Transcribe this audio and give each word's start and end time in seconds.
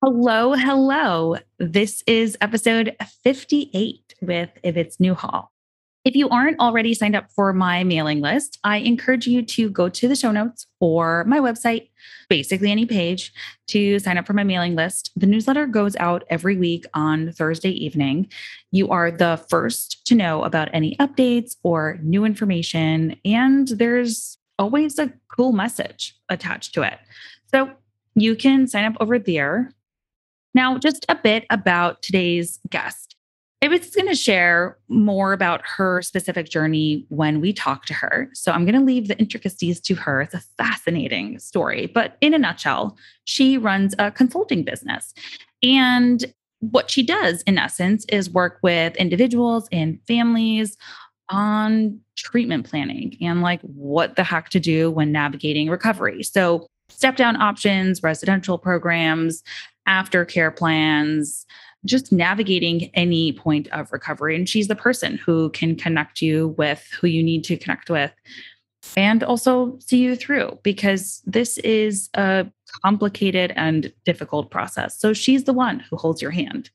Hello, 0.00 0.52
hello. 0.52 1.38
This 1.58 2.04
is 2.06 2.38
episode 2.40 2.94
58 3.24 4.14
with 4.22 4.48
Ibbotts 4.62 5.00
Newhall. 5.00 5.50
If 6.04 6.14
you 6.14 6.28
aren't 6.28 6.60
already 6.60 6.94
signed 6.94 7.16
up 7.16 7.32
for 7.32 7.52
my 7.52 7.82
mailing 7.82 8.20
list, 8.20 8.60
I 8.62 8.76
encourage 8.76 9.26
you 9.26 9.42
to 9.42 9.68
go 9.68 9.88
to 9.88 10.06
the 10.06 10.14
show 10.14 10.30
notes 10.30 10.68
or 10.78 11.24
my 11.24 11.40
website, 11.40 11.88
basically 12.28 12.70
any 12.70 12.86
page, 12.86 13.32
to 13.70 13.98
sign 13.98 14.18
up 14.18 14.26
for 14.28 14.34
my 14.34 14.44
mailing 14.44 14.76
list. 14.76 15.10
The 15.16 15.26
newsletter 15.26 15.66
goes 15.66 15.96
out 15.96 16.22
every 16.30 16.56
week 16.56 16.84
on 16.94 17.32
Thursday 17.32 17.72
evening. 17.72 18.30
You 18.70 18.90
are 18.90 19.10
the 19.10 19.44
first 19.50 20.06
to 20.06 20.14
know 20.14 20.44
about 20.44 20.68
any 20.72 20.94
updates 20.98 21.56
or 21.64 21.98
new 22.04 22.24
information, 22.24 23.16
and 23.24 23.66
there's 23.66 24.38
always 24.60 24.96
a 25.00 25.12
cool 25.26 25.50
message 25.50 26.14
attached 26.28 26.72
to 26.74 26.82
it. 26.82 27.00
So 27.52 27.72
you 28.14 28.36
can 28.36 28.68
sign 28.68 28.84
up 28.84 28.96
over 29.00 29.18
there 29.18 29.72
now, 30.54 30.78
just 30.78 31.04
a 31.08 31.14
bit 31.14 31.44
about 31.50 32.02
today's 32.02 32.58
guest. 32.70 33.14
I 33.60 33.66
was 33.66 33.90
going 33.90 34.06
to 34.06 34.14
share 34.14 34.78
more 34.88 35.32
about 35.32 35.62
her 35.66 36.00
specific 36.00 36.48
journey 36.48 37.04
when 37.08 37.40
we 37.40 37.52
talk 37.52 37.86
to 37.86 37.94
her. 37.94 38.30
So 38.32 38.52
I'm 38.52 38.64
going 38.64 38.78
to 38.78 38.84
leave 38.84 39.08
the 39.08 39.18
intricacies 39.18 39.80
to 39.80 39.96
her. 39.96 40.22
It's 40.22 40.34
a 40.34 40.42
fascinating 40.56 41.40
story. 41.40 41.86
But 41.86 42.16
in 42.20 42.34
a 42.34 42.38
nutshell, 42.38 42.96
she 43.24 43.58
runs 43.58 43.96
a 43.98 44.12
consulting 44.12 44.62
business. 44.62 45.12
And 45.60 46.24
what 46.60 46.88
she 46.88 47.02
does, 47.02 47.42
in 47.42 47.58
essence, 47.58 48.04
is 48.10 48.30
work 48.30 48.60
with 48.62 48.94
individuals 48.96 49.68
and 49.72 49.98
families 50.06 50.76
on 51.28 52.00
treatment 52.16 52.68
planning 52.68 53.16
and 53.20 53.42
like 53.42 53.60
what 53.62 54.16
the 54.16 54.24
heck 54.24 54.48
to 54.50 54.60
do 54.60 54.90
when 54.90 55.12
navigating 55.12 55.68
recovery. 55.68 56.22
So, 56.22 56.66
step 56.90 57.16
down 57.16 57.40
options, 57.40 58.02
residential 58.02 58.56
programs, 58.56 59.42
aftercare 59.88 60.54
plans, 60.54 61.46
just 61.84 62.12
navigating 62.12 62.90
any 62.94 63.32
point 63.32 63.68
of 63.68 63.92
recovery. 63.92 64.36
And 64.36 64.48
she's 64.48 64.68
the 64.68 64.76
person 64.76 65.16
who 65.16 65.50
can 65.50 65.76
connect 65.76 66.20
you 66.20 66.48
with 66.58 66.86
who 67.00 67.06
you 67.06 67.22
need 67.22 67.44
to 67.44 67.56
connect 67.56 67.90
with 67.90 68.12
and 68.96 69.22
also 69.22 69.78
see 69.80 69.98
you 69.98 70.16
through 70.16 70.58
because 70.62 71.22
this 71.26 71.58
is 71.58 72.08
a 72.14 72.46
complicated 72.82 73.52
and 73.56 73.92
difficult 74.04 74.50
process. 74.50 74.98
So 74.98 75.12
she's 75.12 75.44
the 75.44 75.52
one 75.52 75.80
who 75.80 75.96
holds 75.96 76.22
your 76.22 76.30
hand. 76.30 76.70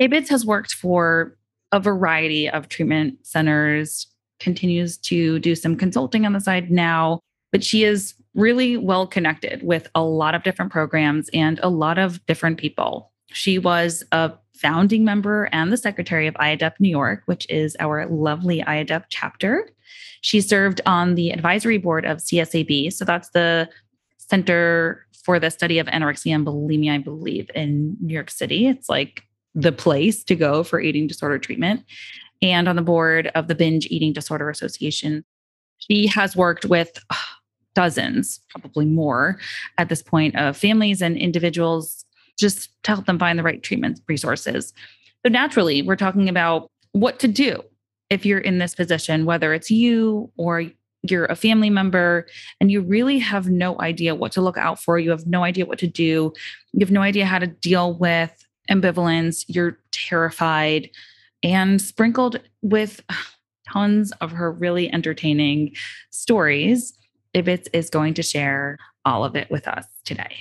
Ibbotts 0.00 0.28
has 0.28 0.44
worked 0.44 0.74
for 0.74 1.36
a 1.70 1.80
variety 1.80 2.48
of 2.48 2.68
treatment 2.68 3.18
centers, 3.26 4.06
continues 4.40 4.98
to 4.98 5.38
do 5.38 5.54
some 5.54 5.76
consulting 5.76 6.26
on 6.26 6.32
the 6.32 6.40
side 6.40 6.70
now, 6.70 7.20
but 7.52 7.62
she 7.62 7.84
is 7.84 8.14
really 8.34 8.76
well 8.76 9.06
connected 9.06 9.62
with 9.62 9.88
a 9.94 10.02
lot 10.02 10.34
of 10.34 10.42
different 10.42 10.72
programs 10.72 11.28
and 11.32 11.60
a 11.62 11.68
lot 11.68 11.98
of 11.98 12.24
different 12.26 12.58
people. 12.58 13.12
She 13.28 13.58
was 13.58 14.02
a 14.10 14.32
founding 14.54 15.04
member 15.04 15.48
and 15.52 15.72
the 15.72 15.76
secretary 15.76 16.26
of 16.26 16.34
IAEDP 16.34 16.72
New 16.80 16.88
York, 16.88 17.22
which 17.26 17.46
is 17.50 17.76
our 17.78 18.06
lovely 18.06 18.62
IAEDP 18.62 19.04
chapter. 19.10 19.68
She 20.22 20.40
served 20.40 20.80
on 20.86 21.14
the 21.14 21.30
advisory 21.30 21.78
board 21.78 22.04
of 22.06 22.18
CSAB. 22.18 22.92
So 22.92 23.04
that's 23.04 23.30
the 23.30 23.68
Center 24.18 25.06
for 25.24 25.38
the 25.38 25.50
Study 25.50 25.78
of 25.78 25.86
Anorexia 25.88 26.34
and 26.34 26.46
Bulimia, 26.46 26.94
I 26.94 26.98
believe, 26.98 27.50
in 27.54 27.96
New 28.00 28.14
York 28.14 28.30
City. 28.30 28.66
It's 28.66 28.88
like 28.88 29.24
the 29.54 29.72
place 29.72 30.24
to 30.24 30.34
go 30.34 30.62
for 30.62 30.80
eating 30.80 31.06
disorder 31.06 31.38
treatment. 31.38 31.84
And 32.40 32.66
on 32.68 32.76
the 32.76 32.82
board 32.82 33.30
of 33.34 33.48
the 33.48 33.54
Binge 33.54 33.86
Eating 33.86 34.12
Disorder 34.12 34.48
Association. 34.48 35.24
She 35.78 36.06
has 36.06 36.36
worked 36.36 36.64
with 36.64 36.98
dozens, 37.74 38.40
probably 38.50 38.84
more 38.84 39.38
at 39.78 39.88
this 39.88 40.02
point, 40.02 40.36
of 40.36 40.56
families 40.56 41.02
and 41.02 41.16
individuals 41.16 42.04
just 42.38 42.70
to 42.84 42.92
help 42.92 43.06
them 43.06 43.18
find 43.18 43.38
the 43.38 43.42
right 43.42 43.62
treatment 43.62 44.00
resources. 44.08 44.72
So, 45.24 45.30
naturally, 45.30 45.82
we're 45.82 45.96
talking 45.96 46.28
about 46.28 46.70
what 46.92 47.18
to 47.20 47.28
do 47.28 47.62
if 48.10 48.26
you're 48.26 48.38
in 48.38 48.58
this 48.58 48.74
position, 48.74 49.24
whether 49.24 49.54
it's 49.54 49.70
you 49.70 50.30
or 50.36 50.64
you're 51.02 51.24
a 51.26 51.36
family 51.36 51.70
member 51.70 52.26
and 52.60 52.70
you 52.70 52.80
really 52.80 53.18
have 53.18 53.48
no 53.48 53.80
idea 53.80 54.14
what 54.14 54.32
to 54.32 54.40
look 54.40 54.56
out 54.56 54.80
for. 54.80 54.98
You 54.98 55.10
have 55.10 55.26
no 55.26 55.42
idea 55.42 55.66
what 55.66 55.78
to 55.80 55.86
do. 55.86 56.32
You 56.72 56.80
have 56.80 56.92
no 56.92 57.02
idea 57.02 57.26
how 57.26 57.38
to 57.38 57.46
deal 57.46 57.94
with 57.94 58.32
ambivalence. 58.70 59.44
You're 59.48 59.78
terrified 59.90 60.90
and 61.42 61.80
sprinkled 61.80 62.40
with 62.62 63.00
tons 63.72 64.12
of 64.20 64.30
her 64.30 64.52
really 64.52 64.92
entertaining 64.92 65.74
stories 66.10 66.92
Ibbotts 67.34 67.68
is 67.72 67.90
going 67.90 68.14
to 68.14 68.22
share 68.22 68.78
all 69.04 69.24
of 69.24 69.36
it 69.36 69.50
with 69.50 69.66
us 69.66 69.84
today. 70.04 70.36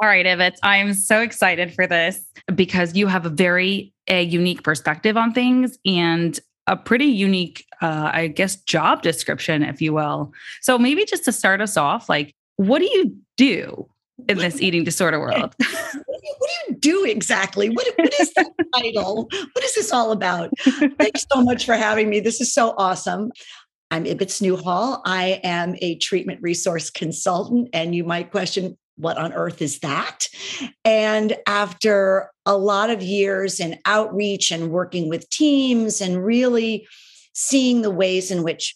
All 0.00 0.08
right, 0.08 0.26
Ibbotts, 0.26 0.58
I'm 0.62 0.92
so 0.92 1.22
excited 1.22 1.72
for 1.72 1.86
this 1.86 2.26
because 2.54 2.94
you 2.94 3.06
have 3.06 3.24
a 3.24 3.30
very 3.30 3.94
a 4.08 4.22
unique 4.22 4.62
perspective 4.62 5.16
on 5.16 5.32
things 5.32 5.78
and 5.84 6.38
a 6.66 6.76
pretty 6.76 7.06
unique, 7.06 7.64
uh, 7.80 8.10
I 8.12 8.26
guess, 8.28 8.56
job 8.56 9.02
description, 9.02 9.62
if 9.62 9.80
you 9.80 9.92
will. 9.92 10.32
So 10.60 10.78
maybe 10.78 11.04
just 11.04 11.24
to 11.24 11.32
start 11.32 11.60
us 11.60 11.76
off, 11.76 12.08
like, 12.08 12.34
what 12.56 12.80
do 12.80 12.86
you 12.86 13.16
do 13.36 13.88
in 14.28 14.38
this 14.38 14.60
eating 14.60 14.84
disorder 14.84 15.20
world? 15.20 15.54
what, 15.58 15.68
do 15.68 15.98
you, 16.22 16.34
what 16.38 16.50
do 16.50 16.72
you 16.72 16.78
do 16.78 17.04
exactly? 17.04 17.70
What, 17.70 17.86
what 17.96 18.20
is 18.20 18.32
the 18.34 18.50
title? 18.74 19.28
What 19.52 19.64
is 19.64 19.74
this 19.74 19.92
all 19.92 20.10
about? 20.12 20.50
Thanks 20.98 21.26
so 21.32 21.42
much 21.42 21.64
for 21.64 21.74
having 21.74 22.10
me. 22.10 22.20
This 22.20 22.40
is 22.40 22.52
so 22.52 22.74
awesome. 22.76 23.30
I'm 23.90 24.04
Ibbotts 24.04 24.42
Newhall. 24.42 25.00
I 25.04 25.40
am 25.44 25.76
a 25.80 25.96
treatment 25.96 26.40
resource 26.42 26.90
consultant, 26.90 27.68
and 27.72 27.94
you 27.94 28.04
might 28.04 28.30
question, 28.30 28.76
what 28.96 29.18
on 29.18 29.32
earth 29.32 29.62
is 29.62 29.80
that? 29.80 30.28
And 30.84 31.36
after 31.46 32.30
a 32.46 32.56
lot 32.56 32.90
of 32.90 33.02
years 33.02 33.60
in 33.60 33.78
outreach 33.84 34.50
and 34.50 34.70
working 34.70 35.08
with 35.08 35.28
teams 35.30 36.00
and 36.00 36.24
really 36.24 36.86
seeing 37.34 37.82
the 37.82 37.90
ways 37.90 38.30
in 38.30 38.42
which 38.42 38.74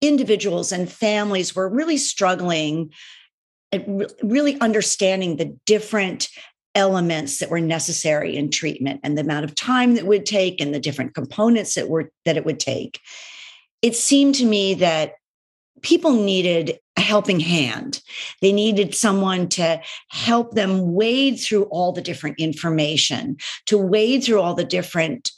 individuals 0.00 0.72
and 0.72 0.90
families 0.90 1.54
were 1.54 1.68
really 1.68 1.96
struggling 1.96 2.90
really 4.22 4.60
understanding 4.60 5.36
the 5.36 5.56
different 5.64 6.28
elements 6.74 7.38
that 7.38 7.50
were 7.50 7.60
necessary 7.60 8.36
in 8.36 8.50
treatment 8.50 9.00
and 9.02 9.16
the 9.16 9.22
amount 9.22 9.44
of 9.44 9.54
time 9.54 9.94
that 9.94 10.06
would 10.06 10.26
take 10.26 10.60
and 10.60 10.74
the 10.74 10.80
different 10.80 11.14
components 11.14 11.74
that 11.74 11.88
were 11.88 12.10
that 12.24 12.36
it 12.36 12.44
would 12.44 12.60
take 12.60 13.00
it 13.82 13.96
seemed 13.96 14.36
to 14.36 14.46
me 14.46 14.74
that 14.74 15.14
people 15.82 16.12
needed 16.12 16.78
a 16.96 17.00
helping 17.00 17.40
hand. 17.40 18.00
They 18.40 18.52
needed 18.52 18.94
someone 18.94 19.48
to 19.50 19.80
help 20.08 20.52
them 20.52 20.94
wade 20.94 21.40
through 21.40 21.64
all 21.64 21.92
the 21.92 22.02
different 22.02 22.38
information, 22.38 23.36
to 23.66 23.76
wade 23.76 24.24
through 24.24 24.40
all 24.40 24.54
the 24.54 24.64
different 24.64 25.30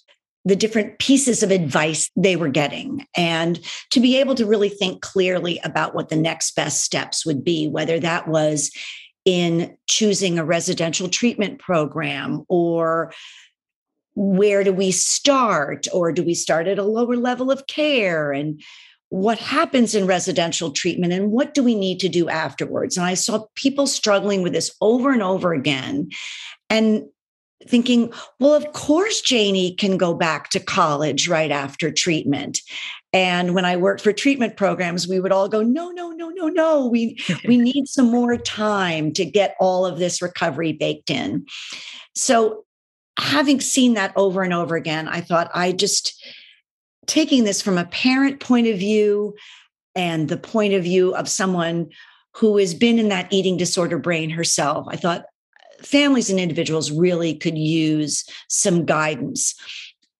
the 0.46 0.56
different 0.56 0.98
pieces 0.98 1.42
of 1.42 1.50
advice 1.50 2.10
they 2.16 2.36
were 2.36 2.50
getting 2.50 3.06
and 3.16 3.60
to 3.90 3.98
be 3.98 4.20
able 4.20 4.34
to 4.34 4.44
really 4.44 4.68
think 4.68 5.00
clearly 5.00 5.58
about 5.64 5.94
what 5.94 6.10
the 6.10 6.16
next 6.16 6.54
best 6.54 6.84
steps 6.84 7.24
would 7.24 7.42
be 7.42 7.66
whether 7.66 7.98
that 7.98 8.28
was 8.28 8.70
in 9.24 9.74
choosing 9.88 10.38
a 10.38 10.44
residential 10.44 11.08
treatment 11.08 11.58
program 11.58 12.44
or 12.48 13.10
where 14.14 14.64
do 14.64 14.72
we 14.72 14.90
start? 14.90 15.86
Or 15.92 16.12
do 16.12 16.22
we 16.22 16.34
start 16.34 16.68
at 16.68 16.78
a 16.78 16.84
lower 16.84 17.16
level 17.16 17.50
of 17.50 17.66
care? 17.66 18.32
And 18.32 18.62
what 19.08 19.38
happens 19.38 19.94
in 19.94 20.06
residential 20.06 20.70
treatment? 20.70 21.12
And 21.12 21.30
what 21.30 21.54
do 21.54 21.62
we 21.62 21.74
need 21.74 22.00
to 22.00 22.08
do 22.08 22.28
afterwards? 22.28 22.96
And 22.96 23.06
i 23.06 23.14
saw 23.14 23.46
people 23.54 23.86
struggling 23.86 24.42
with 24.42 24.52
this 24.52 24.74
over 24.80 25.12
and 25.12 25.22
over 25.22 25.52
again 25.52 26.10
and 26.70 27.04
thinking 27.66 28.12
well 28.40 28.52
of 28.52 28.72
course 28.72 29.22
janie 29.22 29.74
can 29.74 29.96
go 29.96 30.12
back 30.12 30.50
to 30.50 30.60
college 30.60 31.28
right 31.28 31.50
after 31.50 31.90
treatment. 31.90 32.60
And 33.12 33.54
when 33.54 33.64
i 33.64 33.76
worked 33.76 34.02
for 34.02 34.12
treatment 34.12 34.56
programs 34.56 35.06
we 35.06 35.20
would 35.20 35.32
all 35.32 35.48
go 35.48 35.62
no 35.62 35.90
no 35.90 36.10
no 36.10 36.28
no 36.30 36.48
no. 36.48 36.86
We 36.86 37.18
we 37.46 37.56
need 37.56 37.86
some 37.86 38.10
more 38.10 38.36
time 38.36 39.12
to 39.12 39.24
get 39.24 39.54
all 39.60 39.86
of 39.86 39.98
this 39.98 40.20
recovery 40.20 40.72
baked 40.72 41.10
in. 41.10 41.46
So 42.16 42.63
having 43.18 43.60
seen 43.60 43.94
that 43.94 44.12
over 44.16 44.42
and 44.42 44.52
over 44.52 44.76
again, 44.76 45.08
I 45.08 45.20
thought 45.20 45.50
I 45.54 45.72
just 45.72 46.22
taking 47.06 47.44
this 47.44 47.62
from 47.62 47.78
a 47.78 47.86
parent 47.86 48.40
point 48.40 48.66
of 48.66 48.78
view 48.78 49.34
and 49.94 50.28
the 50.28 50.36
point 50.36 50.74
of 50.74 50.82
view 50.82 51.14
of 51.14 51.28
someone 51.28 51.90
who 52.34 52.56
has 52.56 52.74
been 52.74 52.98
in 52.98 53.08
that 53.08 53.32
eating 53.32 53.56
disorder 53.56 53.98
brain 53.98 54.30
herself, 54.30 54.86
I 54.88 54.96
thought 54.96 55.20
uh, 55.20 55.84
families 55.84 56.30
and 56.30 56.40
individuals 56.40 56.90
really 56.90 57.34
could 57.34 57.56
use 57.56 58.24
some 58.48 58.84
guidance. 58.84 59.54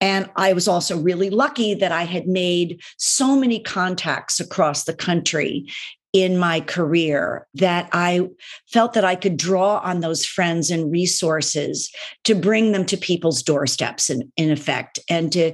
And 0.00 0.30
I 0.36 0.52
was 0.52 0.68
also 0.68 0.98
really 0.98 1.30
lucky 1.30 1.74
that 1.74 1.90
I 1.90 2.04
had 2.04 2.28
made 2.28 2.82
so 2.98 3.36
many 3.36 3.58
contacts 3.60 4.38
across 4.38 4.84
the 4.84 4.94
country 4.94 5.66
in 6.14 6.38
my 6.38 6.60
career 6.60 7.46
that 7.54 7.90
I 7.92 8.28
felt 8.72 8.94
that 8.94 9.04
I 9.04 9.16
could 9.16 9.36
draw 9.36 9.78
on 9.78 10.00
those 10.00 10.24
friends 10.24 10.70
and 10.70 10.90
resources 10.90 11.92
to 12.22 12.36
bring 12.36 12.70
them 12.70 12.86
to 12.86 12.96
people's 12.96 13.42
doorsteps 13.42 14.08
in, 14.08 14.32
in 14.36 14.50
effect 14.50 15.00
and 15.10 15.32
to 15.32 15.52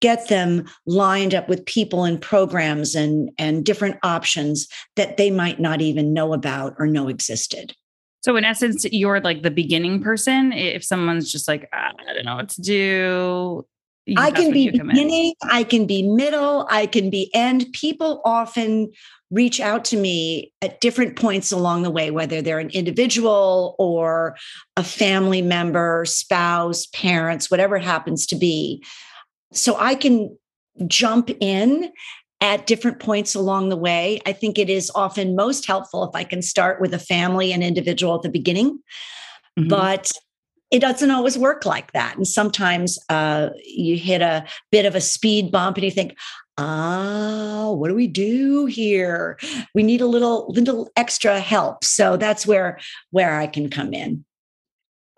get 0.00 0.28
them 0.28 0.64
lined 0.86 1.34
up 1.34 1.48
with 1.48 1.66
people 1.66 2.04
and 2.04 2.22
programs 2.22 2.94
and, 2.94 3.30
and 3.36 3.64
different 3.64 3.96
options 4.04 4.68
that 4.94 5.16
they 5.16 5.30
might 5.30 5.58
not 5.58 5.80
even 5.80 6.12
know 6.12 6.32
about 6.32 6.74
or 6.78 6.86
know 6.86 7.08
existed. 7.08 7.74
So 8.20 8.36
in 8.36 8.44
essence, 8.44 8.84
you're 8.84 9.20
like 9.20 9.42
the 9.42 9.50
beginning 9.50 10.02
person. 10.02 10.52
If 10.52 10.84
someone's 10.84 11.32
just 11.32 11.48
like, 11.48 11.68
ah, 11.72 11.92
I 12.08 12.14
don't 12.14 12.24
know 12.24 12.36
what 12.36 12.50
to 12.50 12.60
do. 12.60 13.66
I 14.16 14.30
can 14.30 14.52
be 14.52 14.70
beginning, 14.70 15.34
I 15.42 15.64
can 15.64 15.86
be 15.86 16.02
middle, 16.02 16.66
I 16.70 16.86
can 16.86 17.10
be 17.10 17.30
end. 17.34 17.66
People 17.72 18.20
often 18.24 18.92
reach 19.30 19.60
out 19.60 19.84
to 19.86 19.96
me 19.96 20.52
at 20.62 20.80
different 20.80 21.16
points 21.16 21.50
along 21.50 21.82
the 21.82 21.90
way, 21.90 22.12
whether 22.12 22.40
they're 22.40 22.60
an 22.60 22.70
individual 22.70 23.74
or 23.78 24.36
a 24.76 24.84
family 24.84 25.42
member, 25.42 26.04
spouse, 26.06 26.86
parents, 26.86 27.50
whatever 27.50 27.76
it 27.76 27.82
happens 27.82 28.26
to 28.26 28.36
be. 28.36 28.84
So 29.52 29.76
I 29.76 29.96
can 29.96 30.36
jump 30.86 31.30
in 31.40 31.90
at 32.40 32.66
different 32.66 33.00
points 33.00 33.34
along 33.34 33.70
the 33.70 33.76
way. 33.76 34.20
I 34.26 34.32
think 34.32 34.58
it 34.58 34.70
is 34.70 34.90
often 34.94 35.34
most 35.34 35.66
helpful 35.66 36.04
if 36.04 36.14
I 36.14 36.22
can 36.22 36.42
start 36.42 36.80
with 36.80 36.94
a 36.94 36.98
family 36.98 37.52
and 37.52 37.64
individual 37.64 38.14
at 38.14 38.22
the 38.22 38.28
beginning. 38.28 38.78
Mm-hmm. 39.58 39.68
But 39.68 40.12
it 40.70 40.80
doesn't 40.80 41.10
always 41.10 41.38
work 41.38 41.64
like 41.64 41.92
that. 41.92 42.16
And 42.16 42.26
sometimes 42.26 42.98
uh, 43.08 43.50
you 43.64 43.96
hit 43.96 44.20
a 44.20 44.44
bit 44.70 44.84
of 44.84 44.94
a 44.94 45.00
speed 45.00 45.52
bump 45.52 45.76
and 45.76 45.84
you 45.84 45.90
think, 45.90 46.16
ah, 46.58 47.70
what 47.72 47.88
do 47.88 47.94
we 47.94 48.06
do 48.06 48.66
here? 48.66 49.38
We 49.74 49.82
need 49.82 50.00
a 50.00 50.06
little 50.06 50.46
little 50.48 50.90
extra 50.96 51.38
help. 51.40 51.84
So 51.84 52.16
that's 52.16 52.46
where 52.46 52.78
where 53.10 53.38
I 53.38 53.46
can 53.46 53.70
come 53.70 53.94
in. 53.94 54.24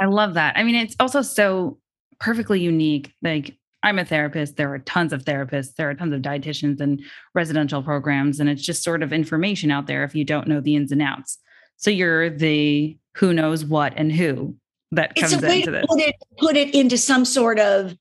I 0.01 0.07
love 0.07 0.35
that. 0.35 0.57
I 0.57 0.63
mean, 0.63 0.75
it's 0.75 0.97
also 1.01 1.23
so 1.23 1.79
perfectly 2.21 2.61
unique. 2.61 3.13
Like 3.23 3.57
I'm 3.83 3.99
a 3.99 4.05
therapist. 4.05 4.57
There 4.57 4.73
are 4.73 4.81
tons 4.81 5.13
of 5.13 5.25
therapists. 5.25 5.75
There 5.77 5.89
are 5.89 5.95
tons 5.95 6.13
of 6.13 6.23
dietitians 6.23 6.81
and 6.81 7.01
residential 7.35 7.83
programs. 7.83 8.41
And 8.41 8.49
it's 8.51 8.63
just 8.63 8.83
sort 8.83 9.03
of 9.03 9.13
information 9.13 9.71
out 9.71 9.87
there 9.87 10.05
if 10.05 10.15
you 10.15 10.25
don't 10.25 10.49
know 10.49 10.61
the 10.61 10.77
ins 10.77 10.93
and 10.93 11.03
outs. 11.03 11.39
So 11.77 11.91
you're 11.91 12.29
the 12.29 12.99
who 13.15 13.33
knows 13.33 13.65
what 13.65 13.93
and 13.97 14.13
who 14.13 14.57
that 14.93 15.15
comes 15.15 15.33
it's 15.33 15.43
a 15.43 15.47
way 15.47 15.61
into 15.61 15.73
to 15.73 15.87
Put 15.87 16.01
it, 16.01 16.15
put 16.39 16.57
it 16.57 16.75
into 16.75 16.99
some 16.99 17.25
sort 17.25 17.59
of 17.59 17.97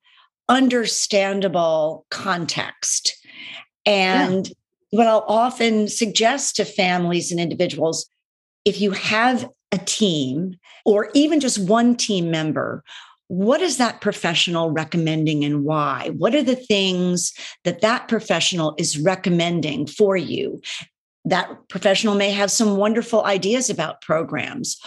understandable 0.49 2.05
context. 2.09 3.17
And 3.85 4.47
yeah. 4.47 4.53
what 4.91 5.07
I'll 5.07 5.25
often 5.27 5.87
suggest 5.87 6.55
to 6.57 6.65
families 6.65 7.31
and 7.31 7.39
individuals 7.39 8.09
if 8.65 8.81
you 8.81 8.91
have 8.91 9.49
a 9.71 9.77
team 9.77 10.55
or 10.85 11.09
even 11.13 11.39
just 11.39 11.59
one 11.59 11.95
team 11.95 12.31
member 12.31 12.83
what 13.27 13.61
is 13.61 13.77
that 13.77 14.01
professional 14.01 14.71
recommending 14.71 15.43
and 15.43 15.63
why? 15.63 16.11
What 16.17 16.33
are 16.33 16.43
the 16.43 16.55
things 16.55 17.33
that 17.65 17.81
that 17.81 18.07
professional 18.07 18.73
is 18.77 18.97
recommending 18.97 19.85
for 19.85 20.15
you? 20.15 20.61
That 21.25 21.49
professional 21.67 22.15
may 22.15 22.31
have 22.31 22.51
some 22.51 22.77
wonderful 22.77 23.25
ideas 23.25 23.69
about 23.69 24.01
programs, 24.01 24.79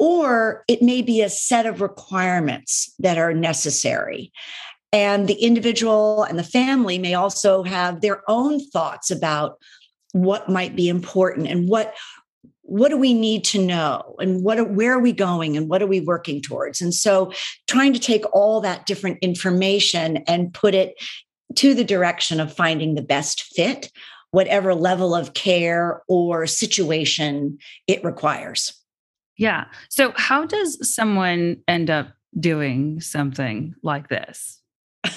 or 0.00 0.64
it 0.66 0.80
may 0.80 1.02
be 1.02 1.20
a 1.20 1.28
set 1.28 1.66
of 1.66 1.82
requirements 1.82 2.92
that 2.98 3.18
are 3.18 3.34
necessary. 3.34 4.32
And 4.92 5.28
the 5.28 5.34
individual 5.34 6.24
and 6.24 6.38
the 6.38 6.42
family 6.42 6.98
may 6.98 7.12
also 7.12 7.62
have 7.62 8.00
their 8.00 8.22
own 8.26 8.64
thoughts 8.70 9.10
about 9.10 9.58
what 10.12 10.48
might 10.48 10.74
be 10.74 10.88
important 10.88 11.46
and 11.46 11.68
what 11.68 11.94
what 12.62 12.90
do 12.90 12.96
we 12.96 13.12
need 13.12 13.42
to 13.42 13.60
know 13.60 14.14
and 14.20 14.44
what 14.44 14.58
are, 14.58 14.64
where 14.64 14.92
are 14.92 15.00
we 15.00 15.12
going 15.12 15.56
and 15.56 15.68
what 15.68 15.82
are 15.82 15.88
we 15.88 16.00
working 16.00 16.40
towards 16.40 16.80
and 16.80 16.94
so 16.94 17.32
trying 17.68 17.92
to 17.92 17.98
take 18.00 18.24
all 18.32 18.60
that 18.60 18.86
different 18.86 19.18
information 19.22 20.18
and 20.28 20.54
put 20.54 20.74
it 20.74 20.94
to 21.54 21.74
the 21.74 21.84
direction 21.84 22.40
of 22.40 22.52
finding 22.52 22.94
the 22.94 23.02
best 23.02 23.42
fit 23.54 23.92
whatever 24.32 24.74
level 24.74 25.14
of 25.14 25.34
care 25.34 26.02
or 26.08 26.46
situation 26.46 27.58
it 27.86 28.02
requires 28.02 28.79
yeah 29.40 29.64
so 29.88 30.12
how 30.16 30.44
does 30.46 30.78
someone 30.88 31.56
end 31.66 31.90
up 31.90 32.08
doing 32.38 33.00
something 33.00 33.74
like 33.82 34.08
this 34.08 34.60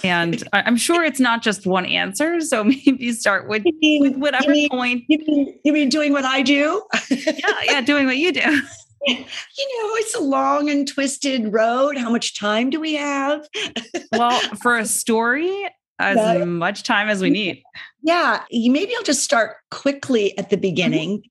and 0.03 0.43
I'm 0.53 0.77
sure 0.77 1.03
it's 1.03 1.19
not 1.19 1.41
just 1.41 1.65
one 1.65 1.85
answer. 1.85 2.41
So 2.41 2.63
maybe 2.85 3.11
start 3.11 3.47
with, 3.47 3.63
mean, 3.65 4.01
with 4.01 4.15
whatever 4.17 4.53
you 4.53 4.53
mean, 4.53 4.69
point. 4.69 5.03
You 5.07 5.19
mean, 5.19 5.59
you 5.63 5.73
mean 5.73 5.89
doing 5.89 6.13
what 6.13 6.25
I 6.25 6.41
do? 6.41 6.83
yeah, 7.09 7.39
yeah, 7.63 7.81
doing 7.85 8.05
what 8.05 8.17
you 8.17 8.31
do. 8.31 8.61
You 9.05 9.17
know, 9.17 9.95
it's 9.97 10.15
a 10.15 10.21
long 10.21 10.69
and 10.69 10.87
twisted 10.87 11.51
road. 11.51 11.97
How 11.97 12.09
much 12.09 12.39
time 12.39 12.69
do 12.69 12.79
we 12.79 12.93
have? 12.93 13.45
well, 14.13 14.39
for 14.61 14.77
a 14.77 14.85
story, 14.85 15.67
as 15.99 16.45
much 16.45 16.83
time 16.83 17.09
as 17.09 17.21
we 17.21 17.29
need. 17.29 17.61
Yeah, 18.01 18.43
maybe 18.51 18.93
I'll 18.95 19.03
just 19.03 19.23
start 19.23 19.57
quickly 19.71 20.37
at 20.37 20.49
the 20.49 20.55
mm-hmm. 20.55 20.61
beginning. 20.61 21.23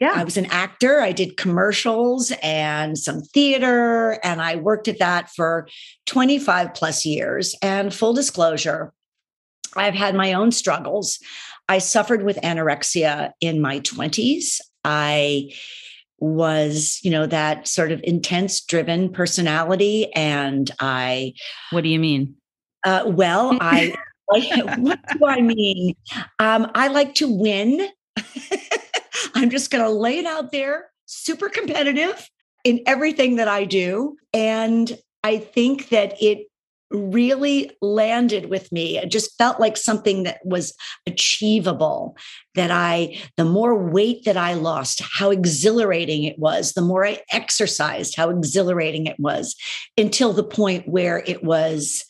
Yeah. 0.00 0.12
I 0.14 0.24
was 0.24 0.36
an 0.36 0.46
actor. 0.46 1.00
I 1.00 1.12
did 1.12 1.36
commercials 1.36 2.32
and 2.42 2.96
some 2.96 3.22
theater, 3.22 4.18
and 4.22 4.40
I 4.40 4.56
worked 4.56 4.88
at 4.88 4.98
that 4.98 5.30
for 5.30 5.68
25 6.06 6.74
plus 6.74 7.04
years. 7.04 7.54
And 7.62 7.92
full 7.92 8.12
disclosure, 8.12 8.92
I've 9.76 9.94
had 9.94 10.14
my 10.14 10.32
own 10.32 10.52
struggles. 10.52 11.18
I 11.68 11.78
suffered 11.78 12.22
with 12.22 12.36
anorexia 12.38 13.32
in 13.40 13.60
my 13.60 13.80
20s. 13.80 14.60
I 14.84 15.52
was, 16.18 16.98
you 17.02 17.10
know, 17.10 17.26
that 17.26 17.68
sort 17.68 17.92
of 17.92 18.00
intense 18.02 18.60
driven 18.60 19.10
personality. 19.10 20.12
And 20.14 20.70
I. 20.80 21.34
What 21.70 21.82
do 21.82 21.88
you 21.88 21.98
mean? 21.98 22.34
Uh, 22.84 23.04
well, 23.06 23.56
I. 23.60 23.94
what 24.76 24.98
do 25.10 25.26
I 25.26 25.40
mean? 25.40 25.94
Um, 26.38 26.70
I 26.74 26.88
like 26.88 27.14
to 27.14 27.28
win. 27.28 27.88
I'm 29.38 29.50
just 29.50 29.70
going 29.70 29.84
to 29.84 29.90
lay 29.90 30.18
it 30.18 30.26
out 30.26 30.50
there, 30.50 30.90
super 31.06 31.48
competitive 31.48 32.28
in 32.64 32.80
everything 32.86 33.36
that 33.36 33.46
I 33.46 33.64
do. 33.64 34.16
And 34.34 34.98
I 35.22 35.38
think 35.38 35.90
that 35.90 36.20
it 36.20 36.48
really 36.90 37.70
landed 37.80 38.50
with 38.50 38.72
me. 38.72 38.98
It 38.98 39.12
just 39.12 39.36
felt 39.38 39.60
like 39.60 39.76
something 39.76 40.24
that 40.24 40.40
was 40.44 40.74
achievable. 41.06 42.16
That 42.56 42.72
I, 42.72 43.16
the 43.36 43.44
more 43.44 43.78
weight 43.78 44.24
that 44.24 44.36
I 44.36 44.54
lost, 44.54 45.02
how 45.12 45.30
exhilarating 45.30 46.24
it 46.24 46.38
was, 46.38 46.72
the 46.72 46.82
more 46.82 47.06
I 47.06 47.20
exercised, 47.30 48.16
how 48.16 48.30
exhilarating 48.30 49.06
it 49.06 49.20
was, 49.20 49.54
until 49.96 50.32
the 50.32 50.42
point 50.42 50.88
where 50.88 51.22
it 51.26 51.44
was 51.44 52.04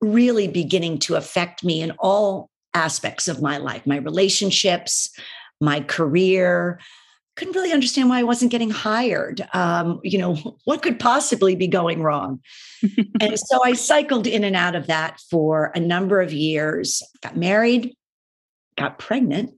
really 0.00 0.46
beginning 0.46 0.98
to 1.00 1.16
affect 1.16 1.64
me 1.64 1.82
in 1.82 1.90
all 1.98 2.50
aspects 2.72 3.26
of 3.26 3.42
my 3.42 3.56
life, 3.56 3.84
my 3.84 3.96
relationships, 3.96 5.10
my 5.60 5.80
career. 5.80 6.80
Couldn't 7.36 7.54
really 7.54 7.72
understand 7.72 8.08
why 8.08 8.18
I 8.18 8.24
wasn't 8.24 8.50
getting 8.50 8.70
hired. 8.70 9.46
Um, 9.54 10.00
you 10.02 10.18
know, 10.18 10.34
what 10.64 10.82
could 10.82 10.98
possibly 10.98 11.54
be 11.54 11.68
going 11.68 12.02
wrong? 12.02 12.40
and 13.20 13.38
so 13.38 13.62
I 13.64 13.74
cycled 13.74 14.26
in 14.26 14.44
and 14.44 14.56
out 14.56 14.74
of 14.74 14.88
that 14.88 15.20
for 15.30 15.70
a 15.74 15.80
number 15.80 16.20
of 16.20 16.32
years, 16.32 17.02
got 17.22 17.36
married, 17.36 17.94
got 18.76 18.98
pregnant. 18.98 19.54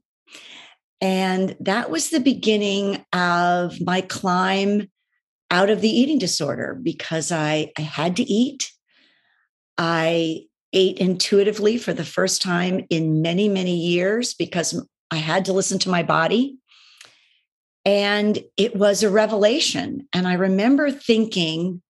And 1.00 1.56
that 1.60 1.90
was 1.90 2.10
the 2.10 2.20
beginning 2.20 3.04
of 3.14 3.80
my 3.80 4.02
climb 4.02 4.88
out 5.50 5.70
of 5.70 5.80
the 5.80 5.88
eating 5.88 6.18
disorder 6.18 6.78
because 6.82 7.32
I, 7.32 7.72
I 7.78 7.80
had 7.80 8.16
to 8.16 8.22
eat. 8.22 8.70
I 9.78 10.42
ate 10.72 10.98
intuitively 10.98 11.78
for 11.78 11.92
the 11.92 12.04
first 12.04 12.42
time 12.42 12.84
in 12.90 13.22
many, 13.22 13.48
many 13.48 13.76
years 13.76 14.34
because 14.34 14.86
I 15.10 15.16
had 15.16 15.44
to 15.46 15.52
listen 15.52 15.78
to 15.80 15.90
my 15.90 16.02
body. 16.02 16.56
And 17.84 18.38
it 18.56 18.76
was 18.76 19.02
a 19.02 19.10
revelation. 19.10 20.06
And 20.12 20.28
I 20.28 20.34
remember 20.34 20.90
thinking, 20.90 21.82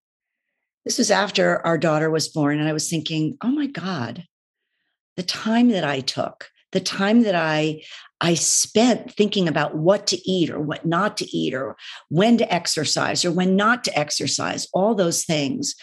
this 0.84 0.98
was 0.98 1.10
after 1.10 1.64
our 1.66 1.76
daughter 1.76 2.10
was 2.10 2.28
born, 2.28 2.58
and 2.58 2.68
I 2.68 2.72
was 2.72 2.88
thinking, 2.88 3.36
oh 3.42 3.50
my 3.50 3.66
God, 3.66 4.24
the 5.16 5.22
time 5.22 5.68
that 5.70 5.84
I 5.84 6.00
took, 6.00 6.48
the 6.72 6.80
time 6.80 7.22
that 7.22 7.34
I 7.34 7.82
I 8.22 8.34
spent 8.34 9.12
thinking 9.14 9.48
about 9.48 9.74
what 9.74 10.06
to 10.08 10.30
eat 10.30 10.50
or 10.50 10.60
what 10.60 10.84
not 10.84 11.16
to 11.18 11.36
eat 11.36 11.54
or 11.54 11.76
when 12.10 12.36
to 12.36 12.52
exercise 12.52 13.24
or 13.24 13.32
when 13.32 13.56
not 13.56 13.82
to 13.84 13.98
exercise, 13.98 14.68
all 14.74 14.94
those 14.94 15.24
things. 15.24 15.74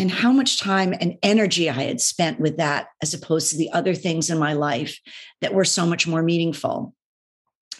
And 0.00 0.10
how 0.10 0.32
much 0.32 0.58
time 0.58 0.94
and 0.98 1.18
energy 1.22 1.68
I 1.68 1.82
had 1.82 2.00
spent 2.00 2.40
with 2.40 2.56
that 2.56 2.86
as 3.02 3.12
opposed 3.12 3.50
to 3.50 3.58
the 3.58 3.70
other 3.70 3.94
things 3.94 4.30
in 4.30 4.38
my 4.38 4.54
life 4.54 4.98
that 5.42 5.52
were 5.52 5.66
so 5.66 5.84
much 5.84 6.06
more 6.06 6.22
meaningful. 6.22 6.94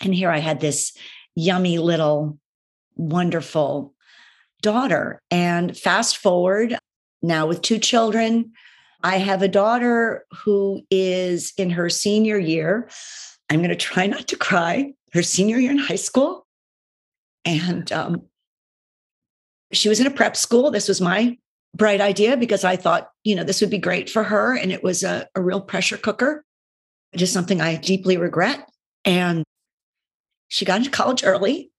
And 0.03 0.15
here 0.15 0.31
I 0.31 0.37
had 0.37 0.61
this 0.61 0.95
yummy 1.35 1.79
little 1.79 2.39
wonderful 2.95 3.95
daughter. 4.61 5.23
And 5.31 5.75
fast 5.75 6.19
forward 6.19 6.77
now 7.23 7.47
with 7.47 7.63
two 7.63 7.79
children, 7.79 8.53
I 9.03 9.17
have 9.17 9.41
a 9.41 9.49
daughter 9.49 10.27
who 10.45 10.83
is 10.91 11.55
in 11.57 11.71
her 11.71 11.89
senior 11.89 12.39
year. 12.39 12.91
I'm 13.49 13.61
going 13.61 13.71
to 13.71 13.77
try 13.77 14.07
not 14.07 14.29
to 14.29 14.37
cry, 14.37 14.93
her 15.15 15.23
senior 15.23 15.57
year 15.57 15.71
in 15.71 15.79
high 15.79 15.97
school. 15.97 16.47
And 17.47 17.91
um, 17.93 18.25
she 19.73 19.89
was 19.89 20.01
in 20.01 20.07
a 20.07 20.11
prep 20.11 20.37
school. 20.37 20.71
This 20.71 20.87
was 20.87 21.01
my 21.01 21.39
bright 21.75 22.01
idea 22.01 22.37
because 22.37 22.65
I 22.65 22.77
thought, 22.77 23.11
you 23.25 23.35
know, 23.35 23.45
this 23.45 23.61
would 23.61 23.71
be 23.71 23.79
great 23.79 24.11
for 24.11 24.23
her. 24.23 24.57
And 24.57 24.73
it 24.73 24.83
was 24.83 25.03
a, 25.03 25.29
a 25.35 25.41
real 25.41 25.61
pressure 25.61 25.97
cooker, 25.97 26.45
just 27.17 27.33
something 27.33 27.61
I 27.61 27.77
deeply 27.77 28.17
regret. 28.17 28.69
And 29.05 29.45
she 30.49 30.65
got 30.65 30.79
into 30.79 30.91
college 30.91 31.25
early 31.25 31.71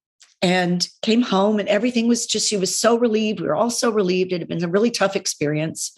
and 0.41 0.87
came 1.03 1.21
home, 1.21 1.59
and 1.59 1.69
everything 1.69 2.07
was 2.07 2.25
just, 2.25 2.49
she 2.49 2.57
was 2.57 2.75
so 2.75 2.97
relieved. 2.97 3.39
We 3.39 3.47
were 3.47 3.55
all 3.55 3.69
so 3.69 3.91
relieved. 3.91 4.31
It 4.33 4.39
had 4.39 4.47
been 4.47 4.63
a 4.63 4.67
really 4.67 4.89
tough 4.89 5.15
experience. 5.15 5.95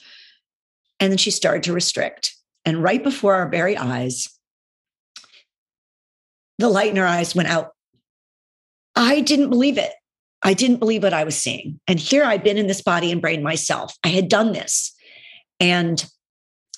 And 1.00 1.12
then 1.12 1.18
she 1.18 1.32
started 1.32 1.64
to 1.64 1.74
restrict. 1.74 2.36
And 2.66 2.84
right 2.84 3.02
before 3.02 3.36
our 3.36 3.48
very 3.48 3.78
eyes, 3.78 4.28
the 6.58 6.68
light 6.68 6.90
in 6.90 6.98
her 6.98 7.06
eyes 7.06 7.36
went 7.36 7.50
out. 7.50 7.72
I 8.96 9.22
didn't 9.22 9.50
believe 9.50 9.78
it. 9.78 9.94
I 10.44 10.54
didn't 10.54 10.78
believe 10.78 11.04
what 11.04 11.14
I 11.14 11.24
was 11.24 11.38
seeing. 11.38 11.80
And 11.88 12.00
here 12.00 12.24
I'd 12.24 12.44
been 12.44 12.58
in 12.58 12.68
this 12.68 12.82
body 12.82 13.12
and 13.12 13.22
brain 13.22 13.44
myself. 13.44 13.96
I 14.04 14.10
had 14.10 14.28
done 14.28 14.52
this. 14.52 14.94
And 15.60 16.06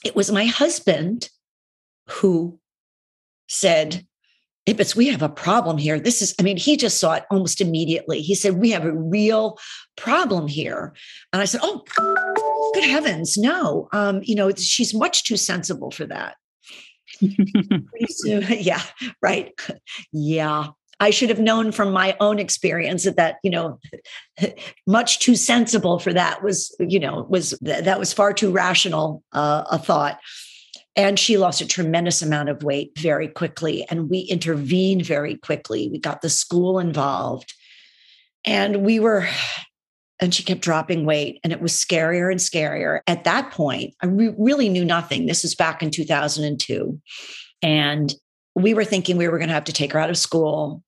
it 0.04 0.16
was 0.16 0.32
my 0.32 0.46
husband 0.46 1.30
who 2.08 2.60
said, 3.48 4.06
Ibbits, 4.68 4.96
we 4.96 5.08
have 5.08 5.22
a 5.22 5.30
problem 5.30 5.78
here. 5.78 6.00
This 6.00 6.22
is, 6.22 6.34
I 6.40 6.44
mean, 6.44 6.58
he 6.58 6.76
just 6.76 7.00
saw 7.00 7.14
it 7.14 7.26
almost 7.30 7.62
immediately. 7.62 8.22
He 8.22 8.34
said, 8.34 8.58
We 8.58 8.72
have 8.72 8.86
a 8.86 8.92
real 8.92 9.60
problem 9.96 10.48
here. 10.48 10.94
And 11.32 11.42
I 11.42 11.46
said, 11.46 11.62
Oh, 11.64 11.84
good 12.74 12.84
heavens, 12.84 13.38
no. 13.38 13.88
Um, 13.94 14.22
you 14.24 14.36
know, 14.36 14.52
she's 14.56 14.94
much 14.94 15.24
too 15.24 15.38
sensible 15.38 15.92
for 15.92 16.06
that. 16.08 16.36
yeah, 17.22 18.82
right. 19.22 19.52
Yeah. 20.12 20.68
I 21.00 21.10
should 21.10 21.30
have 21.30 21.40
known 21.40 21.72
from 21.72 21.92
my 21.92 22.16
own 22.20 22.40
experience 22.40 23.04
that 23.04 23.18
that 23.18 23.38
you 23.44 23.50
know 23.50 23.80
much 24.88 25.20
too 25.20 25.36
sensible 25.36 26.00
for 26.00 26.14
that 26.14 26.44
was 26.44 26.76
you 26.80 27.00
know 27.00 27.26
was 27.30 27.52
that 27.62 28.00
was 28.00 28.14
far 28.14 28.34
too 28.34 28.52
rational 28.52 29.24
uh, 29.34 29.64
a 29.70 29.78
thought. 29.78 30.20
And 30.98 31.20
she 31.20 31.38
lost 31.38 31.60
a 31.60 31.68
tremendous 31.68 32.22
amount 32.22 32.48
of 32.48 32.64
weight 32.64 32.98
very 32.98 33.28
quickly 33.28 33.86
and 33.90 34.10
we 34.10 34.20
intervened 34.20 35.06
very 35.06 35.36
quickly. 35.36 35.90
We 35.92 36.00
got 36.00 36.22
the 36.22 36.30
school 36.30 36.80
involved 36.80 37.54
and 38.46 38.86
we 38.86 39.00
were 39.00 39.28
and 40.22 40.34
she 40.34 40.44
kept 40.44 40.62
dropping 40.62 41.06
weight 41.06 41.42
and 41.44 41.52
it 41.52 41.60
was 41.60 41.74
scarier 41.74 42.32
and 42.32 42.40
scarier. 42.40 43.02
At 43.08 43.26
that 43.26 43.52
point 43.52 43.94
i 44.02 44.06
re- 44.06 44.34
really 44.38 44.70
knew 44.70 44.86
nothing. 44.86 45.26
This 45.26 45.44
was 45.44 45.56
back 45.56 45.84
in 45.84 45.92
2002 45.92 47.02
and 47.62 48.14
we 48.56 48.74
were 48.74 48.86
thinking 48.86 49.18
we 49.18 49.28
were 49.28 49.38
going 49.38 49.50
to 49.50 49.54
have 49.54 49.66
to 49.66 49.74
take 49.74 49.92
her 49.92 50.00
out 50.00 50.10
of 50.10 50.18
school 50.18 50.82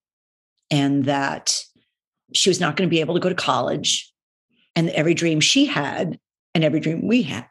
and 0.70 1.06
that 1.06 1.62
she 2.34 2.50
was 2.50 2.60
not 2.60 2.76
going 2.76 2.88
to 2.88 2.94
be 2.94 3.00
able 3.00 3.14
to 3.14 3.20
go 3.20 3.30
to 3.30 3.36
college 3.36 4.12
and 4.76 4.90
every 4.90 5.14
dream 5.14 5.40
she 5.40 5.66
had 5.66 6.20
and 6.54 6.64
every 6.64 6.80
dream 6.80 7.08
we 7.08 7.24
had. 7.24 7.48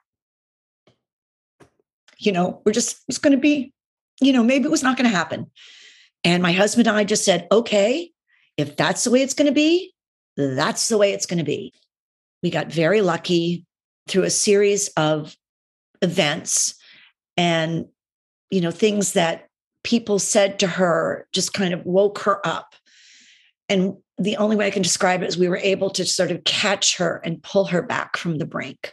You 2.18 2.32
know 2.32 2.62
we're 2.64 2.72
just 2.72 2.98
it's 3.08 3.18
going 3.18 3.36
to 3.36 3.40
be 3.40 3.72
you 4.20 4.32
know 4.32 4.42
maybe 4.42 4.64
it 4.64 4.70
was 4.70 4.82
not 4.82 4.96
going 4.96 5.10
to 5.10 5.16
happen. 5.16 5.50
And 6.24 6.42
my 6.42 6.52
husband 6.52 6.88
and 6.88 6.96
i 6.96 7.04
just 7.04 7.24
said 7.24 7.46
okay 7.52 8.10
if 8.56 8.76
that's 8.76 9.04
the 9.04 9.10
way 9.10 9.22
it's 9.22 9.34
going 9.34 9.46
to 9.46 9.52
be 9.52 9.94
that's 10.36 10.88
the 10.88 10.98
way 10.98 11.12
it's 11.12 11.26
going 11.26 11.38
to 11.38 11.44
be. 11.44 11.72
We 12.42 12.50
got 12.50 12.70
very 12.70 13.00
lucky 13.00 13.64
through 14.06 14.24
a 14.24 14.30
series 14.30 14.88
of 14.96 15.36
events 16.02 16.74
and 17.36 17.86
you 18.50 18.60
know 18.60 18.70
things 18.70 19.12
that 19.12 19.48
people 19.82 20.18
said 20.18 20.58
to 20.58 20.66
her 20.66 21.26
just 21.32 21.54
kind 21.54 21.72
of 21.72 21.84
woke 21.84 22.18
her 22.18 22.46
up 22.46 22.74
and 23.68 23.96
the 24.18 24.36
only 24.36 24.56
way 24.56 24.66
I 24.66 24.70
can 24.70 24.82
describe 24.82 25.22
it 25.22 25.28
is 25.28 25.36
we 25.36 25.48
were 25.48 25.58
able 25.58 25.90
to 25.90 26.04
sort 26.04 26.30
of 26.30 26.44
catch 26.44 26.96
her 26.96 27.20
and 27.24 27.42
pull 27.42 27.66
her 27.66 27.82
back 27.82 28.16
from 28.16 28.38
the 28.38 28.46
brink. 28.46 28.92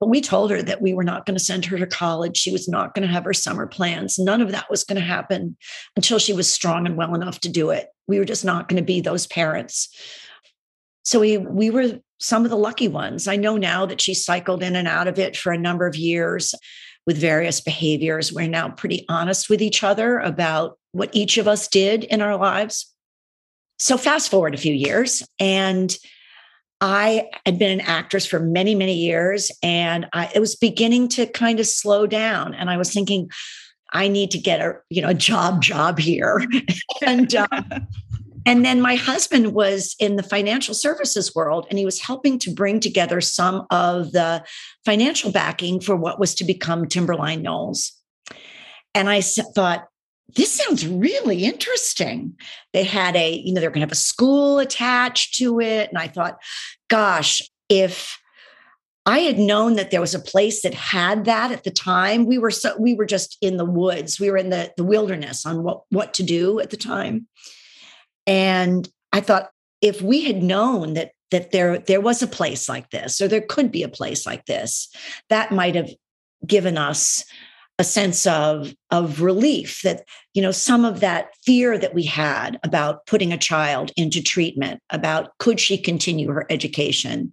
But 0.00 0.08
we 0.08 0.20
told 0.20 0.50
her 0.50 0.62
that 0.62 0.80
we 0.80 0.94
were 0.94 1.04
not 1.04 1.26
going 1.26 1.36
to 1.36 1.44
send 1.44 1.64
her 1.64 1.78
to 1.78 1.86
college. 1.86 2.36
She 2.36 2.52
was 2.52 2.68
not 2.68 2.94
going 2.94 3.06
to 3.06 3.12
have 3.12 3.24
her 3.24 3.34
summer 3.34 3.66
plans. 3.66 4.18
None 4.18 4.40
of 4.40 4.52
that 4.52 4.70
was 4.70 4.84
going 4.84 5.00
to 5.00 5.02
happen 5.02 5.56
until 5.96 6.18
she 6.18 6.32
was 6.32 6.50
strong 6.50 6.86
and 6.86 6.96
well 6.96 7.14
enough 7.14 7.40
to 7.40 7.48
do 7.48 7.70
it. 7.70 7.88
We 8.06 8.18
were 8.18 8.24
just 8.24 8.44
not 8.44 8.68
going 8.68 8.80
to 8.80 8.86
be 8.86 9.00
those 9.00 9.26
parents. 9.26 9.88
So 11.02 11.20
we 11.20 11.38
we 11.38 11.70
were 11.70 11.98
some 12.20 12.44
of 12.44 12.50
the 12.50 12.56
lucky 12.56 12.86
ones. 12.86 13.26
I 13.26 13.36
know 13.36 13.56
now 13.56 13.86
that 13.86 14.00
she 14.00 14.14
cycled 14.14 14.62
in 14.62 14.76
and 14.76 14.86
out 14.86 15.08
of 15.08 15.18
it 15.18 15.36
for 15.36 15.52
a 15.52 15.58
number 15.58 15.86
of 15.86 15.96
years 15.96 16.54
with 17.06 17.16
various 17.16 17.60
behaviors. 17.60 18.32
We're 18.32 18.48
now 18.48 18.68
pretty 18.68 19.04
honest 19.08 19.48
with 19.48 19.62
each 19.62 19.82
other 19.82 20.18
about 20.18 20.78
what 20.92 21.10
each 21.12 21.38
of 21.38 21.48
us 21.48 21.66
did 21.66 22.04
in 22.04 22.20
our 22.20 22.36
lives 22.36 22.94
so 23.78 23.96
fast 23.96 24.30
forward 24.30 24.54
a 24.54 24.58
few 24.58 24.74
years 24.74 25.22
and 25.38 25.96
I 26.80 27.28
had 27.44 27.58
been 27.58 27.72
an 27.72 27.86
actress 27.86 28.24
for 28.24 28.38
many, 28.38 28.74
many 28.74 28.94
years, 28.94 29.50
and 29.62 30.06
I, 30.12 30.30
it 30.34 30.38
was 30.38 30.54
beginning 30.54 31.08
to 31.08 31.26
kind 31.26 31.58
of 31.58 31.66
slow 31.66 32.06
down. 32.06 32.54
And 32.54 32.70
I 32.70 32.76
was 32.76 32.92
thinking, 32.92 33.30
I 33.92 34.08
need 34.08 34.30
to 34.32 34.38
get 34.38 34.60
a 34.60 34.76
you 34.90 35.02
know 35.02 35.08
a 35.08 35.14
job 35.14 35.60
job 35.60 35.98
here, 35.98 36.40
and 37.06 37.34
uh, 37.34 37.48
and 38.46 38.64
then 38.64 38.80
my 38.80 38.94
husband 38.94 39.54
was 39.54 39.96
in 39.98 40.16
the 40.16 40.22
financial 40.22 40.74
services 40.74 41.34
world, 41.34 41.66
and 41.68 41.78
he 41.78 41.84
was 41.84 42.00
helping 42.00 42.38
to 42.40 42.54
bring 42.54 42.78
together 42.80 43.20
some 43.20 43.66
of 43.70 44.12
the 44.12 44.44
financial 44.84 45.32
backing 45.32 45.80
for 45.80 45.96
what 45.96 46.20
was 46.20 46.34
to 46.36 46.44
become 46.44 46.86
Timberline 46.86 47.42
Knolls. 47.42 47.92
And 48.94 49.08
I 49.08 49.20
thought, 49.20 49.88
this 50.36 50.52
sounds 50.52 50.86
really 50.86 51.44
interesting. 51.44 52.34
They 52.72 52.84
had 52.84 53.16
a, 53.16 53.32
you 53.32 53.52
know, 53.52 53.60
they're 53.60 53.70
going 53.70 53.80
to 53.80 53.86
have 53.86 53.92
a 53.92 53.96
school 53.96 54.58
attached 54.58 55.36
to 55.36 55.60
it. 55.60 55.88
And 55.88 55.98
I 55.98 56.08
thought, 56.08 56.38
gosh, 56.88 57.42
if 57.68 58.18
I 59.06 59.20
had 59.20 59.38
known 59.38 59.76
that 59.76 59.90
there 59.90 60.02
was 60.02 60.14
a 60.14 60.20
place 60.20 60.62
that 60.62 60.74
had 60.74 61.24
that 61.24 61.50
at 61.50 61.64
the 61.64 61.70
time, 61.70 62.26
we 62.26 62.36
were 62.36 62.50
so 62.50 62.76
we 62.78 62.94
were 62.94 63.06
just 63.06 63.38
in 63.40 63.56
the 63.56 63.64
woods. 63.64 64.20
We 64.20 64.30
were 64.30 64.36
in 64.36 64.50
the, 64.50 64.70
the 64.76 64.84
wilderness 64.84 65.46
on 65.46 65.62
what, 65.62 65.82
what 65.88 66.12
to 66.14 66.22
do 66.22 66.60
at 66.60 66.68
the 66.68 66.76
time. 66.76 67.26
And 68.26 68.86
I 69.10 69.20
thought, 69.20 69.48
if 69.80 70.02
we 70.02 70.24
had 70.24 70.42
known 70.42 70.92
that 70.92 71.12
that 71.30 71.52
there 71.52 71.78
there 71.78 72.02
was 72.02 72.22
a 72.22 72.26
place 72.26 72.68
like 72.68 72.90
this, 72.90 73.18
or 73.22 73.28
there 73.28 73.40
could 73.40 73.72
be 73.72 73.82
a 73.82 73.88
place 73.88 74.26
like 74.26 74.44
this, 74.44 74.90
that 75.30 75.52
might 75.52 75.74
have 75.74 75.90
given 76.46 76.76
us 76.76 77.24
a 77.80 77.84
sense 77.84 78.26
of 78.26 78.74
of 78.90 79.22
relief 79.22 79.82
that 79.82 80.04
you 80.34 80.42
know 80.42 80.50
some 80.50 80.84
of 80.84 81.00
that 81.00 81.28
fear 81.44 81.78
that 81.78 81.94
we 81.94 82.02
had 82.02 82.58
about 82.64 83.06
putting 83.06 83.32
a 83.32 83.38
child 83.38 83.92
into 83.96 84.22
treatment 84.22 84.80
about 84.90 85.36
could 85.38 85.60
she 85.60 85.78
continue 85.78 86.28
her 86.30 86.46
education 86.50 87.32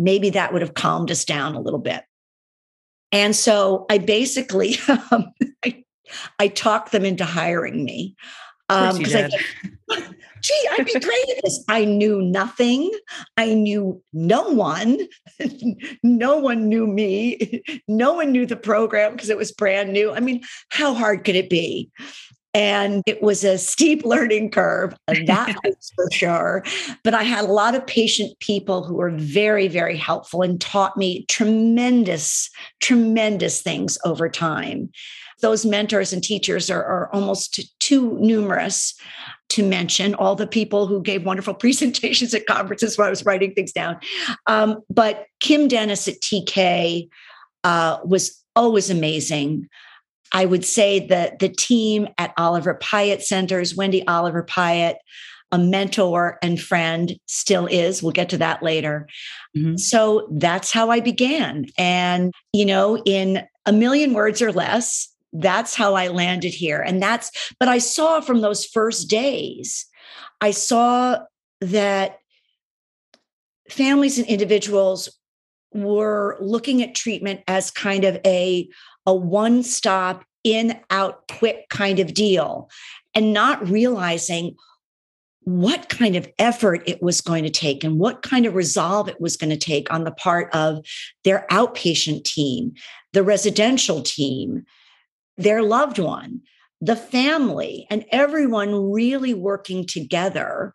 maybe 0.00 0.30
that 0.30 0.52
would 0.52 0.62
have 0.62 0.74
calmed 0.74 1.10
us 1.10 1.24
down 1.24 1.54
a 1.54 1.60
little 1.60 1.78
bit. 1.78 2.02
And 3.12 3.36
so 3.36 3.86
i 3.90 3.98
basically 3.98 4.76
um, 5.12 5.32
I, 5.64 5.84
I 6.38 6.48
talked 6.48 6.90
them 6.90 7.04
into 7.04 7.24
hiring 7.24 7.84
me 7.84 8.16
because 8.68 9.14
um, 9.14 9.30
I 9.88 10.04
gee, 10.42 10.68
I'd 10.72 10.86
be 10.86 10.92
great 10.92 11.36
at 11.36 11.42
this. 11.42 11.64
I 11.68 11.84
knew 11.84 12.22
nothing. 12.22 12.90
I 13.36 13.54
knew 13.54 14.02
no 14.12 14.48
one. 14.48 14.98
no 16.02 16.38
one 16.38 16.68
knew 16.68 16.86
me. 16.86 17.62
No 17.88 18.14
one 18.14 18.30
knew 18.32 18.46
the 18.46 18.56
program 18.56 19.12
because 19.12 19.30
it 19.30 19.36
was 19.36 19.52
brand 19.52 19.92
new. 19.92 20.12
I 20.12 20.20
mean, 20.20 20.42
how 20.70 20.94
hard 20.94 21.24
could 21.24 21.34
it 21.34 21.50
be? 21.50 21.90
And 22.54 23.02
it 23.06 23.22
was 23.22 23.44
a 23.44 23.58
steep 23.58 24.04
learning 24.04 24.50
curve, 24.50 24.94
that 25.06 25.56
was 25.64 25.92
for 25.94 26.10
sure. 26.10 26.64
But 27.04 27.14
I 27.14 27.22
had 27.24 27.44
a 27.44 27.52
lot 27.52 27.74
of 27.74 27.86
patient 27.86 28.38
people 28.40 28.84
who 28.84 28.94
were 28.94 29.10
very, 29.10 29.68
very 29.68 29.96
helpful 29.96 30.42
and 30.42 30.60
taught 30.60 30.96
me 30.96 31.26
tremendous, 31.26 32.48
tremendous 32.80 33.60
things 33.60 33.98
over 34.04 34.28
time 34.28 34.90
those 35.40 35.64
mentors 35.64 36.12
and 36.12 36.22
teachers 36.22 36.70
are, 36.70 36.84
are 36.84 37.14
almost 37.14 37.78
too 37.80 38.18
numerous 38.20 38.94
to 39.50 39.62
mention 39.62 40.14
all 40.14 40.34
the 40.34 40.46
people 40.46 40.86
who 40.86 41.02
gave 41.02 41.24
wonderful 41.24 41.54
presentations 41.64 42.34
at 42.34 42.46
conferences 42.46 42.96
while 42.96 43.06
I 43.06 43.10
was 43.10 43.24
writing 43.24 43.52
things 43.54 43.72
down. 43.72 43.98
Um, 44.46 44.80
but 44.88 45.26
Kim 45.40 45.68
Dennis 45.68 46.08
at 46.08 46.20
TK 46.20 47.08
uh, 47.64 47.98
was 48.04 48.42
always 48.56 48.90
amazing. 48.90 49.68
I 50.32 50.44
would 50.44 50.64
say 50.64 51.06
that 51.08 51.40
the 51.40 51.48
team 51.48 52.08
at 52.18 52.32
Oliver 52.36 52.78
Pyatt 52.80 53.22
Centers, 53.22 53.74
Wendy 53.74 54.06
Oliver 54.06 54.44
Pyatt, 54.44 54.96
a 55.52 55.58
mentor 55.58 56.38
and 56.42 56.60
friend, 56.60 57.18
still 57.26 57.66
is. 57.66 58.02
We'll 58.02 58.12
get 58.12 58.28
to 58.30 58.38
that 58.38 58.62
later. 58.62 59.08
Mm-hmm. 59.56 59.76
So 59.76 60.28
that's 60.30 60.70
how 60.70 60.90
I 60.90 61.00
began. 61.00 61.66
And, 61.76 62.32
you 62.52 62.64
know, 62.64 63.02
in 63.04 63.42
a 63.66 63.72
million 63.72 64.14
words 64.14 64.40
or 64.40 64.52
less, 64.52 65.09
that's 65.32 65.74
how 65.74 65.94
I 65.94 66.08
landed 66.08 66.54
here. 66.54 66.80
And 66.80 67.02
that's, 67.02 67.52
but 67.58 67.68
I 67.68 67.78
saw 67.78 68.20
from 68.20 68.40
those 68.40 68.64
first 68.64 69.08
days, 69.08 69.86
I 70.40 70.50
saw 70.50 71.20
that 71.60 72.18
families 73.68 74.18
and 74.18 74.26
individuals 74.26 75.08
were 75.72 76.36
looking 76.40 76.82
at 76.82 76.94
treatment 76.94 77.40
as 77.46 77.70
kind 77.70 78.04
of 78.04 78.18
a, 78.26 78.68
a 79.06 79.14
one 79.14 79.62
stop 79.62 80.24
in 80.42 80.78
out 80.90 81.28
quick 81.28 81.68
kind 81.68 82.00
of 82.00 82.14
deal 82.14 82.70
and 83.14 83.32
not 83.32 83.68
realizing 83.68 84.56
what 85.42 85.88
kind 85.88 86.16
of 86.16 86.28
effort 86.38 86.82
it 86.86 87.02
was 87.02 87.20
going 87.20 87.44
to 87.44 87.50
take 87.50 87.82
and 87.82 87.98
what 87.98 88.22
kind 88.22 88.46
of 88.46 88.54
resolve 88.54 89.08
it 89.08 89.20
was 89.20 89.36
going 89.36 89.50
to 89.50 89.56
take 89.56 89.90
on 89.92 90.04
the 90.04 90.10
part 90.10 90.52
of 90.54 90.84
their 91.24 91.46
outpatient 91.50 92.24
team, 92.24 92.72
the 93.12 93.22
residential 93.22 94.02
team, 94.02 94.64
their 95.40 95.62
loved 95.62 95.98
one, 95.98 96.42
the 96.80 96.96
family, 96.96 97.86
and 97.90 98.04
everyone 98.10 98.90
really 98.90 99.34
working 99.34 99.86
together 99.86 100.74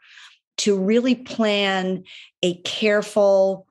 to 0.57 0.77
really 0.77 1.15
plan 1.15 2.03
a 2.41 2.55
careful 2.62 3.67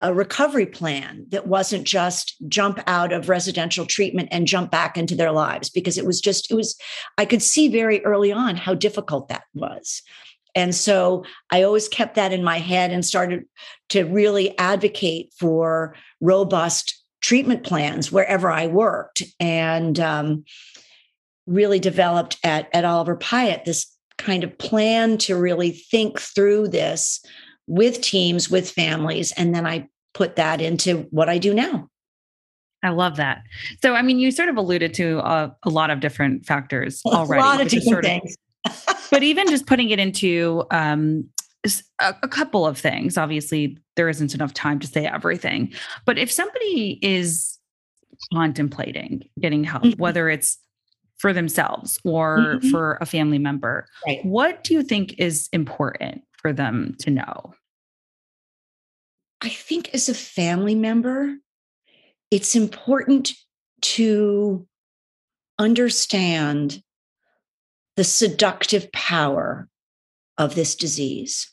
a 0.00 0.12
recovery 0.12 0.66
plan 0.66 1.24
that 1.30 1.46
wasn't 1.46 1.86
just 1.86 2.36
jump 2.46 2.78
out 2.86 3.10
of 3.10 3.30
residential 3.30 3.86
treatment 3.86 4.28
and 4.30 4.46
jump 4.46 4.70
back 4.70 4.98
into 4.98 5.14
their 5.14 5.32
lives 5.32 5.70
because 5.70 5.96
it 5.96 6.04
was 6.04 6.20
just 6.20 6.50
it 6.50 6.54
was 6.54 6.76
i 7.16 7.24
could 7.24 7.42
see 7.42 7.68
very 7.68 8.04
early 8.04 8.30
on 8.30 8.56
how 8.56 8.74
difficult 8.74 9.28
that 9.28 9.44
was. 9.54 10.02
And 10.54 10.74
so 10.74 11.24
i 11.50 11.62
always 11.62 11.88
kept 11.88 12.16
that 12.16 12.32
in 12.32 12.44
my 12.44 12.58
head 12.58 12.90
and 12.90 13.04
started 13.04 13.44
to 13.90 14.04
really 14.04 14.56
advocate 14.58 15.32
for 15.38 15.96
robust 16.20 17.03
treatment 17.24 17.64
plans 17.64 18.12
wherever 18.12 18.50
i 18.50 18.66
worked 18.66 19.22
and 19.40 19.98
um, 19.98 20.44
really 21.46 21.78
developed 21.78 22.38
at, 22.44 22.68
at 22.72 22.84
oliver 22.84 23.16
pyatt 23.16 23.64
this 23.64 23.90
kind 24.18 24.44
of 24.44 24.56
plan 24.58 25.18
to 25.18 25.34
really 25.36 25.70
think 25.70 26.20
through 26.20 26.68
this 26.68 27.24
with 27.66 28.00
teams 28.00 28.50
with 28.50 28.70
families 28.70 29.32
and 29.32 29.54
then 29.54 29.66
i 29.66 29.88
put 30.14 30.36
that 30.36 30.60
into 30.62 31.06
what 31.10 31.28
I 31.28 31.36
do 31.38 31.52
now. 31.52 31.90
I 32.82 32.90
love 32.90 33.16
that. 33.16 33.42
So, 33.82 33.94
I 33.94 34.02
mean, 34.02 34.18
you 34.18 34.30
sort 34.30 34.48
of 34.48 34.56
alluded 34.56 34.94
to 34.94 35.18
a, 35.18 35.54
a 35.64 35.70
lot 35.70 35.90
of 35.90 36.00
different 36.00 36.46
factors 36.46 37.02
already. 37.06 37.42
A 37.42 37.44
lot 37.44 37.60
of 37.60 37.68
different 37.68 37.90
sort 37.90 38.04
of, 38.04 38.10
things. 38.10 38.36
but 39.10 39.22
even 39.22 39.48
just 39.48 39.66
putting 39.66 39.90
it 39.90 39.98
into 39.98 40.64
um, 40.70 41.28
a, 42.00 42.14
a 42.22 42.28
couple 42.28 42.66
of 42.66 42.78
things, 42.78 43.16
obviously, 43.16 43.78
there 43.96 44.08
isn't 44.08 44.34
enough 44.34 44.54
time 44.54 44.78
to 44.80 44.86
say 44.86 45.06
everything. 45.06 45.72
But 46.04 46.18
if 46.18 46.30
somebody 46.30 46.98
is 47.02 47.58
contemplating 48.32 49.28
getting 49.40 49.64
help, 49.64 49.84
mm-hmm. 49.84 50.00
whether 50.00 50.28
it's 50.28 50.58
for 51.18 51.32
themselves 51.32 51.98
or 52.04 52.38
mm-hmm. 52.38 52.70
for 52.70 52.98
a 53.00 53.06
family 53.06 53.38
member, 53.38 53.86
right. 54.06 54.24
what 54.24 54.64
do 54.64 54.74
you 54.74 54.82
think 54.82 55.18
is 55.18 55.48
important 55.52 56.22
for 56.32 56.52
them 56.52 56.94
to 57.00 57.10
know? 57.10 57.54
I 59.40 59.48
think 59.48 59.90
as 59.94 60.08
a 60.08 60.14
family 60.14 60.74
member, 60.74 61.36
it's 62.30 62.56
important 62.56 63.32
to 63.82 64.66
understand 65.58 66.82
the 67.96 68.04
seductive 68.04 68.90
power 68.92 69.68
of 70.38 70.54
this 70.54 70.74
disease. 70.74 71.50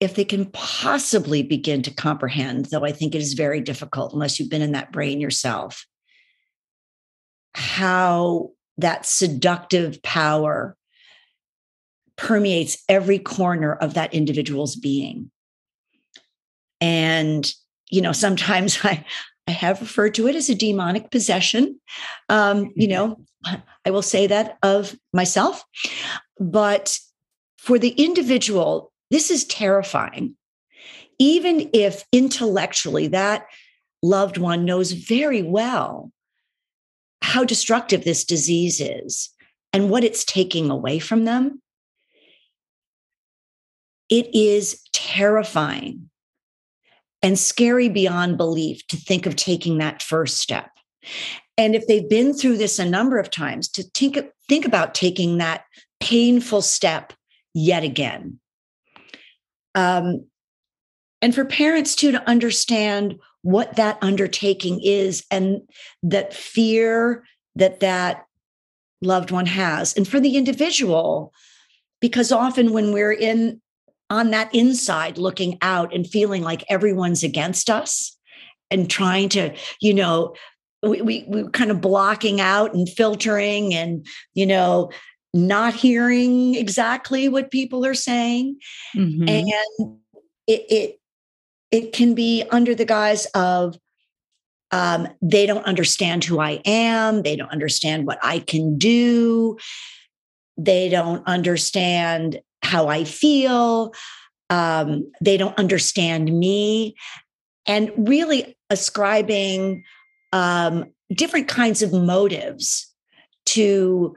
If 0.00 0.14
they 0.14 0.24
can 0.24 0.46
possibly 0.46 1.42
begin 1.42 1.82
to 1.82 1.90
comprehend, 1.90 2.66
though 2.66 2.84
I 2.84 2.92
think 2.92 3.14
it 3.14 3.20
is 3.20 3.34
very 3.34 3.60
difficult 3.60 4.14
unless 4.14 4.40
you've 4.40 4.50
been 4.50 4.62
in 4.62 4.72
that 4.72 4.92
brain 4.92 5.20
yourself, 5.20 5.84
how 7.54 8.50
that 8.78 9.04
seductive 9.04 10.02
power 10.02 10.76
permeates 12.16 12.82
every 12.88 13.18
corner 13.18 13.74
of 13.74 13.94
that 13.94 14.14
individual's 14.14 14.76
being. 14.76 15.30
And, 16.80 17.50
you 17.90 18.00
know, 18.00 18.12
sometimes 18.12 18.78
I, 18.84 19.04
I 19.46 19.52
have 19.52 19.80
referred 19.80 20.14
to 20.14 20.28
it 20.28 20.36
as 20.36 20.48
a 20.48 20.54
demonic 20.54 21.10
possession. 21.10 21.80
Um, 22.28 22.72
you 22.76 22.88
know, 22.88 23.16
I 23.84 23.90
will 23.90 24.02
say 24.02 24.26
that 24.26 24.58
of 24.62 24.94
myself. 25.12 25.64
But 26.38 26.98
for 27.58 27.78
the 27.78 27.90
individual, 27.90 28.92
this 29.10 29.30
is 29.30 29.44
terrifying. 29.44 30.36
Even 31.18 31.68
if 31.72 32.04
intellectually 32.12 33.08
that 33.08 33.46
loved 34.02 34.38
one 34.38 34.64
knows 34.64 34.92
very 34.92 35.42
well 35.42 36.10
how 37.22 37.44
destructive 37.44 38.04
this 38.04 38.24
disease 38.24 38.80
is 38.80 39.30
and 39.72 39.90
what 39.90 40.04
it's 40.04 40.24
taking 40.24 40.70
away 40.70 40.98
from 40.98 41.24
them, 41.24 41.60
it 44.08 44.34
is 44.34 44.80
terrifying 44.92 46.10
and 47.22 47.38
scary 47.38 47.88
beyond 47.88 48.36
belief 48.36 48.86
to 48.88 48.96
think 48.96 49.26
of 49.26 49.36
taking 49.36 49.78
that 49.78 50.02
first 50.02 50.38
step. 50.38 50.70
And 51.56 51.74
if 51.74 51.86
they've 51.86 52.08
been 52.08 52.32
through 52.32 52.56
this 52.56 52.78
a 52.78 52.88
number 52.88 53.18
of 53.18 53.30
times, 53.30 53.68
to 53.68 53.82
think, 53.82 54.18
think 54.48 54.64
about 54.64 54.94
taking 54.94 55.38
that 55.38 55.64
painful 56.00 56.62
step 56.62 57.12
yet 57.52 57.84
again. 57.84 58.40
Um, 59.74 60.26
and 61.22 61.34
for 61.34 61.44
parents 61.44 61.94
too 61.94 62.12
to 62.12 62.28
understand 62.28 63.18
what 63.42 63.76
that 63.76 63.98
undertaking 64.02 64.80
is 64.82 65.24
and 65.30 65.60
that 66.02 66.34
fear 66.34 67.24
that 67.56 67.80
that 67.80 68.26
loved 69.02 69.30
one 69.30 69.46
has. 69.46 69.96
And 69.96 70.06
for 70.06 70.20
the 70.20 70.36
individual, 70.36 71.32
because 72.00 72.32
often 72.32 72.72
when 72.72 72.92
we're 72.92 73.12
in 73.12 73.60
on 74.08 74.30
that 74.30 74.52
inside 74.54 75.18
looking 75.18 75.56
out 75.62 75.94
and 75.94 76.06
feeling 76.06 76.42
like 76.42 76.64
everyone's 76.68 77.22
against 77.22 77.70
us 77.70 78.16
and 78.70 78.90
trying 78.90 79.28
to 79.28 79.54
you 79.80 79.94
know 79.94 80.34
we, 80.82 81.00
we 81.00 81.24
we 81.28 81.48
kind 81.50 81.70
of 81.70 81.80
blocking 81.80 82.40
out 82.40 82.74
and 82.74 82.88
filtering 82.88 83.72
and 83.72 84.06
you 84.34 84.46
know 84.46 84.90
not 85.32 85.74
hearing 85.74 86.54
exactly 86.54 87.28
what 87.28 87.50
people 87.50 87.84
are 87.86 87.94
saying 87.94 88.56
mm-hmm. 88.96 89.28
and 89.28 89.98
it, 90.46 90.64
it 90.68 91.00
it 91.70 91.92
can 91.92 92.14
be 92.14 92.44
under 92.50 92.74
the 92.74 92.84
guise 92.84 93.26
of 93.26 93.76
um, 94.72 95.08
they 95.20 95.46
don't 95.46 95.64
understand 95.64 96.24
who 96.24 96.40
I 96.40 96.60
am. 96.64 97.22
They 97.22 97.36
don't 97.36 97.50
understand 97.50 98.06
what 98.06 98.18
I 98.22 98.38
can 98.40 98.78
do. 98.78 99.56
They 100.56 100.88
don't 100.88 101.26
understand 101.26 102.40
how 102.62 102.88
I 102.88 103.04
feel. 103.04 103.92
Um, 104.48 105.10
they 105.20 105.36
don't 105.36 105.58
understand 105.58 106.36
me. 106.36 106.94
And 107.66 107.90
really 107.96 108.56
ascribing 108.68 109.84
um, 110.32 110.86
different 111.12 111.48
kinds 111.48 111.82
of 111.82 111.92
motives 111.92 112.92
to 113.46 114.14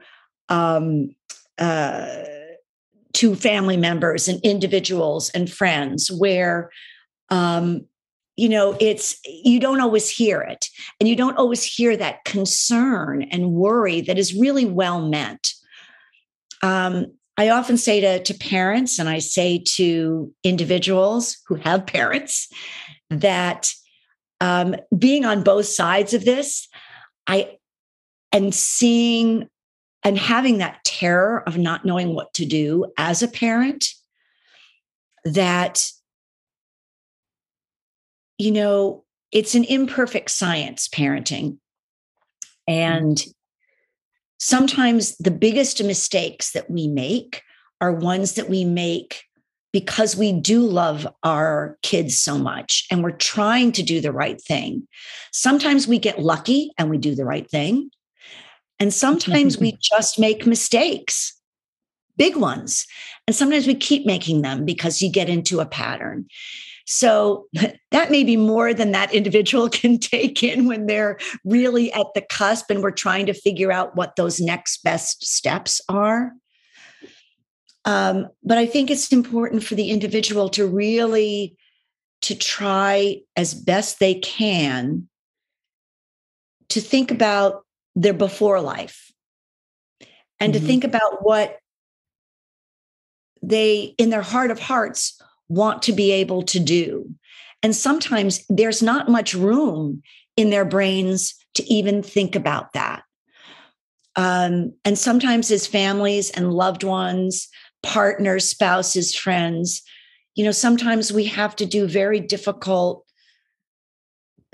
um, 0.48 1.14
uh, 1.58 2.22
to 3.14 3.34
family 3.34 3.76
members 3.76 4.28
and 4.28 4.40
individuals 4.42 5.30
and 5.30 5.50
friends 5.50 6.10
where 6.10 6.70
um, 7.30 7.86
you 8.36 8.48
know 8.48 8.76
it's 8.80 9.18
you 9.24 9.60
don't 9.60 9.80
always 9.80 10.10
hear 10.10 10.40
it 10.40 10.66
and 10.98 11.08
you 11.08 11.14
don't 11.16 11.38
always 11.38 11.62
hear 11.62 11.96
that 11.96 12.24
concern 12.24 13.22
and 13.30 13.52
worry 13.52 14.00
that 14.00 14.18
is 14.18 14.34
really 14.34 14.66
well 14.66 15.00
meant. 15.00 15.52
Um, 16.62 17.06
I 17.36 17.48
often 17.50 17.76
say 17.76 18.00
to, 18.00 18.22
to 18.22 18.34
parents 18.34 18.98
and 18.98 19.08
I 19.08 19.18
say 19.18 19.62
to 19.76 20.32
individuals 20.44 21.36
who 21.46 21.56
have 21.56 21.86
parents 21.86 22.48
that 23.10 23.72
um, 24.40 24.76
being 24.96 25.24
on 25.24 25.42
both 25.42 25.66
sides 25.66 26.14
of 26.14 26.24
this, 26.24 26.68
I 27.26 27.56
and 28.32 28.52
seeing 28.52 29.48
and 30.04 30.18
having 30.18 30.58
that 30.58 30.84
terror 30.84 31.42
of 31.46 31.56
not 31.56 31.84
knowing 31.84 32.14
what 32.14 32.32
to 32.34 32.44
do 32.44 32.86
as 32.98 33.22
a 33.22 33.28
parent, 33.28 33.88
that, 35.24 35.90
you 38.36 38.50
know, 38.50 39.04
it's 39.32 39.54
an 39.54 39.64
imperfect 39.64 40.30
science 40.30 40.88
parenting. 40.88 41.56
And 42.68 43.16
mm-hmm. 43.16 43.30
sometimes 44.38 45.16
the 45.16 45.30
biggest 45.30 45.82
mistakes 45.82 46.52
that 46.52 46.70
we 46.70 46.86
make 46.86 47.42
are 47.80 47.92
ones 47.92 48.34
that 48.34 48.48
we 48.48 48.64
make 48.64 49.24
because 49.72 50.14
we 50.16 50.32
do 50.32 50.60
love 50.60 51.06
our 51.24 51.76
kids 51.82 52.16
so 52.16 52.38
much 52.38 52.86
and 52.92 53.02
we're 53.02 53.10
trying 53.10 53.72
to 53.72 53.82
do 53.82 54.00
the 54.00 54.12
right 54.12 54.40
thing. 54.40 54.86
Sometimes 55.32 55.88
we 55.88 55.98
get 55.98 56.22
lucky 56.22 56.70
and 56.78 56.88
we 56.88 56.96
do 56.96 57.16
the 57.16 57.24
right 57.24 57.50
thing. 57.50 57.90
And 58.84 58.92
sometimes 58.92 59.56
we 59.56 59.78
just 59.80 60.18
make 60.18 60.46
mistakes, 60.46 61.32
big 62.18 62.36
ones. 62.36 62.86
And 63.26 63.34
sometimes 63.34 63.66
we 63.66 63.74
keep 63.74 64.04
making 64.04 64.42
them 64.42 64.66
because 64.66 65.00
you 65.00 65.10
get 65.10 65.30
into 65.30 65.60
a 65.60 65.64
pattern. 65.64 66.26
So 66.84 67.46
that 67.92 68.10
may 68.10 68.24
be 68.24 68.36
more 68.36 68.74
than 68.74 68.92
that 68.92 69.14
individual 69.14 69.68
can 69.70 69.96
take 69.96 70.42
in 70.42 70.66
when 70.66 70.84
they're 70.84 71.18
really 71.46 71.90
at 71.94 72.08
the 72.14 72.20
cusp 72.20 72.68
and 72.68 72.82
we're 72.82 72.90
trying 72.90 73.24
to 73.24 73.32
figure 73.32 73.72
out 73.72 73.96
what 73.96 74.16
those 74.16 74.38
next 74.38 74.84
best 74.84 75.24
steps 75.24 75.80
are. 75.88 76.32
Um, 77.86 78.28
but 78.42 78.58
I 78.58 78.66
think 78.66 78.90
it's 78.90 79.10
important 79.12 79.64
for 79.64 79.76
the 79.76 79.88
individual 79.88 80.50
to 80.50 80.66
really 80.66 81.56
to 82.20 82.34
try 82.34 83.22
as 83.34 83.54
best 83.54 83.98
they 83.98 84.16
can 84.16 85.08
to 86.68 86.82
think 86.82 87.10
about 87.10 87.64
their 87.94 88.12
before 88.12 88.60
life. 88.60 89.12
And 90.40 90.52
mm-hmm. 90.52 90.60
to 90.60 90.66
think 90.66 90.84
about 90.84 91.22
what 91.22 91.58
they 93.42 93.94
in 93.98 94.10
their 94.10 94.22
heart 94.22 94.50
of 94.50 94.58
hearts 94.58 95.20
want 95.48 95.82
to 95.82 95.92
be 95.92 96.10
able 96.12 96.42
to 96.42 96.58
do. 96.58 97.10
And 97.62 97.74
sometimes 97.74 98.44
there's 98.48 98.82
not 98.82 99.08
much 99.08 99.34
room 99.34 100.02
in 100.36 100.50
their 100.50 100.64
brains 100.64 101.34
to 101.54 101.64
even 101.72 102.02
think 102.02 102.34
about 102.34 102.72
that. 102.72 103.02
Um, 104.16 104.74
and 104.84 104.98
sometimes 104.98 105.50
as 105.50 105.66
families 105.66 106.30
and 106.30 106.52
loved 106.52 106.84
ones 106.84 107.48
partners 107.82 108.48
spouses 108.48 109.14
friends 109.14 109.82
you 110.34 110.44
know, 110.44 110.50
sometimes 110.50 111.12
we 111.12 111.24
have 111.26 111.54
to 111.56 111.66
do 111.66 111.86
very 111.86 112.20
difficult 112.20 113.04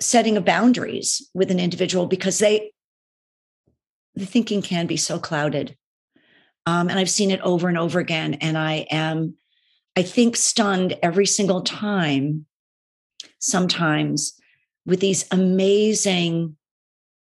setting 0.01 0.37
of 0.37 0.45
boundaries 0.45 1.29
with 1.35 1.51
an 1.51 1.61
individual 1.61 2.07
because 2.07 2.39
they, 2.39 2.73
the 4.15 4.27
thinking 4.27 4.63
can 4.63 4.87
be 4.87 4.97
so 4.97 5.19
clouded. 5.19 5.77
Um, 6.67 6.89
and 6.89 6.99
I've 6.99 7.11
seen 7.11 7.31
it 7.31 7.41
over 7.41 7.69
and 7.69 7.79
over 7.79 7.99
again. 7.99 8.35
And 8.35 8.57
I 8.57 8.87
am, 8.91 9.37
I 9.97 10.03
think, 10.03 10.37
stunned 10.37 10.99
every 11.03 11.27
single 11.27 11.63
time, 11.63 12.47
sometimes 13.39 14.35
with 14.85 15.01
these 15.01 15.27
amazing 15.31 16.57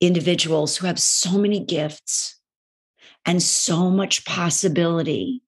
individuals 0.01 0.77
who 0.77 0.87
have 0.87 0.99
so 0.99 1.38
many 1.38 1.61
gifts 1.61 2.38
and 3.25 3.42
so 3.42 3.90
much 3.90 4.25
possibility 4.25 5.42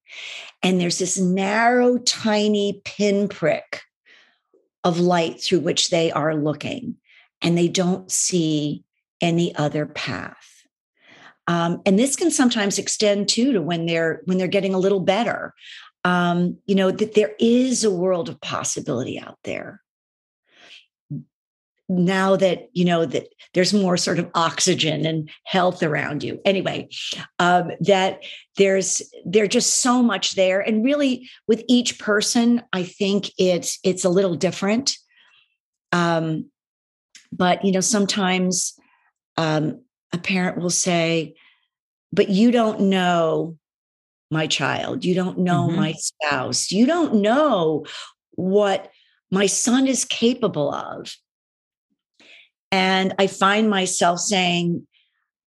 and 0.62 0.80
there's 0.80 0.98
this 0.98 1.18
narrow, 1.18 1.98
tiny 1.98 2.80
pinprick 2.84 3.82
of 4.84 4.98
light 4.98 5.42
through 5.42 5.60
which 5.60 5.90
they 5.90 6.10
are 6.10 6.34
looking, 6.34 6.96
and 7.42 7.56
they 7.56 7.68
don't 7.68 8.10
see 8.10 8.84
any 9.20 9.54
other 9.54 9.86
path. 9.86 10.47
Um, 11.48 11.80
and 11.86 11.98
this 11.98 12.14
can 12.14 12.30
sometimes 12.30 12.78
extend 12.78 13.28
too 13.28 13.52
to 13.52 13.62
when 13.62 13.86
they're 13.86 14.20
when 14.26 14.36
they're 14.36 14.46
getting 14.46 14.74
a 14.74 14.78
little 14.78 15.00
better. 15.00 15.54
Um, 16.04 16.58
you 16.66 16.74
know 16.74 16.90
that 16.90 17.14
there 17.14 17.34
is 17.40 17.82
a 17.82 17.90
world 17.90 18.28
of 18.28 18.40
possibility 18.40 19.18
out 19.18 19.38
there. 19.44 19.80
Now 21.88 22.36
that 22.36 22.68
you 22.74 22.84
know 22.84 23.06
that 23.06 23.28
there's 23.54 23.72
more 23.72 23.96
sort 23.96 24.18
of 24.18 24.30
oxygen 24.34 25.06
and 25.06 25.30
health 25.44 25.82
around 25.82 26.22
you. 26.22 26.38
Anyway 26.44 26.90
um, 27.38 27.72
that 27.80 28.22
there's 28.58 29.00
there's 29.24 29.48
just 29.48 29.80
so 29.80 30.02
much 30.02 30.34
there. 30.34 30.60
And 30.60 30.84
really 30.84 31.30
with 31.48 31.64
each 31.66 31.98
person 31.98 32.62
i 32.74 32.82
think 32.82 33.30
it's 33.38 33.78
it's 33.82 34.04
a 34.04 34.10
little 34.10 34.34
different. 34.34 34.98
Um, 35.92 36.50
but 37.32 37.64
you 37.64 37.72
know 37.72 37.80
sometimes 37.80 38.78
um, 39.38 39.80
a 40.12 40.18
parent 40.18 40.58
will 40.58 40.70
say 40.70 41.34
but 42.12 42.28
you 42.28 42.50
don't 42.50 42.80
know 42.80 43.56
my 44.30 44.46
child 44.46 45.04
you 45.04 45.14
don't 45.14 45.38
know 45.38 45.68
mm-hmm. 45.68 45.76
my 45.76 45.92
spouse 45.92 46.70
you 46.70 46.86
don't 46.86 47.14
know 47.14 47.84
what 48.32 48.90
my 49.30 49.46
son 49.46 49.86
is 49.86 50.04
capable 50.04 50.72
of 50.72 51.14
and 52.70 53.14
I 53.18 53.26
find 53.26 53.70
myself 53.70 54.20
saying, 54.20 54.86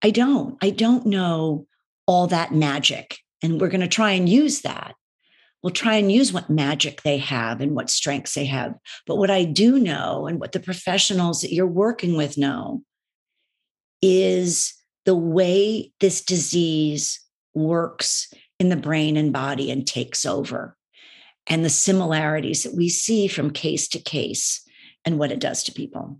I 0.01 0.09
don't, 0.09 0.57
I 0.61 0.71
don't 0.71 1.05
know 1.05 1.67
all 2.07 2.27
that 2.27 2.53
magic. 2.53 3.17
And 3.41 3.59
we're 3.59 3.69
going 3.69 3.81
to 3.81 3.87
try 3.87 4.11
and 4.11 4.27
use 4.27 4.61
that. 4.61 4.95
We'll 5.61 5.71
try 5.71 5.95
and 5.95 6.11
use 6.11 6.33
what 6.33 6.49
magic 6.49 7.03
they 7.03 7.17
have 7.19 7.61
and 7.61 7.73
what 7.73 7.89
strengths 7.89 8.33
they 8.33 8.45
have. 8.45 8.75
But 9.07 9.17
what 9.17 9.31
I 9.31 9.45
do 9.45 9.79
know 9.79 10.27
and 10.27 10.39
what 10.39 10.51
the 10.51 10.59
professionals 10.59 11.41
that 11.41 11.53
you're 11.53 11.67
working 11.67 12.17
with 12.17 12.37
know 12.37 12.83
is 14.03 14.73
the 15.05 15.15
way 15.15 15.91
this 16.01 16.21
disease 16.21 17.19
works 17.55 18.31
in 18.59 18.69
the 18.69 18.75
brain 18.75 19.15
and 19.17 19.31
body 19.31 19.71
and 19.71 19.87
takes 19.87 20.25
over, 20.25 20.77
and 21.47 21.63
the 21.63 21.69
similarities 21.69 22.63
that 22.63 22.75
we 22.75 22.89
see 22.89 23.27
from 23.27 23.49
case 23.49 23.87
to 23.87 23.99
case 23.99 24.61
and 25.05 25.17
what 25.17 25.31
it 25.31 25.39
does 25.39 25.63
to 25.63 25.71
people. 25.71 26.19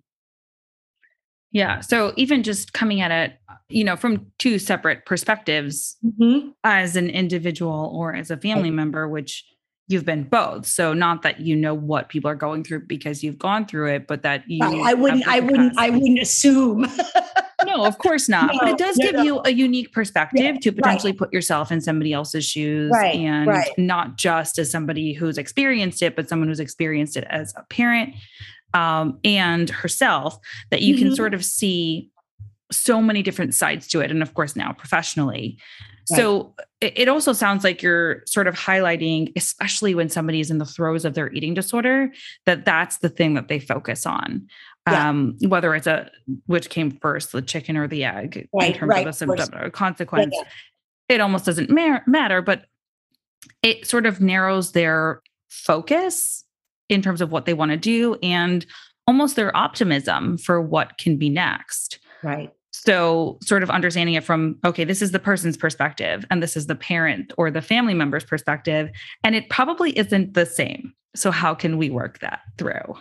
Yeah. 1.52 1.82
So 1.82 2.14
even 2.18 2.42
just 2.42 2.74
coming 2.74 3.02
at 3.02 3.12
it, 3.12 3.38
you 3.70 3.84
know, 3.84 3.96
from 3.96 4.32
two 4.40 4.58
separate 4.58 5.06
perspectives 5.06 5.98
mm-hmm. 6.04 6.50
as 6.64 6.96
an 6.96 7.10
individual 7.10 7.92
or 7.94 8.16
as 8.16 8.32
a 8.32 8.38
family 8.38 8.70
right. 8.70 8.76
member, 8.76 9.08
which 9.08 9.46
you've 9.88 10.06
been 10.06 10.24
both. 10.24 10.66
So 10.66 10.94
not 10.94 11.22
that 11.22 11.42
you 11.42 11.56
know 11.56 11.74
what 11.74 12.10
people 12.10 12.30
are 12.30 12.36
going 12.36 12.64
through 12.64 12.88
because 12.88 13.24
you've 13.24 13.38
gone 13.38 13.66
through 13.66 13.94
it, 13.94 14.08
but 14.08 14.24
that 14.24 14.44
you 14.48 14.64
I 14.64 14.94
wouldn't 14.94 15.28
I 15.28 15.40
wouldn't 15.40 15.78
I 15.78 15.90
wouldn't 15.90 16.20
assume. 16.20 16.88
no, 17.76 17.86
of 17.86 17.98
course 17.98 18.30
not. 18.30 18.54
No, 18.54 18.60
but 18.60 18.70
it 18.70 18.78
does 18.78 18.98
no, 18.98 19.06
give 19.06 19.16
no. 19.16 19.24
you 19.24 19.42
a 19.46 19.52
unique 19.52 19.92
perspective 19.92 20.56
yeah, 20.56 20.60
to 20.62 20.72
potentially 20.72 21.12
right. 21.12 21.20
put 21.20 21.34
yourself 21.34 21.72
in 21.72 21.82
somebody 21.82 22.14
else's 22.14 22.46
shoes 22.46 22.92
right, 22.92 23.16
and 23.16 23.48
right. 23.48 23.72
not 23.78 24.18
just 24.18 24.60
as 24.60 24.72
somebody 24.72 25.14
who's 25.14 25.38
experienced 25.38 26.02
it, 26.02 26.16
but 26.16 26.30
someone 26.30 26.48
who's 26.48 26.60
experienced 26.60 27.18
it 27.18 27.26
as 27.30 27.54
a 27.58 27.64
parent, 27.64 28.14
um, 28.74 29.20
and 29.24 29.70
herself 29.70 30.38
that 30.72 30.82
you 30.82 30.96
mm-hmm. 30.96 31.08
can 31.08 31.16
sort 31.16 31.34
of 31.34 31.44
see 31.46 32.10
so 32.72 33.02
many 33.02 33.22
different 33.22 33.54
sides 33.54 33.88
to 33.90 34.02
it. 34.02 34.12
And 34.12 34.22
of 34.22 34.34
course, 34.34 34.56
now 34.56 34.72
professionally. 34.74 35.58
Right. 36.12 36.18
So 36.18 36.54
it, 36.82 36.94
it 36.98 37.08
also 37.08 37.32
sounds 37.32 37.64
like 37.64 37.82
you're 37.82 38.24
sort 38.26 38.48
of 38.48 38.56
highlighting, 38.56 39.32
especially 39.36 39.96
when 39.96 40.10
somebody 40.10 40.40
is 40.40 40.52
in 40.52 40.58
the 40.58 40.66
throes 40.66 41.06
of 41.06 41.14
their 41.14 41.32
eating 41.32 41.54
disorder, 41.54 42.12
that 42.46 42.66
that's 42.66 42.98
the 42.98 43.10
thing 43.10 43.36
that 43.36 43.48
they 43.48 43.60
focus 43.60 44.06
on. 44.06 44.48
Yeah. 44.90 45.10
Um, 45.10 45.38
whether 45.48 45.74
it's 45.76 45.88
a 45.88 46.10
which 46.48 46.70
came 46.70 46.92
first, 46.92 47.32
the 47.32 47.42
chicken 47.42 47.78
or 47.78 47.88
the 47.88 48.04
egg, 48.04 48.50
right, 48.54 48.74
in 48.74 48.78
terms 48.78 48.90
right, 48.90 49.08
of 49.08 49.14
a 49.14 49.14
symptom 49.14 49.58
or 49.58 49.70
consequence, 49.70 50.34
yeah, 50.36 50.44
yeah. 51.10 51.16
it 51.16 51.22
almost 51.22 51.46
doesn't 51.46 51.70
matter, 51.70 52.42
but 52.42 52.66
it 53.62 53.88
sort 53.88 54.06
of 54.06 54.20
narrows 54.20 54.74
their 54.74 55.22
focus 55.50 56.44
in 56.90 57.02
terms 57.02 57.22
of 57.22 57.32
what 57.32 57.46
they 57.46 57.54
want 57.54 57.72
to 57.72 57.78
do 57.78 58.18
and 58.22 58.66
almost 59.08 59.36
their 59.36 59.56
optimism 59.56 60.38
for 60.38 60.62
what 60.62 60.98
can 60.98 61.18
be 61.18 61.30
next. 61.30 62.00
Right. 62.22 62.52
So, 62.72 63.38
sort 63.44 63.64
of 63.64 63.70
understanding 63.70 64.16
it 64.16 64.24
from, 64.24 64.58
okay, 64.66 64.84
this 64.84 65.02
is 65.02 65.12
the 65.12 65.20
person's 65.20 65.56
perspective, 65.56 66.26
and 66.32 66.42
this 66.42 66.58
is 66.58 66.66
the 66.66 66.76
parent 66.76 67.32
or 67.38 67.52
the 67.52 67.62
family 67.62 67.94
member's 67.94 68.26
perspective. 68.26 68.90
And 69.24 69.36
it 69.36 69.50
probably 69.50 69.98
isn't 69.98 70.34
the 70.34 70.46
same. 70.46 70.94
So, 71.16 71.30
how 71.30 71.54
can 71.54 71.78
we 71.78 71.90
work 71.90 72.20
that 72.20 72.42
through? 72.58 72.96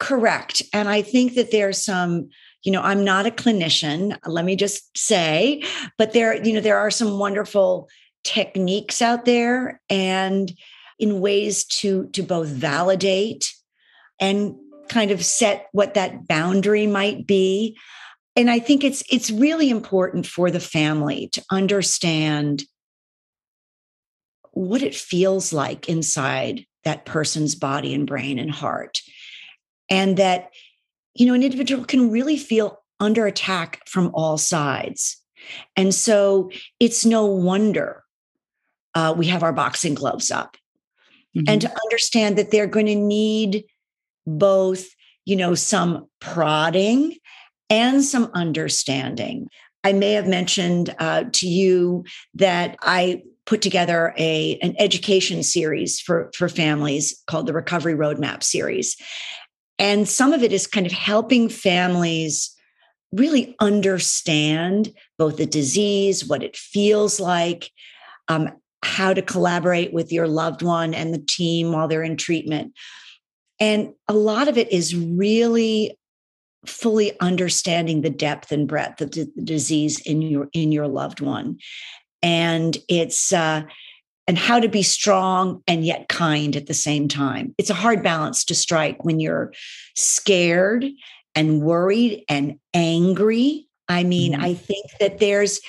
Correct. 0.00 0.62
And 0.72 0.88
I 0.88 1.02
think 1.02 1.34
that 1.34 1.52
there's 1.52 1.84
some, 1.84 2.30
you 2.64 2.72
know, 2.72 2.82
I'm 2.82 3.04
not 3.04 3.26
a 3.26 3.30
clinician, 3.30 4.18
let 4.26 4.44
me 4.44 4.56
just 4.56 4.96
say, 4.98 5.62
but 5.98 6.12
there, 6.12 6.42
you 6.44 6.52
know, 6.52 6.60
there 6.60 6.78
are 6.78 6.90
some 6.90 7.18
wonderful 7.18 7.88
techniques 8.24 9.00
out 9.00 9.24
there. 9.24 9.80
And 9.88 10.52
in 11.00 11.20
ways 11.20 11.64
to 11.64 12.06
to 12.08 12.22
both 12.22 12.48
validate 12.48 13.52
and 14.20 14.54
kind 14.88 15.10
of 15.10 15.24
set 15.24 15.66
what 15.72 15.94
that 15.94 16.28
boundary 16.28 16.86
might 16.86 17.26
be 17.26 17.76
and 18.36 18.50
i 18.50 18.58
think 18.58 18.84
it's 18.84 19.02
it's 19.10 19.30
really 19.30 19.70
important 19.70 20.26
for 20.26 20.50
the 20.50 20.60
family 20.60 21.28
to 21.32 21.42
understand 21.50 22.64
what 24.52 24.82
it 24.82 24.94
feels 24.94 25.52
like 25.52 25.88
inside 25.88 26.66
that 26.84 27.06
person's 27.06 27.54
body 27.54 27.94
and 27.94 28.06
brain 28.06 28.38
and 28.38 28.50
heart 28.50 29.00
and 29.90 30.16
that 30.16 30.50
you 31.14 31.26
know 31.26 31.34
an 31.34 31.42
individual 31.42 31.84
can 31.84 32.10
really 32.10 32.36
feel 32.36 32.82
under 32.98 33.26
attack 33.26 33.80
from 33.86 34.10
all 34.14 34.38
sides 34.38 35.16
and 35.76 35.94
so 35.94 36.50
it's 36.78 37.04
no 37.04 37.26
wonder 37.26 38.02
uh, 38.94 39.14
we 39.16 39.26
have 39.26 39.42
our 39.42 39.52
boxing 39.52 39.94
gloves 39.94 40.30
up 40.30 40.56
mm-hmm. 41.36 41.44
and 41.48 41.60
to 41.60 41.72
understand 41.84 42.36
that 42.38 42.50
they're 42.50 42.66
going 42.66 42.86
to 42.86 42.94
need 42.94 43.64
both, 44.26 44.86
you 45.24 45.36
know, 45.36 45.54
some 45.54 46.08
prodding 46.20 47.16
and 47.68 48.04
some 48.04 48.30
understanding. 48.34 49.48
I 49.84 49.92
may 49.92 50.12
have 50.12 50.26
mentioned 50.26 50.94
uh, 50.98 51.24
to 51.32 51.48
you 51.48 52.04
that 52.34 52.76
I 52.82 53.22
put 53.46 53.62
together 53.62 54.14
a 54.18 54.58
an 54.62 54.74
education 54.78 55.42
series 55.42 56.00
for 56.00 56.30
for 56.34 56.48
families 56.48 57.22
called 57.26 57.46
the 57.46 57.52
Recovery 57.52 57.94
Roadmap 57.94 58.42
series, 58.42 58.96
and 59.80 60.06
some 60.06 60.34
of 60.34 60.42
it 60.42 60.52
is 60.52 60.66
kind 60.66 60.84
of 60.84 60.92
helping 60.92 61.48
families 61.48 62.54
really 63.12 63.56
understand 63.60 64.92
both 65.18 65.38
the 65.38 65.46
disease, 65.46 66.24
what 66.24 66.42
it 66.42 66.54
feels 66.54 67.18
like, 67.18 67.70
um, 68.28 68.50
how 68.84 69.14
to 69.14 69.22
collaborate 69.22 69.92
with 69.92 70.12
your 70.12 70.28
loved 70.28 70.62
one 70.62 70.92
and 70.92 71.14
the 71.14 71.18
team 71.18 71.72
while 71.72 71.88
they're 71.88 72.02
in 72.02 72.18
treatment. 72.18 72.74
And 73.58 73.94
a 74.06 74.12
lot 74.12 74.48
of 74.48 74.58
it 74.58 74.70
is 74.70 74.94
really 74.94 75.98
fully 76.66 77.18
understanding 77.20 78.02
the 78.02 78.10
depth 78.10 78.52
and 78.52 78.68
breadth 78.68 79.00
of 79.00 79.12
the 79.12 79.32
disease 79.42 79.98
in 80.00 80.20
your 80.20 80.50
in 80.52 80.72
your 80.72 80.88
loved 80.88 81.22
one. 81.22 81.56
And 82.22 82.76
it's 82.86 83.32
uh 83.32 83.62
and 84.30 84.38
how 84.38 84.60
to 84.60 84.68
be 84.68 84.84
strong 84.84 85.60
and 85.66 85.84
yet 85.84 86.08
kind 86.08 86.54
at 86.54 86.68
the 86.68 86.72
same 86.72 87.08
time. 87.08 87.52
It's 87.58 87.68
a 87.68 87.74
hard 87.74 88.00
balance 88.00 88.44
to 88.44 88.54
strike 88.54 89.04
when 89.04 89.18
you're 89.18 89.52
scared 89.96 90.86
and 91.34 91.60
worried 91.62 92.22
and 92.28 92.60
angry. 92.72 93.66
I 93.88 94.04
mean, 94.04 94.34
mm-hmm. 94.34 94.44
I 94.44 94.54
think 94.54 94.86
that 95.00 95.18
there's 95.18 95.60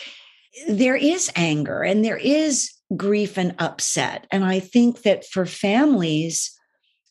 there 0.68 0.96
is 0.96 1.32
anger 1.36 1.82
and 1.82 2.06
there 2.06 2.20
is 2.20 2.72
grief 2.96 3.36
and 3.36 3.56
upset. 3.58 4.28
And 4.30 4.46
I 4.46 4.60
think 4.60 5.02
that 5.02 5.26
for 5.26 5.48
families, 5.48 6.56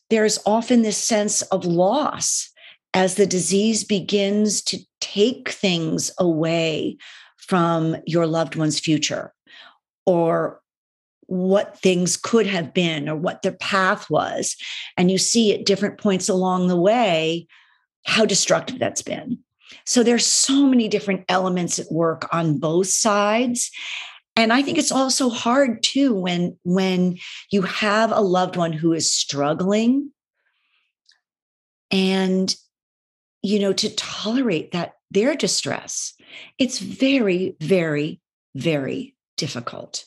there's 0.09 0.39
often 0.45 0.83
this 0.83 0.95
sense 0.95 1.41
of 1.41 1.65
loss 1.65 2.49
as 2.93 3.15
the 3.15 3.25
disease 3.27 3.83
begins 3.83 4.61
to 4.61 4.79
take 5.01 5.49
things 5.49 6.11
away 6.17 6.95
from 7.35 7.97
your 8.07 8.25
loved 8.25 8.55
one's 8.55 8.79
future 8.79 9.33
or 10.05 10.60
what 11.31 11.79
things 11.79 12.17
could 12.17 12.45
have 12.45 12.73
been 12.73 13.07
or 13.07 13.15
what 13.15 13.41
their 13.41 13.53
path 13.53 14.09
was. 14.09 14.57
And 14.97 15.09
you 15.09 15.17
see 15.17 15.53
at 15.53 15.65
different 15.65 15.97
points 15.97 16.27
along 16.27 16.67
the 16.67 16.75
way 16.75 17.47
how 18.05 18.25
destructive 18.25 18.79
that's 18.79 19.01
been. 19.01 19.39
So 19.85 20.03
there's 20.03 20.25
so 20.25 20.65
many 20.65 20.89
different 20.89 21.23
elements 21.29 21.79
at 21.79 21.89
work 21.89 22.27
on 22.33 22.57
both 22.57 22.87
sides. 22.87 23.71
And 24.35 24.51
I 24.51 24.61
think 24.61 24.77
it's 24.77 24.91
also 24.91 25.29
hard 25.29 25.81
too 25.83 26.13
when 26.13 26.57
when 26.63 27.17
you 27.49 27.61
have 27.61 28.11
a 28.11 28.19
loved 28.19 28.57
one 28.57 28.73
who 28.73 28.91
is 28.91 29.13
struggling 29.13 30.11
and 31.91 32.53
you 33.41 33.59
know 33.59 33.71
to 33.71 33.95
tolerate 33.95 34.73
that 34.73 34.95
their 35.11 35.35
distress. 35.35 36.13
It's 36.59 36.79
very 36.79 37.55
very 37.61 38.19
very 38.53 39.15
difficult 39.37 40.05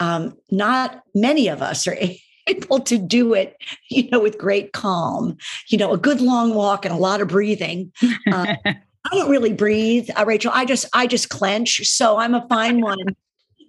um, 0.00 0.36
not 0.50 1.02
many 1.14 1.48
of 1.48 1.62
us 1.62 1.86
are 1.86 1.96
able 2.46 2.80
to 2.80 2.98
do 2.98 3.34
it, 3.34 3.56
you 3.90 4.08
know, 4.10 4.20
with 4.20 4.38
great 4.38 4.72
calm. 4.72 5.36
You 5.68 5.78
know, 5.78 5.92
a 5.92 5.98
good 5.98 6.20
long 6.20 6.54
walk 6.54 6.84
and 6.84 6.92
a 6.92 6.98
lot 6.98 7.20
of 7.20 7.28
breathing. 7.28 7.92
Uh, 8.32 8.56
I 8.64 9.16
don't 9.16 9.30
really 9.30 9.52
breathe, 9.52 10.10
uh, 10.18 10.24
Rachel. 10.26 10.50
I 10.54 10.64
just 10.64 10.86
I 10.92 11.06
just 11.06 11.30
clench, 11.30 11.86
so 11.86 12.18
I'm 12.18 12.34
a 12.34 12.46
fine 12.48 12.80
one. 12.80 13.16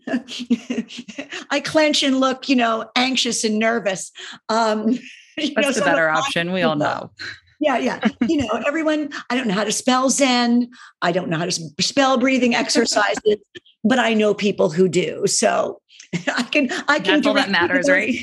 I 1.52 1.62
clench 1.63 2.04
and 2.04 2.20
look, 2.20 2.50
you 2.50 2.56
know, 2.56 2.89
anxious 2.96 3.44
and 3.44 3.60
nervous. 3.60 4.12
Um, 4.50 5.00
That's 5.38 5.56
know, 5.56 5.67
the 5.67 5.74
so 5.74 5.86
better 5.86 6.10
option. 6.10 6.52
We 6.52 6.63
all 6.63 6.76
know. 6.76 7.12
Yeah, 7.62 7.78
yeah. 7.78 8.00
You 8.28 8.38
know, 8.38 8.62
everyone. 8.67 9.12
I 9.30 9.36
don't 9.36 9.48
know 9.48 9.54
how 9.54 9.63
to 9.63 9.72
spell 9.72 10.10
Zen. 10.10 10.70
I 11.02 11.12
don't 11.12 11.30
know 11.30 11.38
how 11.38 11.46
to 11.46 11.52
spell 11.52 12.17
breathing 12.17 12.56
exercises, 12.56 13.38
but 13.84 14.00
I 14.00 14.15
know 14.15 14.34
people 14.34 14.72
who 14.72 14.89
do. 14.89 15.28
So 15.28 15.80
I 16.36 16.43
can 16.43 16.69
I 16.88 17.00
can 17.00 17.15
That's 17.15 17.28
all 17.28 17.34
that 17.34 17.50
matters, 17.50 17.89
right? 17.89 18.13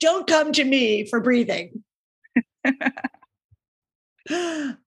Don't 0.00 0.26
come 0.26 0.52
to 0.52 0.64
me 0.64 1.06
for 1.06 1.20
breathing. 1.20 1.82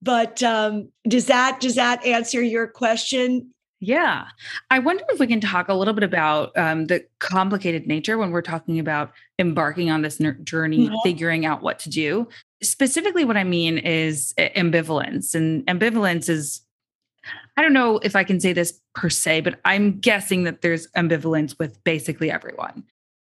but 0.01 0.43
um, 0.43 0.89
does 1.07 1.27
that 1.27 1.59
does 1.59 1.75
that 1.75 2.05
answer 2.05 2.41
your 2.41 2.67
question? 2.67 3.51
Yeah. 3.83 4.25
I 4.69 4.77
wonder 4.77 5.03
if 5.09 5.19
we 5.19 5.25
can 5.25 5.41
talk 5.41 5.67
a 5.67 5.73
little 5.73 5.95
bit 5.95 6.03
about 6.03 6.55
um, 6.55 6.85
the 6.85 7.03
complicated 7.17 7.87
nature 7.87 8.19
when 8.19 8.29
we're 8.29 8.43
talking 8.43 8.77
about 8.77 9.11
embarking 9.39 9.89
on 9.89 10.03
this 10.03 10.21
journey, 10.43 10.87
mm-hmm. 10.87 10.95
figuring 11.03 11.47
out 11.47 11.63
what 11.63 11.79
to 11.79 11.89
do. 11.89 12.27
Specifically, 12.61 13.25
what 13.25 13.37
I 13.37 13.43
mean 13.43 13.79
is 13.79 14.35
ambivalence. 14.37 15.33
And 15.33 15.65
ambivalence 15.65 16.29
is 16.29 16.61
I 17.57 17.61
don't 17.61 17.73
know 17.73 17.97
if 17.99 18.15
I 18.15 18.23
can 18.23 18.39
say 18.39 18.53
this 18.53 18.79
per 18.95 19.09
se, 19.09 19.41
but 19.41 19.59
I'm 19.65 19.99
guessing 19.99 20.43
that 20.43 20.61
there's 20.61 20.87
ambivalence 20.97 21.57
with 21.59 21.83
basically 21.83 22.31
everyone. 22.31 22.83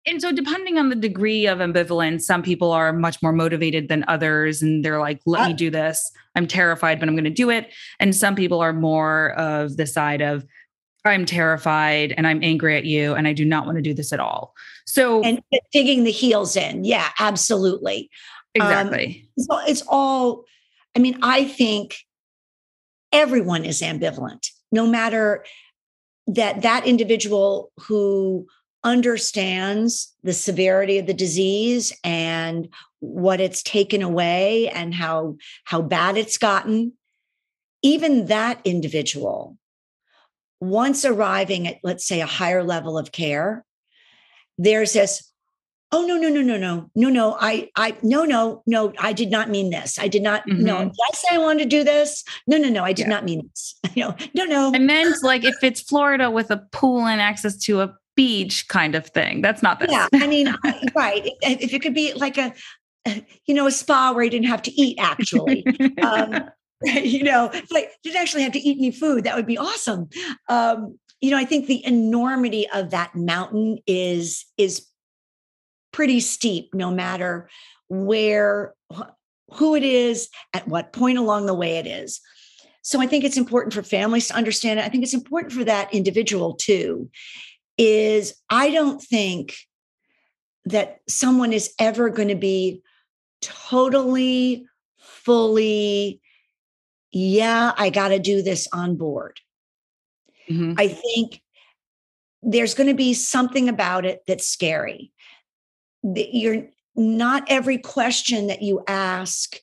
And 0.07 0.21
so, 0.21 0.31
depending 0.31 0.77
on 0.77 0.89
the 0.89 0.95
degree 0.95 1.47
of 1.47 1.59
ambivalence, 1.59 2.21
some 2.21 2.43
people 2.43 2.71
are 2.71 2.93
much 2.93 3.21
more 3.23 3.31
motivated 3.31 3.87
than 3.87 4.05
others. 4.07 4.61
And 4.61 4.85
they're 4.85 4.99
like, 4.99 5.19
let 5.25 5.47
me 5.47 5.53
do 5.53 5.71
this. 5.71 6.11
I'm 6.35 6.47
terrified, 6.47 6.99
but 6.99 7.09
I'm 7.09 7.15
going 7.15 7.23
to 7.23 7.29
do 7.31 7.49
it. 7.49 7.73
And 7.99 8.15
some 8.15 8.35
people 8.35 8.61
are 8.61 8.73
more 8.73 9.31
of 9.31 9.77
the 9.77 9.87
side 9.87 10.21
of, 10.21 10.45
I'm 11.05 11.25
terrified 11.25 12.13
and 12.17 12.27
I'm 12.27 12.43
angry 12.43 12.77
at 12.77 12.85
you 12.85 13.13
and 13.13 13.27
I 13.27 13.33
do 13.33 13.45
not 13.45 13.65
want 13.65 13.77
to 13.77 13.81
do 13.81 13.93
this 13.93 14.11
at 14.13 14.19
all. 14.19 14.53
So, 14.85 15.23
and 15.23 15.41
digging 15.71 16.03
the 16.03 16.11
heels 16.11 16.55
in. 16.55 16.83
Yeah, 16.83 17.09
absolutely. 17.19 18.09
Um, 18.59 18.67
exactly. 18.67 19.29
Um, 19.37 19.43
so 19.43 19.59
it's 19.67 19.83
all, 19.87 20.45
I 20.95 20.99
mean, 20.99 21.17
I 21.21 21.45
think 21.45 21.95
everyone 23.15 23.63
is 23.63 23.81
ambivalent, 23.81 24.49
no 24.71 24.85
matter 24.85 25.45
that 26.27 26.61
that 26.63 26.85
individual 26.85 27.71
who 27.87 28.45
understands 28.83 30.13
the 30.23 30.33
severity 30.33 30.99
of 30.99 31.07
the 31.07 31.13
disease 31.13 31.93
and 32.03 32.67
what 32.99 33.39
it's 33.39 33.63
taken 33.63 34.01
away 34.01 34.69
and 34.69 34.93
how 34.93 35.37
how 35.63 35.81
bad 35.81 36.17
it's 36.17 36.37
gotten. 36.37 36.93
Even 37.81 38.27
that 38.27 38.59
individual 38.65 39.57
once 40.59 41.05
arriving 41.05 41.67
at 41.67 41.77
let's 41.83 42.05
say 42.05 42.21
a 42.21 42.25
higher 42.25 42.63
level 42.63 42.97
of 42.97 43.11
care 43.11 43.63
there's 44.57 44.93
this 44.93 45.31
oh 45.95 46.05
no 46.05 46.17
no 46.17 46.27
no 46.27 46.41
no 46.41 46.57
no 46.57 46.89
no 46.93 47.09
no 47.09 47.37
i 47.39 47.69
i 47.77 47.95
no 48.03 48.25
no 48.25 48.61
no 48.67 48.91
i 48.99 49.13
did 49.13 49.31
not 49.31 49.49
mean 49.49 49.69
this. 49.69 49.97
I 49.97 50.09
did 50.09 50.21
not 50.21 50.45
mm-hmm. 50.45 50.63
no 50.63 50.83
did 50.83 50.91
i 51.09 51.15
say 51.15 51.35
i 51.35 51.37
wanted 51.37 51.63
to 51.63 51.69
do 51.69 51.83
this? 51.85 52.23
No 52.47 52.57
no 52.57 52.67
no 52.69 52.83
i 52.83 52.91
did 52.91 53.03
yeah. 53.03 53.09
not 53.09 53.23
mean 53.23 53.47
this. 53.49 53.79
You 53.95 54.03
know, 54.03 54.15
no 54.33 54.43
no. 54.43 54.69
No 54.71 54.75
i 54.75 54.79
meant 54.79 55.15
like 55.23 55.45
if 55.45 55.55
it's 55.63 55.81
florida 55.81 56.29
with 56.29 56.51
a 56.51 56.57
pool 56.73 57.05
and 57.05 57.21
access 57.21 57.55
to 57.59 57.79
a 57.79 57.95
beach 58.15 58.67
kind 58.67 58.93
of 58.93 59.07
thing 59.07 59.41
that's 59.41 59.63
not 59.63 59.79
this. 59.79 59.89
Yeah 59.89 60.07
i 60.13 60.27
mean 60.27 60.53
right 60.95 61.29
if 61.41 61.73
it 61.73 61.81
could 61.81 61.93
be 61.93 62.13
like 62.13 62.37
a 62.37 62.53
you 63.45 63.53
know 63.53 63.67
a 63.67 63.71
spa 63.71 64.11
where 64.11 64.25
you 64.25 64.29
didn't 64.29 64.47
have 64.47 64.61
to 64.63 64.71
eat 64.71 64.97
actually 64.99 65.65
um, 66.01 66.49
you 66.83 67.23
know 67.23 67.49
like 67.71 67.89
you 68.03 68.11
didn't 68.11 68.21
actually 68.21 68.43
have 68.43 68.51
to 68.51 68.59
eat 68.59 68.77
any 68.77 68.91
food 68.91 69.23
that 69.23 69.35
would 69.35 69.45
be 69.45 69.57
awesome. 69.57 70.09
Um, 70.49 70.99
you 71.21 71.31
know 71.31 71.37
i 71.37 71.45
think 71.45 71.67
the 71.67 71.83
enormity 71.85 72.67
of 72.71 72.89
that 72.89 73.15
mountain 73.15 73.79
is 73.87 74.45
is 74.57 74.85
pretty 75.95 76.19
steep 76.19 76.73
no 76.73 76.91
matter 76.91 77.49
where 77.87 78.73
who 79.53 79.75
it 79.75 79.83
is 79.83 80.27
at 80.53 80.67
what 80.67 80.91
point 80.91 81.17
along 81.17 81.45
the 81.45 81.53
way 81.53 81.77
it 81.77 81.87
is. 81.87 82.19
So 82.81 82.99
i 82.99 83.07
think 83.07 83.23
it's 83.23 83.37
important 83.37 83.73
for 83.73 83.81
families 83.81 84.27
to 84.27 84.35
understand 84.35 84.79
it. 84.79 84.85
I 84.85 84.89
think 84.89 85.03
it's 85.03 85.13
important 85.13 85.53
for 85.53 85.63
that 85.63 85.93
individual 85.93 86.55
too 86.55 87.09
is 87.77 88.35
i 88.49 88.69
don't 88.71 89.01
think 89.01 89.55
that 90.65 90.99
someone 91.07 91.53
is 91.53 91.73
ever 91.79 92.09
going 92.09 92.29
to 92.29 92.35
be 92.35 92.81
totally 93.41 94.65
fully 94.97 96.21
yeah 97.11 97.73
i 97.77 97.89
got 97.89 98.09
to 98.09 98.19
do 98.19 98.41
this 98.41 98.67
on 98.71 98.95
board. 98.95 99.39
Mm-hmm. 100.49 100.73
i 100.77 100.87
think 100.87 101.41
there's 102.41 102.75
going 102.75 102.87
to 102.87 102.95
be 102.95 103.13
something 103.13 103.67
about 103.67 104.05
it 104.05 104.21
that's 104.27 104.47
scary 104.47 105.11
you're 106.13 106.67
not 106.95 107.43
every 107.47 107.77
question 107.77 108.47
that 108.47 108.61
you 108.61 108.83
ask 108.87 109.59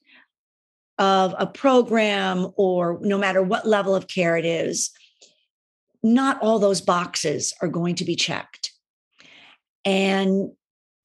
of 0.98 1.34
a 1.38 1.46
program 1.46 2.52
or 2.56 2.98
no 3.00 3.16
matter 3.16 3.42
what 3.42 3.66
level 3.66 3.94
of 3.94 4.08
care 4.08 4.36
it 4.36 4.44
is 4.44 4.90
not 6.02 6.40
all 6.42 6.58
those 6.58 6.80
boxes 6.80 7.54
are 7.62 7.68
going 7.68 7.94
to 7.94 8.04
be 8.04 8.16
checked. 8.16 8.72
And 9.84 10.50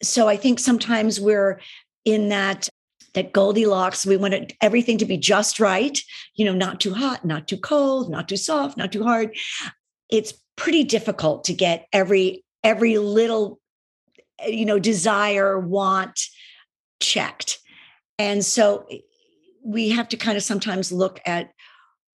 so 0.03 0.27
i 0.27 0.37
think 0.37 0.59
sometimes 0.59 1.19
we're 1.19 1.59
in 2.05 2.29
that 2.29 2.69
that 3.13 3.33
goldilocks 3.33 4.05
we 4.05 4.15
want 4.15 4.53
everything 4.61 4.97
to 4.99 5.05
be 5.05 5.17
just 5.17 5.59
right 5.59 5.99
you 6.35 6.45
know 6.45 6.53
not 6.53 6.79
too 6.79 6.93
hot 6.93 7.25
not 7.25 7.47
too 7.47 7.57
cold 7.57 8.09
not 8.09 8.29
too 8.29 8.37
soft 8.37 8.77
not 8.77 8.91
too 8.91 9.03
hard. 9.03 9.35
It's 10.09 10.33
pretty 10.55 10.83
difficult 10.83 11.43
to 11.45 11.53
get 11.53 11.87
every 11.91 12.43
every 12.63 12.97
little 12.97 13.59
you 14.45 14.65
know 14.65 14.79
desire 14.79 15.59
want 15.59 16.19
checked. 16.99 17.59
And 18.19 18.43
so 18.43 18.87
we 19.63 19.89
have 19.89 20.09
to 20.09 20.17
kind 20.17 20.37
of 20.37 20.43
sometimes 20.43 20.91
look 20.91 21.19
at 21.25 21.51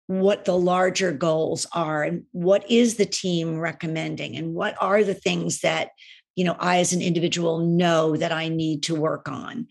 what 0.07 0.45
the 0.45 0.57
larger 0.57 1.13
goals 1.13 1.67
are 1.73 2.03
and 2.03 2.25
what 2.33 2.71
is 2.71 2.97
the 2.97 3.07
team 3.07 3.59
recommending 3.59 4.37
and 4.37 4.55
what 4.55 4.75
are 4.81 5.05
the 5.05 5.15
things 5.15 5.61
that 5.61 5.91
you 6.35 6.45
know 6.45 6.57
i 6.59 6.79
as 6.79 6.93
an 6.93 7.03
individual 7.03 7.59
know 7.59 8.17
that 8.17 8.33
i 8.33 8.49
need 8.49 8.83
to 8.83 8.95
work 8.95 9.29
on. 9.29 9.67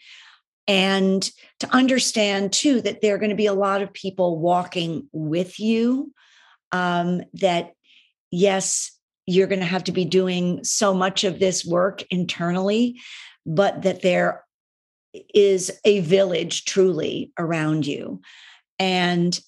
And 0.70 1.24
to 1.60 1.74
understand 1.74 2.52
too 2.52 2.82
that 2.82 3.02
there 3.02 3.16
are 3.16 3.18
going 3.18 3.30
to 3.30 3.36
be 3.36 3.46
a 3.46 3.54
lot 3.54 3.82
of 3.82 3.94
people 3.94 4.38
walking 4.38 5.08
with 5.14 5.62
you 5.62 6.12
um, 6.74 7.22
that 7.36 7.72
yes 8.32 8.97
you're 9.28 9.48
going 9.48 9.60
to 9.60 9.66
have 9.66 9.84
to 9.84 9.92
be 9.92 10.06
doing 10.06 10.64
so 10.64 10.94
much 10.94 11.24
of 11.24 11.40
this 11.40 11.66
work 11.66 12.04
internally, 12.10 13.00
but 13.46 13.84
that 13.84 14.02
there 14.02 14.44
is 15.34 15.72
a 15.86 16.00
village 16.00 16.66
truly 16.66 17.32
around 17.38 17.86
you. 17.86 18.22
And 18.80 19.40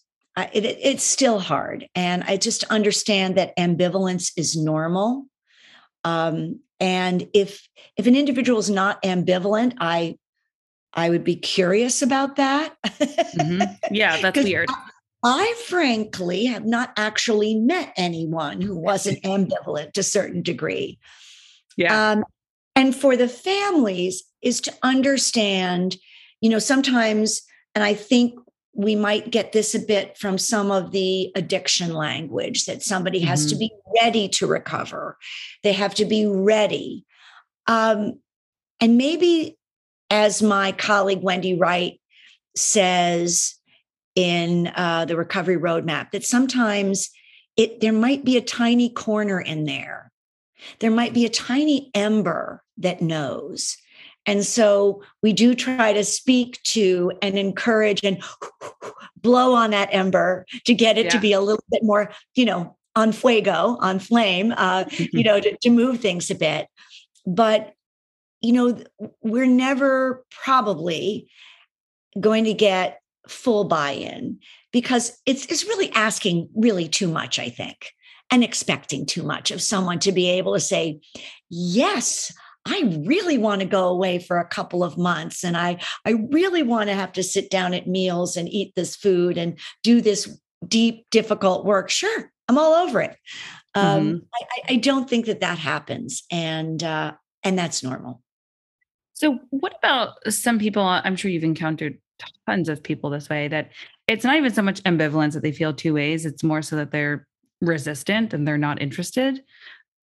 it, 0.53 0.65
it's 0.65 1.03
still 1.03 1.39
hard. 1.39 1.87
And 1.95 2.23
I 2.23 2.37
just 2.37 2.63
understand 2.65 3.35
that 3.35 3.55
ambivalence 3.57 4.31
is 4.37 4.55
normal. 4.55 5.25
Um, 6.03 6.59
and 6.79 7.27
if 7.33 7.67
if 7.97 8.07
an 8.07 8.15
individual 8.15 8.59
is 8.59 8.69
not 8.69 9.01
ambivalent, 9.03 9.75
I 9.79 10.17
I 10.93 11.09
would 11.09 11.23
be 11.23 11.35
curious 11.35 12.01
about 12.01 12.37
that. 12.37 12.75
mm-hmm. 12.83 13.61
Yeah, 13.91 14.21
that's 14.21 14.37
weird. 14.43 14.69
I, 15.23 15.53
frankly 15.67 16.45
have 16.45 16.65
not 16.65 16.93
actually 16.95 17.55
met 17.55 17.93
anyone 17.97 18.61
who 18.61 18.77
wasn't 18.77 19.21
ambivalent 19.23 19.93
to 19.93 19.99
a 19.99 20.03
certain 20.03 20.41
degree. 20.41 20.97
Yeah. 21.75 22.11
Um, 22.11 22.23
and 22.75 22.95
for 22.95 23.17
the 23.17 23.27
families 23.27 24.23
is 24.41 24.61
to 24.61 24.73
understand, 24.83 25.97
you 26.39 26.49
know, 26.49 26.59
sometimes, 26.59 27.41
and 27.75 27.83
I 27.83 27.93
think 27.93 28.39
we 28.73 28.95
might 28.95 29.31
get 29.31 29.51
this 29.51 29.75
a 29.75 29.79
bit 29.79 30.17
from 30.17 30.37
some 30.37 30.71
of 30.71 30.91
the 30.91 31.31
addiction 31.35 31.93
language 31.93 32.65
that 32.65 32.81
somebody 32.81 33.19
has 33.19 33.41
mm-hmm. 33.41 33.49
to 33.49 33.57
be 33.57 33.71
ready 34.01 34.29
to 34.29 34.47
recover. 34.47 35.17
They 35.63 35.73
have 35.73 35.93
to 35.95 36.05
be 36.05 36.25
ready. 36.25 37.05
Um, 37.67 38.19
and 38.79 38.97
maybe, 38.97 39.57
as 40.09 40.41
my 40.41 40.71
colleague 40.71 41.21
Wendy 41.21 41.55
Wright 41.55 41.99
says 42.55 43.58
in 44.19 44.71
uh, 44.75 45.05
the 45.05 45.15
recovery 45.15 45.57
roadmap, 45.57 46.11
that 46.11 46.25
sometimes 46.25 47.09
it 47.55 47.79
there 47.79 47.93
might 47.93 48.25
be 48.25 48.37
a 48.37 48.41
tiny 48.41 48.89
corner 48.89 49.39
in 49.39 49.65
there. 49.65 50.11
There 50.79 50.91
might 50.91 51.13
be 51.13 51.25
a 51.25 51.29
tiny 51.29 51.89
ember 51.93 52.63
that 52.77 53.01
knows 53.01 53.77
and 54.29 54.45
so 54.45 55.01
we 55.23 55.33
do 55.33 55.55
try 55.55 55.91
to 55.91 56.03
speak 56.03 56.61
to 56.63 57.11
and 57.21 57.35
encourage 57.37 58.03
and 58.03 58.21
blow 59.17 59.55
on 59.55 59.71
that 59.71 59.89
ember 59.91 60.45
to 60.65 60.73
get 60.75 60.99
it 60.99 61.05
yeah. 61.05 61.11
to 61.11 61.19
be 61.19 61.33
a 61.33 61.41
little 61.41 61.63
bit 61.71 61.83
more, 61.83 62.11
you 62.35 62.45
know, 62.45 62.77
on 62.95 63.11
fuego, 63.11 63.77
on 63.79 63.97
flame, 63.97 64.53
uh, 64.55 64.85
you 64.89 65.23
know, 65.23 65.39
to, 65.39 65.57
to 65.63 65.69
move 65.71 65.99
things 65.99 66.29
a 66.29 66.35
bit. 66.35 66.67
But, 67.25 67.73
you 68.41 68.53
know, 68.53 68.83
we're 69.21 69.47
never 69.47 70.23
probably 70.29 71.27
going 72.19 72.43
to 72.45 72.53
get 72.53 72.99
full 73.29 73.63
buy-in 73.63 74.39
because 74.71 75.17
it's 75.25 75.45
it's 75.45 75.65
really 75.65 75.91
asking 75.93 76.49
really 76.55 76.87
too 76.87 77.07
much, 77.07 77.39
I 77.39 77.49
think, 77.49 77.91
and 78.31 78.43
expecting 78.43 79.05
too 79.05 79.23
much 79.23 79.51
of 79.51 79.61
someone 79.61 79.99
to 79.99 80.11
be 80.11 80.29
able 80.29 80.53
to 80.53 80.59
say, 80.59 81.01
yes, 81.49 82.33
I 82.65 83.01
really 83.05 83.37
want 83.37 83.61
to 83.61 83.67
go 83.67 83.87
away 83.87 84.19
for 84.19 84.37
a 84.37 84.47
couple 84.47 84.83
of 84.83 84.97
months 84.97 85.43
and 85.43 85.57
I 85.57 85.79
I 86.05 86.11
really 86.31 86.63
want 86.63 86.89
to 86.89 86.95
have 86.95 87.11
to 87.13 87.23
sit 87.23 87.49
down 87.49 87.73
at 87.73 87.87
meals 87.87 88.37
and 88.37 88.49
eat 88.49 88.73
this 88.75 88.95
food 88.95 89.37
and 89.37 89.57
do 89.83 90.01
this 90.01 90.39
deep 90.67 91.05
difficult 91.09 91.65
work. 91.65 91.89
Sure, 91.89 92.31
I'm 92.47 92.57
all 92.57 92.73
over 92.73 93.01
it. 93.01 93.15
Um, 93.75 94.05
mm-hmm. 94.05 94.17
I, 94.33 94.73
I, 94.73 94.75
don't 94.77 95.07
think 95.07 95.27
that 95.27 95.41
that 95.41 95.59
happens, 95.59 96.23
and 96.31 96.83
uh, 96.83 97.13
and 97.43 97.57
that's 97.57 97.83
normal. 97.83 98.23
So, 99.13 99.39
what 99.51 99.75
about 99.77 100.15
some 100.33 100.57
people? 100.57 100.81
I'm 100.81 101.15
sure 101.15 101.29
you've 101.29 101.43
encountered 101.43 101.99
tons 102.45 102.69
of 102.69 102.83
people 102.83 103.09
this 103.09 103.29
way 103.29 103.47
that 103.47 103.71
it's 104.07 104.23
not 104.23 104.35
even 104.35 104.53
so 104.53 104.61
much 104.61 104.81
ambivalence 104.83 105.33
that 105.33 105.43
they 105.43 105.51
feel 105.51 105.73
two 105.73 105.93
ways. 105.93 106.25
It's 106.25 106.43
more 106.43 106.61
so 106.61 106.75
that 106.75 106.91
they're 106.91 107.27
resistant 107.61 108.33
and 108.33 108.47
they're 108.47 108.57
not 108.57 108.81
interested. 108.81 109.43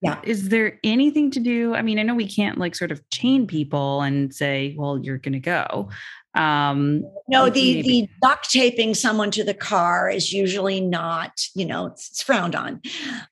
Yeah. 0.03 0.21
Is 0.25 0.51
there 0.51 0.79
anything 0.85 1.31
to 1.33 1.41
do? 1.41 1.75
I 1.75 1.83
mean, 1.83 1.99
I 1.99 2.03
know 2.03 2.15
we 2.15 2.29
can't 2.29 2.59
like 2.59 2.75
sort 2.75 2.93
of 2.93 3.09
chain 3.11 3.47
people 3.47 4.03
and 4.03 4.33
say, 4.35 4.75
well, 4.77 4.99
you're 4.99 5.19
going 5.19 5.33
to 5.33 5.41
go. 5.41 5.89
Um, 6.35 7.03
no, 7.29 7.49
the, 7.49 7.81
the 7.81 8.09
duct 8.23 8.51
taping 8.51 8.95
someone 8.95 9.31
to 9.31 9.43
the 9.43 9.55
car 9.55 10.11
is 10.11 10.35
usually 10.35 10.83
not, 10.83 11.33
you 11.55 11.65
know, 11.65 11.87
it's, 11.87 12.11
it's 12.11 12.23
frowned 12.23 12.55
on. 12.55 12.83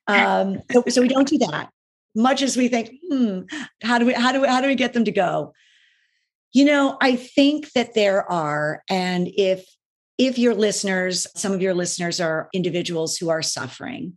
Um, 0.07 0.59
so, 0.71 0.83
so 0.87 1.01
we 1.01 1.07
don't 1.07 1.27
do 1.27 1.37
that. 1.37 1.69
Much 2.15 2.41
as 2.41 2.57
we 2.57 2.67
think, 2.67 2.95
hmm, 3.09 3.41
how 3.83 3.99
do 3.99 4.07
we, 4.07 4.13
how 4.13 4.31
do 4.31 4.41
we, 4.41 4.47
how 4.47 4.59
do 4.59 4.67
we 4.67 4.75
get 4.75 4.93
them 4.93 5.05
to 5.05 5.11
go? 5.11 5.53
You 6.55 6.63
know, 6.63 6.97
I 7.01 7.17
think 7.17 7.73
that 7.73 7.95
there 7.95 8.31
are, 8.31 8.81
and 8.89 9.27
if 9.27 9.65
if 10.17 10.39
your 10.39 10.55
listeners, 10.55 11.27
some 11.35 11.51
of 11.51 11.61
your 11.61 11.73
listeners 11.73 12.21
are 12.21 12.47
individuals 12.53 13.17
who 13.17 13.27
are 13.27 13.41
suffering, 13.41 14.13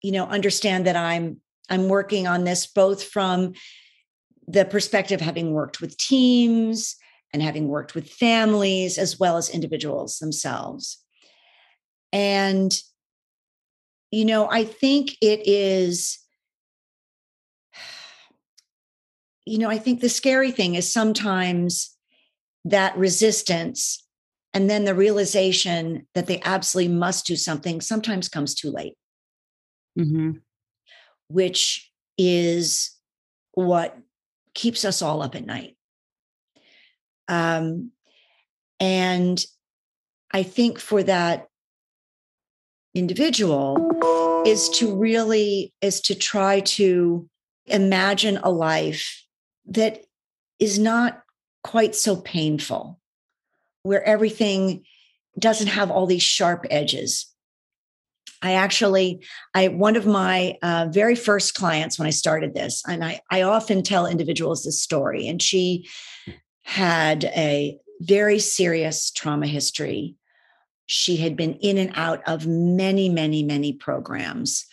you 0.00 0.12
know, 0.12 0.26
understand 0.26 0.86
that 0.86 0.94
I'm 0.94 1.40
I'm 1.68 1.88
working 1.88 2.28
on 2.28 2.44
this 2.44 2.68
both 2.68 3.02
from 3.02 3.54
the 4.46 4.64
perspective 4.64 5.20
of 5.20 5.26
having 5.26 5.50
worked 5.52 5.80
with 5.80 5.98
teams 5.98 6.94
and 7.32 7.42
having 7.42 7.66
worked 7.66 7.96
with 7.96 8.08
families 8.08 8.96
as 8.96 9.18
well 9.18 9.36
as 9.36 9.50
individuals 9.50 10.18
themselves. 10.18 11.02
And, 12.12 12.72
you 14.12 14.24
know, 14.26 14.48
I 14.48 14.62
think 14.64 15.16
it 15.20 15.48
is, 15.48 16.20
you 19.46 19.58
know, 19.58 19.68
I 19.68 19.78
think 19.78 20.00
the 20.00 20.08
scary 20.08 20.50
thing 20.50 20.74
is 20.74 20.92
sometimes 20.92 21.96
that 22.64 22.96
resistance 22.96 24.06
and 24.52 24.70
then 24.70 24.84
the 24.84 24.94
realization 24.94 26.06
that 26.14 26.26
they 26.26 26.40
absolutely 26.42 26.94
must 26.94 27.26
do 27.26 27.36
something 27.36 27.80
sometimes 27.80 28.28
comes 28.28 28.54
too 28.54 28.70
late. 28.70 28.94
Mm-hmm 29.98 30.38
which 31.28 31.90
is 32.18 32.90
what 33.52 33.96
keeps 34.54 34.84
us 34.84 35.02
all 35.02 35.22
up 35.22 35.34
at 35.34 35.46
night. 35.46 35.76
Um, 37.28 37.90
and 38.80 39.44
I 40.32 40.42
think 40.42 40.78
for 40.78 41.02
that 41.02 41.48
individual 42.94 43.90
is 44.46 44.68
to 44.68 44.94
really 44.94 45.72
is 45.80 46.00
to 46.02 46.14
try 46.14 46.60
to 46.60 47.28
imagine 47.66 48.38
a 48.42 48.50
life 48.50 49.23
that 49.66 50.04
is 50.58 50.78
not 50.78 51.22
quite 51.62 51.94
so 51.94 52.16
painful 52.16 53.00
where 53.82 54.02
everything 54.04 54.84
doesn't 55.38 55.66
have 55.66 55.90
all 55.90 56.06
these 56.06 56.22
sharp 56.22 56.66
edges 56.70 57.34
I 58.44 58.52
actually, 58.52 59.24
I 59.54 59.68
one 59.68 59.96
of 59.96 60.04
my 60.04 60.58
uh, 60.60 60.88
very 60.90 61.14
first 61.14 61.54
clients 61.54 61.98
when 61.98 62.06
I 62.06 62.10
started 62.10 62.52
this, 62.52 62.82
and 62.86 63.02
I, 63.02 63.20
I 63.30 63.40
often 63.40 63.82
tell 63.82 64.06
individuals 64.06 64.64
this 64.64 64.82
story, 64.82 65.26
and 65.26 65.40
she 65.40 65.88
had 66.62 67.24
a 67.24 67.78
very 68.00 68.38
serious 68.38 69.10
trauma 69.10 69.46
history. 69.46 70.16
She 70.84 71.16
had 71.16 71.36
been 71.36 71.54
in 71.54 71.78
and 71.78 71.92
out 71.94 72.22
of 72.28 72.46
many, 72.46 73.08
many, 73.08 73.42
many 73.42 73.72
programs. 73.72 74.66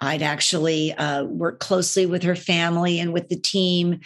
I'd 0.00 0.22
actually 0.22 0.92
uh, 0.92 1.22
worked 1.22 1.60
closely 1.60 2.06
with 2.06 2.24
her 2.24 2.34
family 2.34 2.98
and 2.98 3.12
with 3.12 3.28
the 3.28 3.38
team 3.38 4.00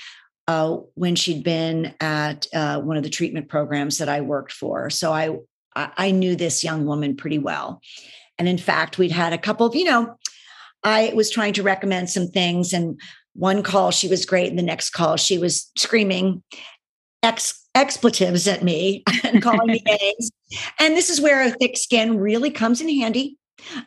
uh, 0.49 0.77
when 0.95 1.17
she'd 1.17 1.43
been 1.43 1.95
at 2.01 2.47
uh, 2.55 2.81
one 2.81 2.97
of 2.97 3.03
the 3.03 3.11
treatment 3.11 3.49
programs 3.49 3.99
that 3.99 4.09
I 4.09 4.21
worked 4.21 4.53
for. 4.53 4.91
So 4.91 5.13
I 5.13 5.37
I 5.77 6.11
knew 6.11 6.37
this 6.37 6.65
young 6.65 6.87
woman 6.87 7.17
pretty 7.17 7.39
well. 7.39 7.83
And 8.39 8.49
in 8.49 8.59
fact, 8.59 8.99
we'd 8.99 9.13
had 9.13 9.33
a 9.33 9.39
couple 9.39 9.67
of, 9.67 9.75
you 9.75 9.85
know, 9.85 10.17
I 10.83 11.13
was 11.15 11.31
trying 11.31 11.53
to 11.55 11.63
recommend 11.63 12.11
some 12.11 12.29
things. 12.29 12.73
And 12.73 13.01
one 13.35 13.63
call, 13.63 13.91
she 13.91 14.09
was 14.09 14.27
great. 14.27 14.49
And 14.49 14.59
the 14.59 14.63
next 14.63 14.91
call, 14.91 15.17
she 15.17 15.39
was 15.39 15.71
screaming 15.77 16.43
ex- 17.23 17.67
expletives 17.75 18.47
at 18.49 18.63
me 18.63 19.05
and 19.25 19.43
calling 19.43 19.67
me 19.67 19.83
names. 19.87 20.31
And 20.79 20.97
this 20.97 21.11
is 21.11 21.21
where 21.21 21.43
a 21.43 21.51
thick 21.51 21.77
skin 21.77 22.19
really 22.19 22.51
comes 22.51 22.81
in 22.81 22.89
handy. 22.89 23.37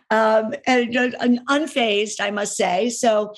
Um, 0.10 0.54
and, 0.68 0.96
and 0.96 1.40
unfazed, 1.48 2.20
I 2.20 2.32
must 2.32 2.58
say. 2.58 2.90
So, 2.90 3.34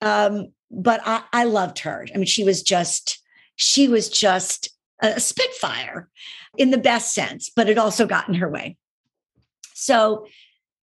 um, 0.00 0.48
but 0.74 1.00
I, 1.04 1.22
I 1.32 1.44
loved 1.44 1.80
her. 1.80 2.06
I 2.14 2.18
mean, 2.18 2.26
she 2.26 2.44
was 2.44 2.62
just, 2.62 3.22
she 3.56 3.88
was 3.88 4.08
just 4.08 4.70
a 5.00 5.20
spitfire 5.20 6.08
in 6.56 6.70
the 6.70 6.78
best 6.78 7.12
sense, 7.14 7.50
but 7.54 7.68
it 7.68 7.78
also 7.78 8.06
got 8.06 8.28
in 8.28 8.34
her 8.34 8.48
way. 8.48 8.76
So 9.74 10.26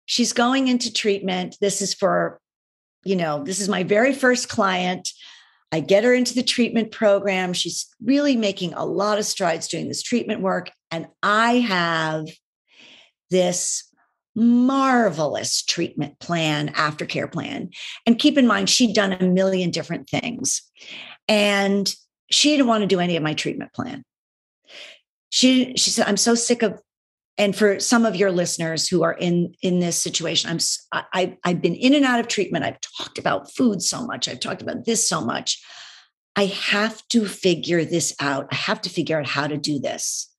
she's 0.05 0.33
going 0.33 0.67
into 0.67 0.93
treatment. 0.93 1.57
This 1.61 1.81
is 1.81 1.93
for, 1.93 2.39
you 3.03 3.15
know, 3.15 3.43
this 3.43 3.59
is 3.59 3.69
my 3.69 3.83
very 3.83 4.13
first 4.13 4.49
client. 4.49 5.09
I 5.71 5.79
get 5.79 6.03
her 6.03 6.13
into 6.13 6.35
the 6.35 6.43
treatment 6.43 6.91
program. 6.91 7.53
She's 7.53 7.87
really 8.03 8.35
making 8.35 8.73
a 8.73 8.85
lot 8.85 9.17
of 9.17 9.25
strides 9.25 9.67
doing 9.67 9.87
this 9.87 10.03
treatment 10.03 10.41
work. 10.41 10.69
And 10.91 11.07
I 11.23 11.59
have 11.59 12.27
this 13.29 13.90
marvelous 14.35 15.63
treatment 15.63 16.19
plan, 16.19 16.69
aftercare 16.73 17.31
plan. 17.31 17.69
And 18.05 18.19
keep 18.19 18.37
in 18.37 18.47
mind, 18.47 18.69
she'd 18.69 18.95
done 18.95 19.13
a 19.13 19.23
million 19.23 19.71
different 19.71 20.09
things. 20.09 20.61
And 21.27 21.93
she 22.29 22.51
didn't 22.51 22.67
want 22.67 22.81
to 22.81 22.87
do 22.87 22.99
any 22.99 23.17
of 23.17 23.23
my 23.23 23.33
treatment 23.33 23.73
plan. 23.73 24.03
She, 25.29 25.75
she 25.75 25.89
said, 25.89 26.07
I'm 26.07 26.17
so 26.17 26.35
sick 26.35 26.61
of 26.61 26.79
and 27.37 27.55
for 27.55 27.79
some 27.79 28.05
of 28.05 28.15
your 28.15 28.31
listeners 28.31 28.87
who 28.87 29.03
are 29.03 29.13
in 29.13 29.53
in 29.61 29.79
this 29.79 30.01
situation 30.01 30.49
i'm 30.49 30.59
I, 31.13 31.37
i've 31.43 31.61
been 31.61 31.75
in 31.75 31.95
and 31.95 32.05
out 32.05 32.19
of 32.19 32.27
treatment 32.27 32.65
i've 32.65 32.79
talked 32.81 33.17
about 33.17 33.51
food 33.51 33.81
so 33.81 34.05
much 34.05 34.27
i've 34.27 34.39
talked 34.39 34.61
about 34.61 34.85
this 34.85 35.07
so 35.07 35.21
much 35.21 35.61
i 36.35 36.45
have 36.45 37.01
to 37.09 37.25
figure 37.25 37.83
this 37.83 38.13
out 38.19 38.47
i 38.51 38.55
have 38.55 38.81
to 38.81 38.89
figure 38.89 39.17
out 39.17 39.27
how 39.27 39.47
to 39.47 39.57
do 39.57 39.79
this 39.79 40.29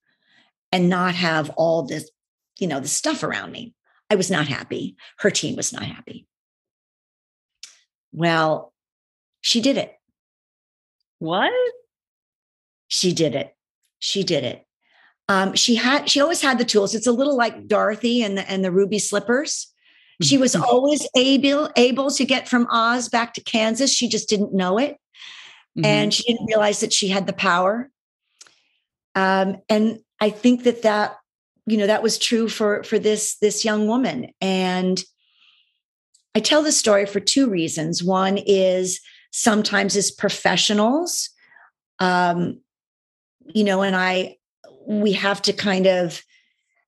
and 0.71 0.89
not 0.89 1.15
have 1.15 1.51
all 1.51 1.83
this 1.83 2.11
you 2.59 2.67
know 2.67 2.81
the 2.81 2.89
stuff 2.89 3.23
around 3.23 3.53
me 3.53 3.75
i 4.13 4.15
was 4.15 4.31
not 4.31 4.47
happy 4.47 4.97
her 5.19 5.31
team 5.31 5.57
was 5.57 5.73
not 5.73 5.83
happy 5.83 6.27
well 8.13 8.73
she 9.43 9.61
did 9.61 9.77
it. 9.77 9.93
What? 11.19 11.53
She 12.89 13.13
did 13.13 13.35
it. 13.35 13.55
She 13.99 14.25
did 14.25 14.45
it. 14.45 14.65
Um, 15.29 15.55
she 15.55 15.75
had 15.75 16.09
she 16.09 16.21
always 16.21 16.41
had 16.41 16.59
the 16.59 16.65
tools. 16.65 16.95
It's 16.95 17.07
a 17.07 17.13
little 17.13 17.37
like 17.37 17.67
Dorothy 17.67 18.23
and 18.23 18.39
the 18.39 18.49
and 18.51 18.65
the 18.65 18.73
ruby 18.73 18.99
slippers. 18.99 19.69
She 20.21 20.39
was 20.39 20.55
always 20.55 21.09
able 21.17 21.69
able 21.77 22.11
to 22.11 22.25
get 22.25 22.49
from 22.49 22.69
Oz 22.71 23.09
back 23.09 23.35
to 23.35 23.43
Kansas. 23.43 23.93
She 23.93 24.09
just 24.09 24.29
didn't 24.29 24.55
know 24.55 24.79
it, 24.79 24.93
mm-hmm. 25.77 25.85
and 25.85 26.15
she 26.15 26.23
didn't 26.25 26.47
realize 26.47 26.81
that 26.81 26.93
she 26.93 27.09
had 27.09 27.27
the 27.27 27.33
power. 27.33 27.91
Um, 29.15 29.57
and 29.69 30.01
I 30.21 30.31
think 30.31 30.65
that 30.65 30.83
that 30.83 31.17
you 31.67 31.77
know 31.77 31.87
that 31.87 32.03
was 32.03 32.19
true 32.19 32.49
for 32.49 32.83
for 32.85 32.99
this 32.99 33.37
this 33.37 33.65
young 33.65 33.87
woman. 33.87 34.29
And 34.41 35.03
I 36.35 36.41
tell 36.41 36.63
this 36.63 36.79
story 36.79 37.07
for 37.07 37.21
two 37.21 37.49
reasons. 37.49 38.03
One 38.03 38.39
is 38.39 39.01
sometimes 39.33 39.97
as 39.97 40.11
professionals, 40.11 41.31
um, 41.99 42.61
you 43.47 43.65
know, 43.65 43.83
and 43.83 43.95
I 43.95 44.37
we 44.87 45.13
have 45.13 45.43
to 45.43 45.53
kind 45.53 45.87
of 45.87 46.23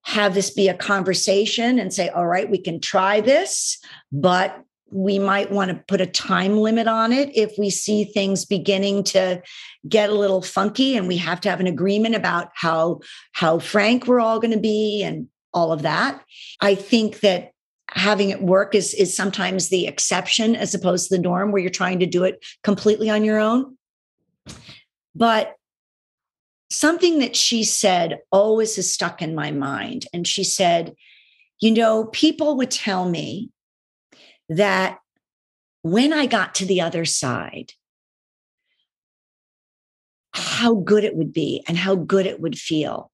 have 0.03 0.35
this 0.35 0.51
be 0.51 0.69
a 0.69 0.75
conversation 0.75 1.79
and 1.79 1.93
say, 1.93 2.09
all 2.11 2.27
right, 2.27 2.51
we 2.51 2.59
can 2.59 2.81
try 2.81 3.21
this, 3.21 3.79
but 4.13 4.63
we 4.95 5.19
might 5.19 5.51
want 5.51 5.71
to 5.71 5.85
put 5.89 6.01
a 6.01 6.07
time 6.07 6.57
limit 6.57 6.87
on 6.87 7.13
it 7.13 7.29
if 7.37 7.53
we 7.59 7.69
see 7.69 8.05
things 8.05 8.45
beginning 8.45 9.03
to 9.03 9.43
get 9.89 10.09
a 10.09 10.15
little 10.15 10.41
funky 10.41 10.97
and 10.97 11.09
we 11.09 11.17
have 11.17 11.41
to 11.41 11.51
have 11.51 11.61
an 11.61 11.67
agreement 11.67 12.15
about 12.15 12.49
how 12.55 13.01
how 13.33 13.59
frank 13.59 14.07
we're 14.07 14.21
all 14.21 14.39
going 14.39 14.55
to 14.55 14.61
be 14.61 15.03
and 15.03 15.29
all 15.53 15.73
of 15.73 15.83
that 15.83 16.23
i 16.61 16.75
think 16.75 17.21
that 17.21 17.51
having 17.91 18.31
it 18.31 18.43
work 18.43 18.75
is 18.75 18.95
is 18.95 19.15
sometimes 19.15 19.69
the 19.69 19.87
exception 19.87 20.57
as 20.57 20.75
opposed 20.75 21.09
to 21.09 21.17
the 21.17 21.23
norm 21.23 21.53
where 21.53 21.61
you're 21.61 21.71
trying 21.71 21.99
to 21.99 22.07
do 22.07 22.25
it 22.25 22.45
completely 22.63 23.11
on 23.11 23.25
your 23.25 23.39
own 23.39 23.77
but 25.15 25.57
something 26.75 27.21
that 27.21 27.37
she 27.37 27.65
said 27.65 28.19
always 28.33 28.77
has 28.77 28.93
stuck 28.93 29.23
in 29.23 29.35
my 29.35 29.51
mind. 29.51 30.07
And 30.13 30.27
she 30.27 30.45
said, 30.45 30.95
You 31.61 31.71
know, 31.71 32.07
people 32.07 32.57
would 32.57 32.71
tell 32.71 33.09
me 33.09 33.51
that 34.49 34.99
when 35.83 36.13
I 36.13 36.27
got 36.27 36.55
to 36.57 36.67
the 36.67 36.81
other 36.81 37.05
side, 37.05 37.73
how 40.33 40.75
good 40.75 41.05
it 41.05 41.15
would 41.15 41.33
be 41.33 41.63
and 41.69 41.77
how 41.77 41.95
good 41.95 42.27
it 42.27 42.41
would 42.41 42.59
feel. 42.59 43.11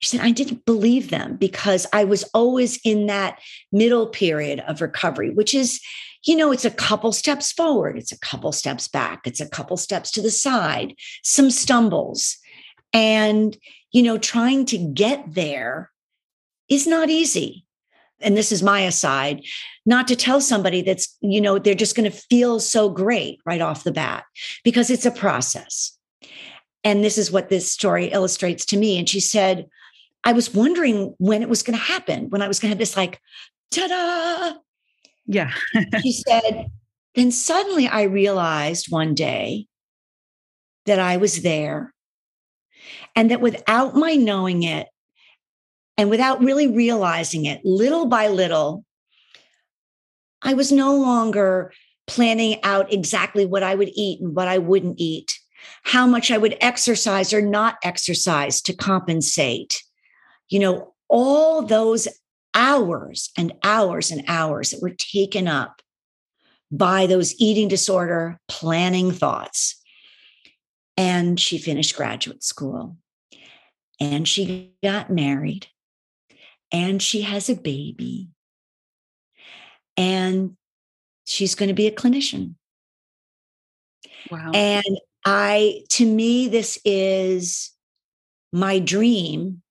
She 0.00 0.10
said, 0.10 0.20
I 0.20 0.32
didn't 0.32 0.66
believe 0.66 1.08
them 1.08 1.36
because 1.36 1.86
I 1.92 2.04
was 2.04 2.24
always 2.34 2.78
in 2.84 3.06
that 3.06 3.40
middle 3.72 4.06
period 4.06 4.60
of 4.60 4.82
recovery, 4.82 5.30
which 5.30 5.54
is, 5.54 5.80
you 6.26 6.36
know, 6.36 6.52
it's 6.52 6.66
a 6.66 6.70
couple 6.70 7.12
steps 7.12 7.52
forward, 7.52 7.96
it's 7.96 8.12
a 8.12 8.18
couple 8.18 8.52
steps 8.52 8.88
back, 8.88 9.26
it's 9.26 9.40
a 9.40 9.48
couple 9.48 9.76
steps 9.76 10.10
to 10.12 10.22
the 10.22 10.30
side, 10.30 10.94
some 11.22 11.50
stumbles. 11.50 12.36
And, 12.92 13.56
you 13.92 14.02
know, 14.02 14.18
trying 14.18 14.66
to 14.66 14.78
get 14.78 15.34
there 15.34 15.90
is 16.68 16.86
not 16.86 17.08
easy. 17.08 17.63
And 18.20 18.36
this 18.36 18.52
is 18.52 18.62
my 18.62 18.80
aside, 18.80 19.44
not 19.84 20.08
to 20.08 20.16
tell 20.16 20.40
somebody 20.40 20.82
that's, 20.82 21.16
you 21.20 21.40
know, 21.40 21.58
they're 21.58 21.74
just 21.74 21.96
going 21.96 22.10
to 22.10 22.16
feel 22.16 22.60
so 22.60 22.88
great 22.88 23.40
right 23.44 23.60
off 23.60 23.84
the 23.84 23.92
bat 23.92 24.24
because 24.62 24.90
it's 24.90 25.06
a 25.06 25.10
process. 25.10 25.98
And 26.84 27.02
this 27.02 27.18
is 27.18 27.32
what 27.32 27.48
this 27.48 27.70
story 27.70 28.06
illustrates 28.06 28.64
to 28.66 28.76
me. 28.76 28.98
And 28.98 29.08
she 29.08 29.20
said, 29.20 29.66
I 30.22 30.32
was 30.32 30.54
wondering 30.54 31.14
when 31.18 31.42
it 31.42 31.48
was 31.48 31.62
going 31.62 31.78
to 31.78 31.84
happen, 31.84 32.30
when 32.30 32.42
I 32.42 32.48
was 32.48 32.58
going 32.58 32.70
to 32.70 32.74
have 32.74 32.78
this 32.78 32.96
like, 32.96 33.20
ta 33.70 33.86
da. 33.86 34.58
Yeah. 35.26 35.52
she 36.02 36.12
said, 36.12 36.70
then 37.14 37.30
suddenly 37.30 37.86
I 37.86 38.02
realized 38.02 38.90
one 38.90 39.14
day 39.14 39.66
that 40.86 40.98
I 40.98 41.16
was 41.16 41.42
there 41.42 41.94
and 43.16 43.30
that 43.30 43.40
without 43.40 43.94
my 43.94 44.14
knowing 44.14 44.62
it 44.62 44.88
and 45.96 46.10
without 46.10 46.42
really 46.42 46.66
realizing 46.66 47.44
it, 47.44 47.64
little 47.64 48.06
by 48.06 48.28
little, 48.28 48.84
I 50.42 50.54
was 50.54 50.72
no 50.72 50.96
longer 50.96 51.72
planning 52.06 52.60
out 52.64 52.92
exactly 52.92 53.46
what 53.46 53.62
I 53.62 53.74
would 53.74 53.90
eat 53.94 54.20
and 54.20 54.34
what 54.34 54.48
I 54.48 54.58
wouldn't 54.58 54.96
eat, 54.98 55.38
how 55.84 56.06
much 56.06 56.30
I 56.30 56.38
would 56.38 56.56
exercise 56.60 57.32
or 57.32 57.40
not 57.40 57.76
exercise 57.82 58.60
to 58.62 58.74
compensate. 58.74 59.82
You 60.48 60.58
know, 60.58 60.94
all 61.08 61.62
those 61.62 62.08
hours 62.54 63.30
and 63.36 63.52
hours 63.62 64.10
and 64.10 64.24
hours 64.28 64.70
that 64.70 64.82
were 64.82 64.90
taken 64.90 65.48
up 65.48 65.80
by 66.70 67.06
those 67.06 67.34
eating 67.40 67.68
disorder 67.68 68.38
planning 68.48 69.12
thoughts. 69.12 69.80
And 70.96 71.40
she 71.40 71.58
finished 71.58 71.96
graduate 71.96 72.44
school 72.44 72.96
and 74.00 74.28
she 74.28 74.74
got 74.82 75.10
married 75.10 75.68
and 76.74 77.00
she 77.00 77.22
has 77.22 77.48
a 77.48 77.54
baby 77.54 78.26
and 79.96 80.56
she's 81.24 81.54
going 81.54 81.68
to 81.68 81.74
be 81.74 81.86
a 81.86 81.92
clinician. 81.92 82.56
Wow. 84.28 84.50
And 84.52 84.98
I, 85.24 85.84
to 85.90 86.04
me, 86.04 86.48
this 86.48 86.76
is 86.84 87.70
my 88.52 88.80
dream. 88.80 89.62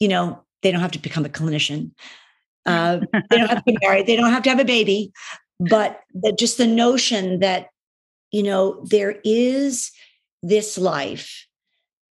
You 0.00 0.08
know, 0.08 0.42
they 0.62 0.72
don't 0.72 0.80
have 0.80 0.92
to 0.92 0.98
become 0.98 1.26
a 1.26 1.28
clinician. 1.28 1.90
Uh, 2.64 3.00
they 3.28 3.36
don't 3.36 3.50
have 3.50 3.58
to 3.58 3.72
be 3.72 3.78
married. 3.82 4.06
They 4.06 4.16
don't 4.16 4.32
have 4.32 4.44
to 4.44 4.50
have 4.50 4.60
a 4.60 4.64
baby. 4.64 5.12
But 5.60 6.00
the, 6.14 6.32
just 6.32 6.56
the 6.56 6.66
notion 6.66 7.40
that, 7.40 7.68
you 8.30 8.42
know, 8.42 8.82
there 8.86 9.20
is 9.24 9.92
this 10.42 10.78
life 10.78 11.46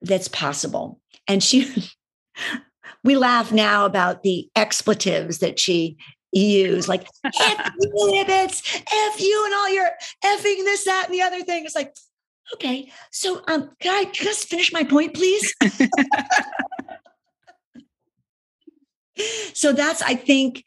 that's 0.03 0.27
possible. 0.27 1.01
And 1.27 1.43
she, 1.43 1.73
we 3.03 3.15
laugh 3.15 3.51
now 3.51 3.85
about 3.85 4.23
the 4.23 4.49
expletives 4.55 5.39
that 5.39 5.59
she 5.59 5.97
used, 6.31 6.87
like 6.87 7.07
F 7.25 7.73
you 7.79 8.25
F 8.27 9.19
you 9.19 9.43
and 9.45 9.53
all 9.53 9.69
your 9.69 9.89
effing 10.23 10.63
this, 10.63 10.85
that, 10.85 11.05
and 11.05 11.13
the 11.13 11.21
other 11.21 11.41
thing. 11.43 11.65
It's 11.65 11.75
like, 11.75 11.95
okay, 12.53 12.91
so 13.11 13.41
um, 13.47 13.71
can 13.79 13.93
I 13.93 14.09
just 14.11 14.47
finish 14.47 14.71
my 14.71 14.83
point, 14.83 15.13
please? 15.13 15.53
so 19.53 19.73
that's, 19.73 20.01
I 20.01 20.15
think, 20.15 20.63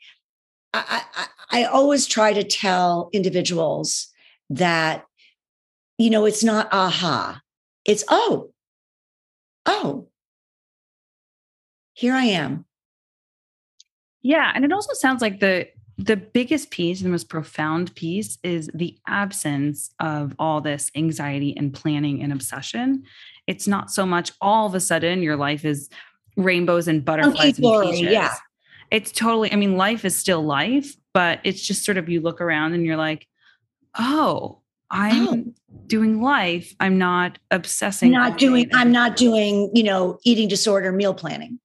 I, 0.72 1.02
I, 1.14 1.26
I 1.50 1.64
always 1.64 2.06
try 2.06 2.32
to 2.32 2.42
tell 2.42 3.10
individuals 3.12 4.08
that, 4.50 5.04
you 5.98 6.10
know, 6.10 6.24
it's 6.24 6.42
not 6.42 6.68
aha, 6.72 7.40
it's 7.84 8.02
oh, 8.08 8.50
oh, 9.66 10.08
here 11.94 12.14
I 12.14 12.24
am. 12.24 12.64
Yeah. 14.22 14.52
And 14.54 14.64
it 14.64 14.72
also 14.72 14.92
sounds 14.92 15.22
like 15.22 15.40
the 15.40 15.68
the 15.96 16.16
biggest 16.16 16.70
piece, 16.70 17.00
the 17.00 17.08
most 17.08 17.28
profound 17.28 17.94
piece 17.94 18.36
is 18.42 18.68
the 18.74 18.98
absence 19.06 19.90
of 20.00 20.34
all 20.40 20.60
this 20.60 20.90
anxiety 20.96 21.56
and 21.56 21.72
planning 21.72 22.20
and 22.20 22.32
obsession. 22.32 23.04
It's 23.46 23.68
not 23.68 23.92
so 23.92 24.04
much 24.04 24.32
all 24.40 24.66
of 24.66 24.74
a 24.74 24.80
sudden 24.80 25.22
your 25.22 25.36
life 25.36 25.64
is 25.64 25.88
rainbows 26.36 26.88
and 26.88 27.04
butterflies 27.04 27.58
and 27.58 27.92
peaches. 27.92 28.00
Yeah. 28.00 28.34
It's 28.90 29.12
totally, 29.12 29.52
I 29.52 29.56
mean, 29.56 29.76
life 29.76 30.04
is 30.04 30.16
still 30.16 30.42
life, 30.42 30.96
but 31.12 31.38
it's 31.44 31.64
just 31.64 31.84
sort 31.84 31.96
of 31.96 32.08
you 32.08 32.20
look 32.20 32.40
around 32.40 32.72
and 32.72 32.84
you're 32.84 32.96
like, 32.96 33.28
oh, 33.96 34.04
oh. 34.06 34.60
I'm 34.90 35.28
oh. 35.28 35.44
doing 35.86 36.22
life. 36.22 36.74
I'm 36.80 36.98
not 36.98 37.38
obsessing. 37.50 38.10
Not 38.10 38.38
doing, 38.38 38.68
I'm 38.74 38.90
not 38.90 39.16
doing, 39.16 39.70
you 39.74 39.84
know, 39.84 40.18
eating 40.24 40.48
disorder 40.48 40.90
meal 40.92 41.14
planning. 41.14 41.60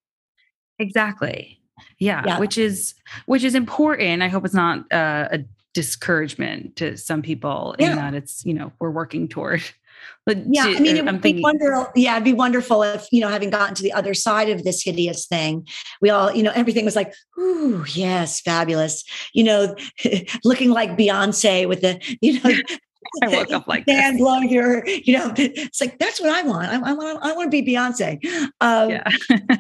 Exactly. 0.80 1.62
Yeah, 1.98 2.24
yeah. 2.26 2.40
Which 2.40 2.58
is 2.58 2.96
which 3.26 3.44
is 3.44 3.56
important. 3.56 4.24
I 4.24 4.28
hope 4.28 4.46
it's 4.46 4.54
not 4.54 4.80
uh, 4.92 5.28
a 5.32 5.40
discouragement 5.74 6.76
to 6.78 6.98
some 6.98 7.22
people 7.22 7.76
yeah. 7.78 7.92
in 7.92 7.96
that 7.98 8.14
it's, 8.16 8.46
you 8.46 8.54
know, 8.54 8.72
we're 8.80 8.90
working 8.90 9.28
toward 9.28 9.62
but 10.26 10.38
yeah, 10.48 10.64
I 10.66 10.80
mean, 10.80 10.96
it 10.96 11.06
would 11.06 11.22
be 11.22 11.42
wonderful. 11.42 11.92
Yeah, 11.96 12.14
it'd 12.14 12.24
be 12.24 12.34
wonderful 12.34 12.84
if 12.84 13.08
you 13.12 13.22
know, 13.22 13.30
having 13.30 13.50
gotten 13.50 13.76
to 13.76 13.84
the 13.84 13.94
other 13.94 14.14
side 14.14 14.50
of 14.50 14.64
this 14.64 14.82
hideous 14.82 15.26
thing, 15.26 15.68
we 16.02 16.10
all, 16.10 16.34
you 16.34 16.44
know, 16.44 16.52
everything 16.56 16.86
was 16.86 16.96
like, 16.96 17.14
"Ooh, 17.38 17.84
yes, 17.94 18.40
fabulous." 18.40 19.04
You 19.34 19.44
know, 19.44 19.76
looking 20.44 20.70
like 20.70 20.98
Beyonce 20.98 21.68
with 21.68 21.82
the, 21.82 22.00
you 22.22 22.42
know, 22.42 22.50
I 23.24 23.28
woke 23.28 23.52
up 23.52 23.68
like 23.68 23.88
and 23.88 24.18
blow 24.18 24.40
your, 24.40 24.86
you 24.88 25.18
know, 25.18 25.34
it's 25.36 25.82
like 25.82 25.98
that's 26.00 26.22
what 26.22 26.30
I 26.30 26.44
want. 26.44 26.70
I, 26.70 26.76
I 26.76 26.94
want, 26.94 27.20
I 27.22 27.34
want 27.34 27.52
to 27.52 27.62
be 27.62 27.74
Beyonce. 27.74 28.24
Um, 28.62 28.90
yeah. 28.90 29.10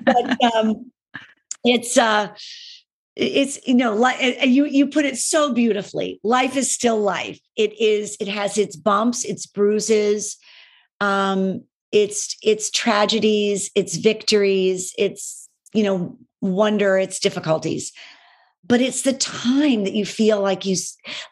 but 0.05 0.55
um, 0.55 0.91
it's 1.64 1.97
uh, 1.97 2.30
it's 3.16 3.60
you 3.68 3.76
know, 3.76 3.93
like 3.93 4.18
you 4.45 4.66
you 4.66 4.88
put 4.88 5.05
it 5.05 5.18
so 5.18 5.53
beautifully. 5.53 6.20
Life 6.24 6.55
is 6.55 6.74
still 6.74 6.99
life. 6.99 7.39
It 7.55 7.80
is. 7.80 8.18
It 8.20 8.28
has 8.28 8.57
its 8.57 8.76
bumps, 8.76 9.26
its 9.26 9.45
bruises, 9.45 10.38
um, 11.01 11.64
it's 11.91 12.38
it's 12.43 12.70
tragedies, 12.70 13.72
it's 13.76 13.97
victories, 13.97 14.93
it's 14.97 15.49
you 15.74 15.84
know 15.84 16.18
wonder, 16.41 16.97
it's 16.97 17.20
difficulties. 17.20 17.91
but 18.66 18.82
it's 18.82 19.01
the 19.01 19.14
time 19.14 19.84
that 19.84 19.93
you 19.93 20.05
feel 20.05 20.41
like 20.41 20.66
you 20.66 20.76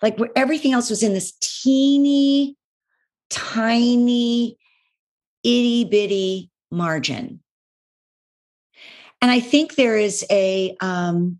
like 0.02 0.18
where 0.18 0.32
everything 0.36 0.74
else 0.74 0.90
was 0.90 1.04
in 1.04 1.14
this 1.14 1.34
teeny 1.42 2.56
tiny 3.30 4.58
itty 5.44 5.86
bitty 5.86 6.50
margin 6.72 7.40
and 9.22 9.32
i 9.32 9.40
think 9.40 9.76
there 9.76 9.98
is 9.98 10.26
a 10.30 10.76
um 10.82 11.40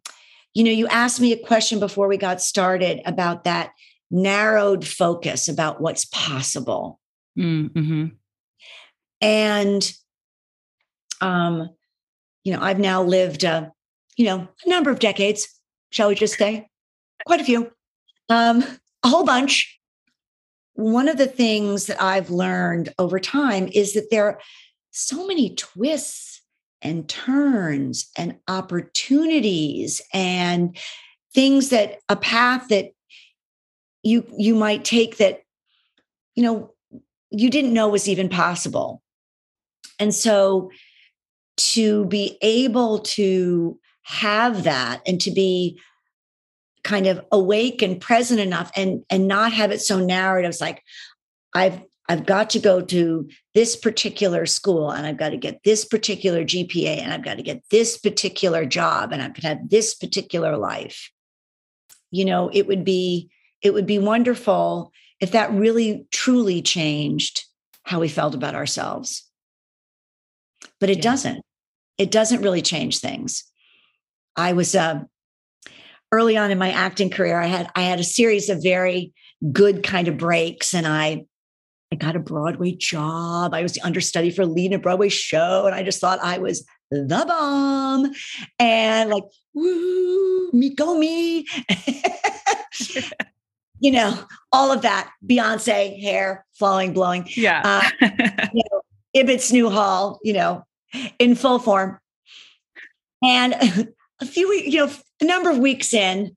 you 0.54 0.64
know 0.64 0.72
you 0.72 0.88
asked 0.88 1.22
me 1.22 1.32
a 1.32 1.46
question 1.46 1.80
before 1.80 2.08
we 2.08 2.18
got 2.18 2.42
started 2.42 3.02
about 3.06 3.44
that 3.44 3.72
narrowed 4.10 4.86
focus 4.86 5.48
about 5.48 5.82
what's 5.82 6.06
possible 6.06 7.00
mm-hmm. 7.38 8.08
and 9.22 9.92
um 11.22 11.70
you 12.44 12.54
know 12.54 12.62
i've 12.62 12.80
now 12.80 13.04
lived 13.04 13.44
a 13.44 13.72
you 14.16 14.26
know 14.26 14.48
a 14.66 14.70
number 14.70 14.90
of 14.90 15.00
decades 15.00 15.58
shall 15.92 16.10
we 16.10 16.16
just 16.16 16.38
say? 16.38 16.68
Quite 17.26 17.42
a 17.42 17.46
few. 17.46 17.72
Um, 18.30 18.64
a 19.04 19.10
whole 19.10 19.26
bunch. 19.26 19.80
One 20.74 21.10
of 21.10 21.18
the 21.18 21.28
things 21.28 21.88
that 21.88 22.02
I've 22.02 22.30
learned 22.30 22.94
over 23.00 23.20
time 23.20 23.70
is 23.74 23.94
that 23.94 24.10
there 24.12 24.26
are 24.26 24.40
so 24.92 25.26
many 25.26 25.56
twists 25.56 26.37
and 26.82 27.08
turns 27.10 28.10
and 28.18 28.38
opportunities 28.48 30.02
and 30.14 30.78
things 31.34 31.70
that 31.70 32.00
a 32.10 32.16
path 32.16 32.68
that 32.70 32.92
you 34.04 34.26
you 34.38 34.56
might 34.56 34.86
take 34.86 35.18
that 35.18 35.42
you 36.36 36.44
know 36.44 36.74
you 37.30 37.50
didn't 37.50 37.74
know 37.74 37.90
was 37.90 38.08
even 38.08 38.30
possible. 38.30 39.02
And 40.00 40.14
so 40.14 40.72
to 41.58 42.06
be 42.06 42.38
able 42.42 43.00
to 43.00 43.80
have 44.04 44.64
that 44.64 45.02
and 45.06 45.20
to 45.22 45.32
be 45.32 45.80
kind 46.84 47.08
of 47.08 47.26
awake 47.32 47.82
and 47.82 48.00
present 48.00 48.40
enough 48.40 48.72
and 48.76 49.04
and 49.10 49.28
not 49.28 49.52
have 49.52 49.72
it 49.72 49.82
so 49.82 50.00
narrowed 50.00 50.46
it's 50.46 50.62
like 50.62 50.82
i've 51.54 51.82
i've 52.10 52.26
got 52.26 52.50
to 52.50 52.60
go 52.60 52.82
to 52.82 53.30
this 53.54 53.76
particular 53.76 54.46
school 54.46 54.92
and 54.92 55.06
i've 55.06 55.18
got 55.18 55.30
to 55.30 55.38
get 55.38 55.62
this 55.64 55.86
particular 55.86 56.44
gpa 56.44 56.98
and 56.98 57.14
i've 57.14 57.24
got 57.24 57.36
to 57.36 57.44
get 57.44 57.64
this 57.72 57.98
particular 57.98 58.66
job 58.66 59.12
and 59.12 59.22
i've 59.22 59.34
got 59.34 59.42
to 59.42 59.48
have 59.48 59.70
this 59.70 59.96
particular 59.96 60.58
life 60.58 61.12
you 62.12 62.26
know 62.26 62.50
it 62.54 62.68
would 62.68 62.84
be 62.84 63.30
it 63.62 63.74
would 63.74 63.88
be 63.88 64.00
wonderful 64.00 64.92
if 65.20 65.32
that 65.32 65.52
really 65.52 66.08
truly 66.12 66.62
changed 66.62 67.46
how 67.84 68.00
we 68.00 68.08
felt 68.08 68.36
about 68.36 68.56
ourselves 68.56 69.30
but 70.80 70.90
it 70.90 70.98
yeah. 70.98 71.04
doesn't 71.04 71.42
it 71.98 72.12
doesn't 72.12 72.42
really 72.42 72.62
change 72.62 73.00
things 73.00 73.44
I 74.38 74.54
was 74.54 74.76
uh, 74.76 75.02
early 76.12 76.38
on 76.38 76.52
in 76.52 76.60
my 76.60 76.72
acting 76.72 77.10
career. 77.10 77.42
I 77.42 77.48
had 77.48 77.70
I 77.76 77.82
had 77.82 78.00
a 78.00 78.04
series 78.04 78.50
of 78.50 78.62
very 78.62 79.12
good 79.52 79.84
kind 79.84 80.08
of 80.08 80.18
breaks, 80.18 80.74
and 80.74 80.88
I 80.88 81.26
I 81.92 81.96
got 81.96 82.16
a 82.16 82.20
Broadway 82.20 82.74
job. 82.74 83.54
I 83.54 83.62
was 83.62 83.74
the 83.74 83.82
understudy 83.82 84.30
for 84.30 84.46
lead 84.46 84.68
in 84.68 84.74
a 84.74 84.80
Broadway 84.80 85.10
show, 85.10 85.66
and 85.66 85.74
I 85.74 85.84
just 85.84 86.02
thought 86.02 86.20
I 86.22 86.38
was 86.38 86.66
the 86.92 87.26
bomb, 87.28 88.14
and 88.60 89.10
like 89.10 89.24
woo, 89.54 90.52
me 90.52 90.74
go 90.74 90.98
me. 91.00 91.46
you 93.80 93.92
know, 93.92 94.18
all 94.52 94.72
of 94.72 94.82
that 94.82 95.12
Beyonce 95.26 96.02
hair 96.02 96.46
flowing, 96.58 96.94
blowing. 96.94 97.28
Yeah. 97.36 97.62
uh, 97.64 97.90
you 98.54 98.64
know, 98.72 98.82
Ibbits 99.16 99.52
Newhall, 99.52 100.20
you 100.24 100.34
know, 100.34 100.64
in 101.20 101.36
full 101.36 101.60
form. 101.60 102.00
And 103.24 103.54
a 104.22 104.26
few 104.26 104.50
weeks, 104.50 104.68
you 104.68 104.86
know, 104.86 104.92
a 105.22 105.26
number 105.26 105.50
of 105.50 105.58
weeks 105.58 105.94
in, 105.94 106.36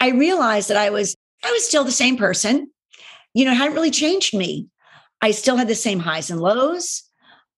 I 0.00 0.10
realized 0.10 0.68
that 0.68 0.76
I 0.76 0.90
was 0.90 1.16
I 1.44 1.50
was 1.50 1.66
still 1.66 1.84
the 1.84 1.92
same 1.92 2.16
person. 2.16 2.70
You 3.34 3.44
know, 3.44 3.52
it 3.52 3.56
hadn't 3.56 3.74
really 3.74 3.90
changed 3.90 4.34
me. 4.34 4.68
I 5.20 5.30
still 5.30 5.56
had 5.56 5.68
the 5.68 5.74
same 5.74 6.00
highs 6.00 6.30
and 6.30 6.40
lows. 6.40 7.02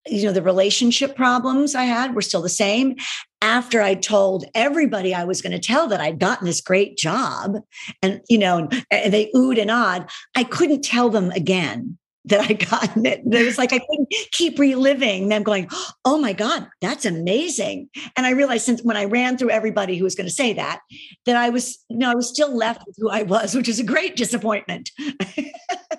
You 0.06 0.26
know, 0.26 0.32
the 0.32 0.42
relationship 0.42 1.16
problems 1.16 1.74
I 1.74 1.84
had 1.84 2.14
were 2.14 2.22
still 2.22 2.42
the 2.42 2.48
same. 2.48 2.96
After 3.42 3.82
I 3.82 3.94
told 3.94 4.44
everybody 4.54 5.14
I 5.14 5.24
was 5.24 5.42
going 5.42 5.52
to 5.52 5.58
tell 5.58 5.88
that 5.88 6.00
I'd 6.00 6.20
gotten 6.20 6.46
this 6.46 6.60
great 6.60 6.96
job 6.96 7.56
and, 8.02 8.20
you 8.28 8.38
know, 8.38 8.68
and 8.90 9.12
they 9.12 9.30
oohed 9.34 9.60
and 9.60 9.70
awed, 9.70 10.08
I 10.36 10.44
couldn't 10.44 10.82
tell 10.82 11.10
them 11.10 11.30
again 11.32 11.98
that 12.26 12.40
I 12.40 12.52
got. 12.54 12.96
It, 12.96 13.22
it 13.24 13.46
was 13.46 13.58
like 13.58 13.72
I 13.72 13.78
couldn't 13.78 14.12
keep 14.32 14.58
reliving 14.58 15.28
them 15.28 15.42
going, 15.42 15.68
oh 16.04 16.18
my 16.18 16.32
God, 16.32 16.68
that's 16.80 17.04
amazing. 17.04 17.88
And 18.16 18.26
I 18.26 18.30
realized 18.30 18.64
since 18.64 18.82
when 18.82 18.96
I 18.96 19.04
ran 19.04 19.38
through 19.38 19.50
everybody 19.50 19.96
who 19.96 20.04
was 20.04 20.14
going 20.14 20.26
to 20.26 20.32
say 20.32 20.52
that, 20.54 20.80
that 21.24 21.36
I 21.36 21.50
was, 21.50 21.78
you 21.88 21.98
know, 21.98 22.10
I 22.10 22.14
was 22.14 22.28
still 22.28 22.54
left 22.54 22.82
with 22.86 22.96
who 22.98 23.08
I 23.10 23.22
was, 23.22 23.54
which 23.54 23.68
is 23.68 23.78
a 23.78 23.84
great 23.84 24.16
disappointment. 24.16 24.90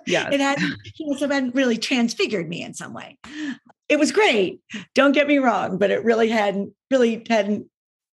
Yeah. 0.06 0.30
it 0.32 0.40
had, 0.40 0.60
you 0.60 1.08
know, 1.08 1.18
so 1.18 1.30
had 1.30 1.56
really 1.56 1.78
transfigured 1.78 2.50
me 2.50 2.62
in 2.62 2.74
some 2.74 2.94
way. 2.94 3.18
It 3.90 3.98
was 3.98 4.12
great. 4.12 4.60
Don't 4.96 5.14
get 5.14 5.28
me 5.28 5.38
wrong, 5.38 5.78
but 5.78 5.92
it 5.92 6.04
really 6.04 6.30
hadn't, 6.30 6.74
really 6.92 7.24
hadn't 7.30 7.68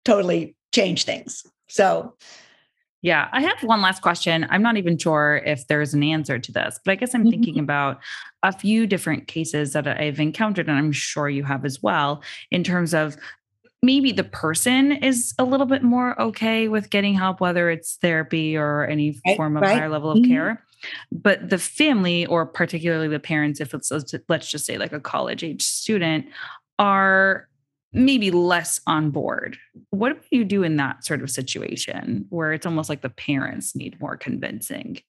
totally 0.03 0.55
changed 0.73 1.05
things. 1.05 1.45
So 1.69 2.15
yeah, 3.01 3.29
I 3.31 3.41
have 3.41 3.63
one 3.63 3.81
last 3.81 4.01
question. 4.01 4.45
I'm 4.49 4.61
not 4.61 4.77
even 4.77 4.97
sure 4.97 5.41
if 5.45 5.67
there's 5.67 5.93
an 5.93 6.03
answer 6.03 6.37
to 6.37 6.51
this, 6.51 6.79
but 6.85 6.91
I 6.91 6.95
guess 6.95 7.15
I'm 7.15 7.21
mm-hmm. 7.21 7.31
thinking 7.31 7.59
about 7.59 7.99
a 8.43 8.51
few 8.51 8.85
different 8.85 9.27
cases 9.27 9.73
that 9.73 9.87
I've 9.87 10.19
encountered, 10.19 10.67
and 10.67 10.77
I'm 10.77 10.91
sure 10.91 11.27
you 11.29 11.43
have 11.43 11.65
as 11.65 11.81
well, 11.81 12.21
in 12.51 12.63
terms 12.63 12.93
of 12.93 13.17
maybe 13.81 14.11
the 14.11 14.23
person 14.23 14.91
is 14.91 15.33
a 15.39 15.43
little 15.43 15.65
bit 15.65 15.81
more 15.81 16.19
okay 16.21 16.67
with 16.67 16.91
getting 16.91 17.15
help, 17.15 17.41
whether 17.41 17.71
it's 17.71 17.95
therapy 17.95 18.55
or 18.55 18.85
any 18.85 19.19
right, 19.25 19.35
form 19.35 19.57
of 19.57 19.63
right. 19.63 19.79
higher 19.79 19.89
level 19.89 20.11
of 20.11 20.19
mm-hmm. 20.19 20.31
care. 20.31 20.63
But 21.11 21.49
the 21.49 21.57
family, 21.57 22.25
or 22.27 22.45
particularly 22.45 23.07
the 23.07 23.19
parents, 23.19 23.59
if 23.59 23.73
it's 23.73 23.91
let's 24.29 24.49
just 24.49 24.65
say 24.65 24.77
like 24.77 24.93
a 24.93 24.99
college 24.99 25.43
age 25.43 25.63
student, 25.63 26.25
are 26.77 27.47
maybe 27.93 28.31
less 28.31 28.79
on 28.87 29.11
board. 29.11 29.57
What 29.89 30.21
do 30.21 30.37
you 30.37 30.45
do 30.45 30.63
in 30.63 30.77
that 30.77 31.05
sort 31.05 31.21
of 31.21 31.29
situation 31.29 32.25
where 32.29 32.53
it's 32.53 32.65
almost 32.65 32.89
like 32.89 33.01
the 33.01 33.09
parents 33.09 33.75
need 33.75 33.99
more 33.99 34.17
convincing? 34.17 34.99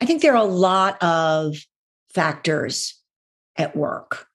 I 0.00 0.06
think 0.06 0.22
there 0.22 0.32
are 0.32 0.36
a 0.36 0.44
lot 0.44 1.02
of 1.02 1.56
factors 2.14 3.00
at 3.56 3.76
work. 3.76 4.26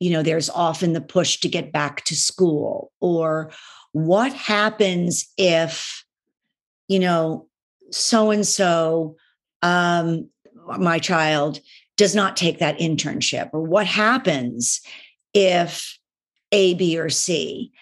You 0.00 0.10
know, 0.10 0.22
there's 0.22 0.50
often 0.50 0.92
the 0.92 1.00
push 1.00 1.38
to 1.40 1.48
get 1.48 1.72
back 1.72 2.04
to 2.04 2.16
school, 2.16 2.92
or 3.00 3.52
what 3.92 4.32
happens 4.32 5.28
if, 5.36 6.04
you 6.88 6.98
know, 6.98 7.46
so 7.90 8.30
and 8.30 8.46
so, 8.46 9.16
my 9.62 10.98
child 10.98 11.60
does 11.96 12.14
not 12.14 12.36
take 12.36 12.58
that 12.58 12.78
internship, 12.78 13.50
or 13.52 13.62
what 13.62 13.86
happens 13.86 14.80
if 15.34 15.98
a, 16.52 16.74
B, 16.74 16.98
or 16.98 17.08
C. 17.10 17.72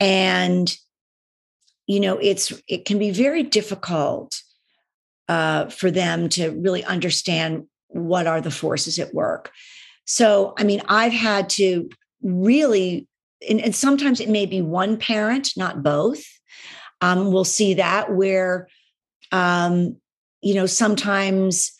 And, 0.00 0.76
you 1.86 2.00
know, 2.00 2.18
it's 2.18 2.52
it 2.68 2.84
can 2.84 2.98
be 2.98 3.10
very 3.10 3.42
difficult 3.42 4.42
uh, 5.28 5.66
for 5.70 5.90
them 5.90 6.28
to 6.30 6.50
really 6.50 6.84
understand 6.84 7.66
what 7.88 8.26
are 8.26 8.40
the 8.40 8.50
forces 8.50 8.98
at 8.98 9.14
work. 9.14 9.50
So, 10.04 10.54
I 10.58 10.64
mean, 10.64 10.82
I've 10.88 11.12
had 11.12 11.48
to 11.50 11.88
really, 12.22 13.06
and, 13.48 13.60
and 13.60 13.74
sometimes 13.74 14.20
it 14.20 14.28
may 14.28 14.46
be 14.46 14.60
one 14.60 14.96
parent, 14.98 15.52
not 15.56 15.82
both. 15.82 16.24
Um, 17.00 17.32
we'll 17.32 17.44
see 17.44 17.74
that 17.74 18.12
where, 18.12 18.68
um, 19.32 19.96
you 20.42 20.54
know, 20.54 20.66
sometimes 20.66 21.72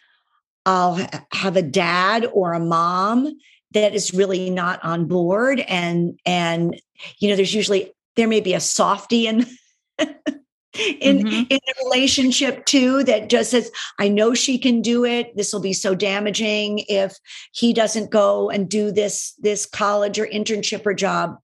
I'll 0.64 0.96
ha- 0.96 1.24
have 1.32 1.56
a 1.56 1.62
dad 1.62 2.26
or 2.32 2.52
a 2.52 2.60
mom 2.60 3.36
that 3.74 3.94
is 3.94 4.14
really 4.14 4.50
not 4.50 4.82
on 4.82 5.06
board. 5.06 5.60
And 5.60 6.18
and 6.24 6.80
you 7.18 7.28
know 7.28 7.36
there's 7.36 7.54
usually 7.54 7.92
there 8.16 8.28
may 8.28 8.40
be 8.40 8.54
a 8.54 8.60
softy 8.60 9.26
in 9.26 9.46
in 9.98 11.18
mm-hmm. 11.18 11.42
in 11.50 11.58
the 11.66 11.74
relationship 11.84 12.64
too 12.64 13.04
that 13.04 13.28
just 13.30 13.52
says 13.52 13.70
i 14.00 14.08
know 14.08 14.34
she 14.34 14.58
can 14.58 14.80
do 14.80 15.04
it. 15.04 15.36
This 15.36 15.52
will 15.52 15.60
be 15.60 15.72
so 15.72 15.94
damaging 15.94 16.84
if 16.88 17.14
he 17.52 17.72
doesn't 17.72 18.10
go 18.10 18.50
and 18.50 18.68
do 18.68 18.90
this 18.90 19.34
this 19.38 19.66
college 19.66 20.18
or 20.18 20.26
internship 20.26 20.86
or 20.86 20.94
job. 20.94 21.36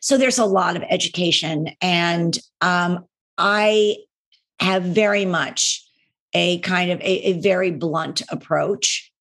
So 0.00 0.16
there's 0.16 0.38
a 0.38 0.44
lot 0.44 0.76
of 0.76 0.84
education. 0.88 1.70
And 1.80 2.38
um, 2.60 3.06
i 3.36 3.96
have 4.60 4.82
very 4.82 5.24
much 5.24 5.84
a 6.34 6.58
kind 6.58 6.90
of 6.90 7.00
a, 7.00 7.28
a 7.28 7.32
very 7.40 7.70
blunt 7.70 8.22
approach. 8.28 9.12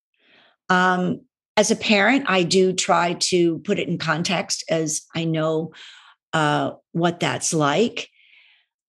Um, 0.69 1.21
as 1.57 1.71
a 1.71 1.75
parent, 1.75 2.25
I 2.27 2.43
do 2.43 2.71
try 2.71 3.13
to 3.13 3.57
put 3.59 3.79
it 3.79 3.87
in 3.87 3.97
context 3.97 4.63
as 4.69 5.01
I 5.15 5.25
know 5.25 5.73
uh, 6.31 6.73
what 6.91 7.19
that's 7.19 7.51
like. 7.51 8.09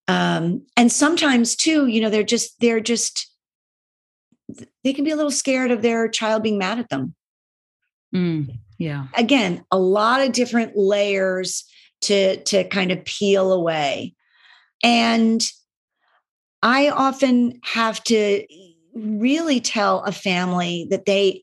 Um, 0.06 0.66
and 0.76 0.92
sometimes 0.92 1.56
too, 1.56 1.86
you 1.86 2.00
know, 2.00 2.10
they're 2.10 2.22
just, 2.22 2.60
they're 2.60 2.80
just, 2.80 3.30
they 4.84 4.92
can 4.92 5.04
be 5.04 5.10
a 5.10 5.16
little 5.16 5.30
scared 5.30 5.70
of 5.70 5.82
their 5.82 6.08
child 6.08 6.42
being 6.42 6.58
mad 6.58 6.78
at 6.78 6.90
them. 6.90 7.14
Mm, 8.14 8.58
yeah. 8.78 9.06
Again, 9.14 9.64
a 9.70 9.78
lot 9.78 10.20
of 10.20 10.32
different 10.32 10.76
layers 10.76 11.64
to, 12.02 12.42
to 12.44 12.64
kind 12.64 12.92
of 12.92 13.04
peel 13.04 13.52
away. 13.52 14.14
And 14.82 15.42
I 16.62 16.90
often 16.90 17.60
have 17.64 18.02
to 18.04 18.46
really 18.94 19.60
tell 19.60 20.02
a 20.02 20.12
family 20.12 20.86
that 20.90 21.06
they 21.06 21.42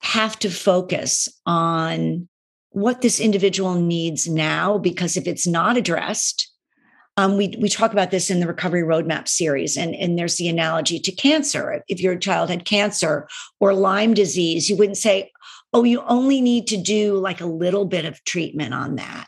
have 0.00 0.38
to 0.40 0.50
focus 0.50 1.28
on 1.46 2.28
what 2.70 3.00
this 3.00 3.20
individual 3.20 3.74
needs 3.74 4.28
now, 4.28 4.78
because 4.78 5.16
if 5.16 5.26
it's 5.26 5.46
not 5.46 5.76
addressed, 5.76 6.50
um, 7.16 7.36
we, 7.36 7.54
we 7.58 7.68
talk 7.68 7.92
about 7.92 8.10
this 8.10 8.30
in 8.30 8.40
the 8.40 8.46
recovery 8.46 8.82
roadmap 8.82 9.26
series 9.26 9.76
and, 9.76 9.94
and 9.94 10.18
there's 10.18 10.36
the 10.36 10.48
analogy 10.48 10.98
to 11.00 11.12
cancer. 11.12 11.82
If 11.88 12.00
your 12.00 12.16
child 12.16 12.50
had 12.50 12.66
cancer 12.66 13.26
or 13.60 13.72
lyme 13.72 14.14
disease 14.14 14.68
you 14.68 14.76
wouldn't 14.76 14.98
say 14.98 15.30
oh 15.72 15.84
you 15.84 16.02
only 16.02 16.40
need 16.40 16.66
to 16.68 16.76
do 16.76 17.16
like 17.16 17.40
a 17.40 17.46
little 17.46 17.84
bit 17.84 18.04
of 18.04 18.22
treatment 18.24 18.74
on 18.74 18.96
that. 18.96 19.26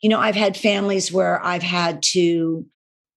You 0.00 0.08
know 0.10 0.20
i've 0.20 0.34
had 0.34 0.56
families 0.56 1.10
where 1.10 1.42
i've 1.44 1.62
had 1.62 2.02
to 2.12 2.66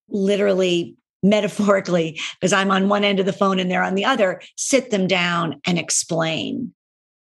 literally 0.10 0.96
metaphorically 1.30 2.20
because 2.40 2.54
i'm 2.54 2.72
on 2.72 2.90
one 2.90 3.04
end 3.04 3.20
of 3.20 3.26
the 3.26 3.34
phone 3.34 3.60
and 3.60 3.70
they're 3.70 3.84
on 3.84 3.96
the 3.96 4.06
other 4.06 4.42
sit 4.56 4.92
them 4.92 5.08
down 5.08 5.60
and 5.66 5.78
explain 5.78 6.74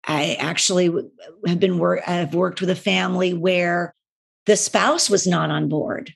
i 0.06 0.34
actually 0.40 0.90
have 1.46 1.60
been 1.60 1.78
work 1.78 2.00
i've 2.06 2.34
worked 2.34 2.60
with 2.60 2.70
a 2.70 2.76
family 2.76 3.32
where 3.32 3.94
the 4.46 4.56
spouse 4.56 5.08
was 5.08 5.26
not 5.26 5.50
on 5.50 5.68
board 5.68 6.12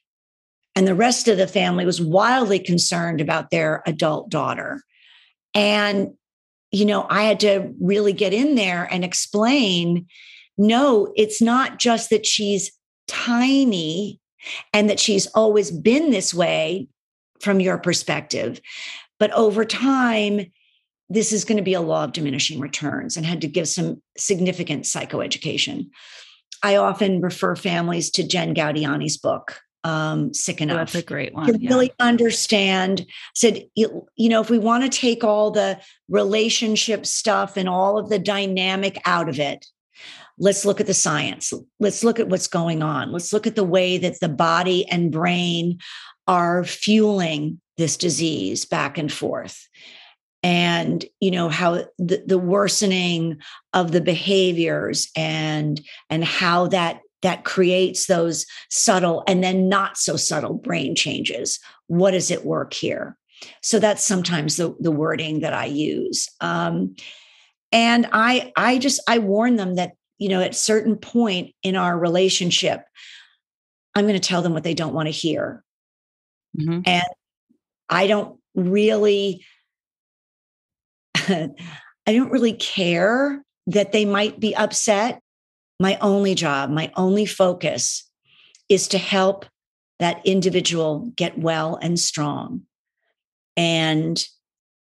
and 0.76 0.86
the 0.86 0.94
rest 0.94 1.26
of 1.26 1.38
the 1.38 1.46
family 1.46 1.86
was 1.86 2.02
wildly 2.02 2.58
concerned 2.58 3.22
about 3.22 3.50
their 3.50 3.82
adult 3.86 4.28
daughter. 4.28 4.82
And, 5.54 6.12
you 6.70 6.84
know, 6.84 7.06
I 7.08 7.22
had 7.22 7.40
to 7.40 7.72
really 7.80 8.12
get 8.12 8.34
in 8.34 8.54
there 8.54 8.86
and 8.92 9.02
explain 9.02 10.06
no, 10.58 11.12
it's 11.16 11.40
not 11.40 11.78
just 11.78 12.10
that 12.10 12.26
she's 12.26 12.72
tiny 13.08 14.20
and 14.72 14.88
that 14.90 15.00
she's 15.00 15.26
always 15.28 15.70
been 15.70 16.10
this 16.10 16.34
way 16.34 16.88
from 17.40 17.60
your 17.60 17.78
perspective. 17.78 18.60
But 19.18 19.30
over 19.32 19.64
time, 19.64 20.52
this 21.08 21.32
is 21.32 21.44
going 21.44 21.56
to 21.56 21.62
be 21.62 21.74
a 21.74 21.80
law 21.80 22.04
of 22.04 22.12
diminishing 22.12 22.60
returns 22.60 23.16
and 23.16 23.24
had 23.24 23.40
to 23.40 23.48
give 23.48 23.68
some 23.68 24.02
significant 24.16 24.84
psychoeducation. 24.84 25.88
I 26.62 26.76
often 26.76 27.20
refer 27.20 27.54
families 27.54 28.10
to 28.12 28.26
Jen 28.26 28.54
Gaudiani's 28.54 29.16
book, 29.16 29.60
um, 29.84 30.34
sick 30.34 30.60
enough. 30.60 30.74
Oh, 30.74 30.78
that's 30.78 30.94
a 30.96 31.02
great 31.02 31.32
one. 31.32 31.46
To 31.46 31.58
yeah. 31.60 31.68
really 31.70 31.92
understand, 32.00 33.06
said, 33.34 33.62
you, 33.76 34.06
you 34.16 34.28
know, 34.28 34.40
if 34.40 34.50
we 34.50 34.58
want 34.58 34.82
to 34.82 34.98
take 34.98 35.22
all 35.22 35.50
the 35.50 35.80
relationship 36.08 37.06
stuff 37.06 37.56
and 37.56 37.68
all 37.68 37.98
of 37.98 38.08
the 38.08 38.18
dynamic 38.18 39.00
out 39.04 39.28
of 39.28 39.38
it, 39.38 39.64
let's 40.38 40.64
look 40.64 40.80
at 40.80 40.86
the 40.86 40.94
science. 40.94 41.52
Let's 41.78 42.02
look 42.02 42.18
at 42.18 42.28
what's 42.28 42.48
going 42.48 42.82
on. 42.82 43.12
Let's 43.12 43.32
look 43.32 43.46
at 43.46 43.54
the 43.54 43.64
way 43.64 43.96
that 43.98 44.18
the 44.20 44.28
body 44.28 44.88
and 44.88 45.12
brain 45.12 45.78
are 46.26 46.64
fueling 46.64 47.60
this 47.76 47.96
disease 47.96 48.64
back 48.64 48.98
and 48.98 49.12
forth 49.12 49.68
and 50.42 51.04
you 51.20 51.30
know 51.30 51.48
how 51.48 51.84
the, 51.98 52.22
the 52.24 52.38
worsening 52.38 53.38
of 53.72 53.90
the 53.90 54.00
behaviors 54.00 55.10
and 55.16 55.80
and 56.08 56.24
how 56.24 56.68
that 56.68 57.00
that 57.22 57.44
creates 57.44 58.06
those 58.06 58.46
subtle 58.70 59.24
and 59.26 59.42
then 59.42 59.68
not 59.68 59.96
so 59.96 60.16
subtle 60.16 60.54
brain 60.54 60.94
changes. 60.94 61.58
What 61.88 62.12
does 62.12 62.30
it 62.30 62.44
work 62.44 62.72
here? 62.72 63.16
So 63.62 63.80
that's 63.80 64.04
sometimes 64.04 64.56
the, 64.56 64.76
the 64.78 64.92
wording 64.92 65.40
that 65.40 65.52
I 65.52 65.66
use. 65.66 66.28
Um, 66.40 66.94
and 67.72 68.08
I 68.12 68.52
I 68.56 68.78
just 68.78 69.00
I 69.08 69.18
warn 69.18 69.56
them 69.56 69.74
that 69.74 69.94
you 70.18 70.28
know 70.28 70.40
at 70.40 70.54
certain 70.54 70.96
point 70.96 71.54
in 71.64 71.74
our 71.74 71.98
relationship, 71.98 72.82
I'm 73.96 74.04
going 74.04 74.14
to 74.14 74.28
tell 74.28 74.42
them 74.42 74.52
what 74.52 74.62
they 74.62 74.74
don't 74.74 74.94
want 74.94 75.06
to 75.08 75.10
hear, 75.10 75.64
mm-hmm. 76.56 76.80
and 76.84 77.04
I 77.88 78.06
don't 78.06 78.38
really 78.54 79.44
I 81.28 82.12
don't 82.12 82.30
really 82.30 82.54
care 82.54 83.42
that 83.66 83.92
they 83.92 84.04
might 84.04 84.38
be 84.38 84.54
upset 84.54 85.20
my 85.78 85.98
only 86.00 86.34
job, 86.34 86.70
my 86.70 86.90
only 86.96 87.26
focus 87.26 88.08
is 88.68 88.88
to 88.88 88.98
help 88.98 89.44
that 89.98 90.24
individual 90.24 91.12
get 91.16 91.38
well 91.38 91.78
and 91.80 91.98
strong. 91.98 92.62
And 93.56 94.22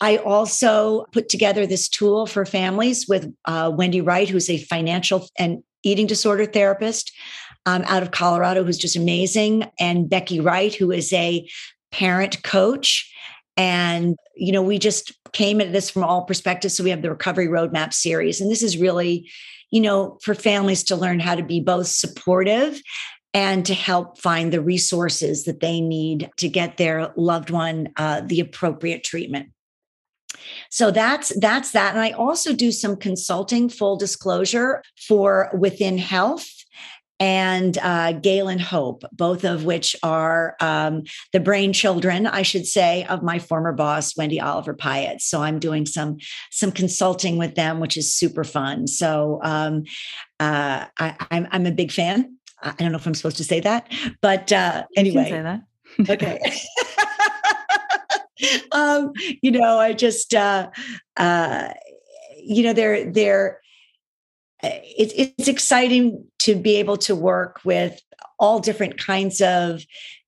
I 0.01 0.17
also 0.17 1.05
put 1.13 1.29
together 1.29 1.65
this 1.65 1.87
tool 1.87 2.25
for 2.25 2.45
families 2.45 3.07
with 3.07 3.33
uh, 3.45 3.71
Wendy 3.73 4.01
Wright, 4.01 4.27
who's 4.27 4.49
a 4.49 4.57
financial 4.57 5.29
and 5.37 5.63
eating 5.83 6.07
disorder 6.07 6.45
therapist 6.45 7.13
um, 7.65 7.83
out 7.85 8.03
of 8.03 8.11
Colorado 8.11 8.63
who's 8.63 8.77
just 8.77 8.95
amazing, 8.95 9.69
and 9.79 10.09
Becky 10.09 10.39
Wright, 10.39 10.73
who 10.73 10.91
is 10.91 11.11
a 11.13 11.47
parent 11.91 12.43
coach. 12.43 13.11
And, 13.57 14.15
you 14.35 14.51
know, 14.51 14.61
we 14.61 14.79
just 14.79 15.11
came 15.33 15.61
at 15.61 15.71
this 15.71 15.89
from 15.89 16.03
all 16.03 16.25
perspectives. 16.25 16.75
So 16.75 16.83
we 16.83 16.89
have 16.89 17.01
the 17.01 17.11
Recovery 17.11 17.47
Roadmap 17.47 17.93
series. 17.93 18.41
And 18.41 18.49
this 18.49 18.63
is 18.63 18.77
really, 18.77 19.29
you 19.71 19.81
know, 19.81 20.17
for 20.23 20.33
families 20.33 20.83
to 20.85 20.95
learn 20.95 21.19
how 21.19 21.35
to 21.35 21.43
be 21.43 21.59
both 21.59 21.87
supportive 21.87 22.81
and 23.33 23.65
to 23.65 23.73
help 23.73 24.19
find 24.19 24.51
the 24.51 24.61
resources 24.61 25.45
that 25.45 25.59
they 25.59 25.79
need 25.79 26.29
to 26.37 26.49
get 26.49 26.77
their 26.77 27.13
loved 27.15 27.49
one 27.49 27.89
uh, 27.97 28.21
the 28.25 28.39
appropriate 28.39 29.03
treatment 29.03 29.49
so 30.69 30.91
that's 30.91 31.37
that's 31.39 31.71
that 31.71 31.93
and 31.93 32.01
i 32.01 32.11
also 32.11 32.53
do 32.53 32.71
some 32.71 32.95
consulting 32.95 33.69
full 33.69 33.95
disclosure 33.95 34.81
for 34.97 35.49
within 35.57 35.97
health 35.97 36.60
and 37.21 37.77
uh, 37.77 38.13
Galen 38.13 38.57
Hope, 38.57 39.03
both 39.11 39.43
of 39.43 39.63
which 39.63 39.95
are 40.01 40.55
um, 40.59 41.03
the 41.33 41.39
brain 41.39 41.71
children, 41.71 42.25
I 42.25 42.41
should 42.41 42.65
say, 42.65 43.03
of 43.05 43.21
my 43.21 43.37
former 43.37 43.71
boss, 43.73 44.17
Wendy 44.17 44.41
Oliver 44.41 44.73
Pyatt. 44.73 45.21
So 45.21 45.43
I'm 45.43 45.59
doing 45.59 45.85
some 45.85 46.17
some 46.49 46.71
consulting 46.71 47.37
with 47.37 47.53
them, 47.53 47.79
which 47.79 47.95
is 47.95 48.11
super 48.11 48.43
fun. 48.43 48.87
So 48.87 49.39
um, 49.43 49.83
uh, 50.39 50.85
I, 50.97 51.15
I'm, 51.29 51.47
I'm 51.51 51.67
a 51.67 51.71
big 51.71 51.91
fan. 51.91 52.37
I 52.63 52.71
don't 52.71 52.91
know 52.91 52.97
if 52.97 53.05
I'm 53.05 53.13
supposed 53.13 53.37
to 53.37 53.43
say 53.43 53.59
that, 53.59 53.91
but 54.21 54.51
uh, 54.51 54.85
anyway, 54.97 55.29
say 55.29 55.41
that. 55.43 55.61
okay. 56.09 56.39
um, 58.71 59.11
you 59.43 59.51
know, 59.51 59.77
I 59.77 59.93
just, 59.93 60.33
uh, 60.33 60.71
uh, 61.17 61.69
you 62.43 62.63
know, 62.63 62.73
they're 62.73 63.11
they're 63.11 63.60
it, 64.63 65.33
it's 65.37 65.47
exciting 65.47 66.25
to 66.39 66.55
be 66.55 66.75
able 66.77 66.97
to 66.97 67.15
work 67.15 67.59
with 67.63 67.99
all 68.39 68.59
different 68.59 68.97
kinds 68.97 69.41
of 69.41 69.83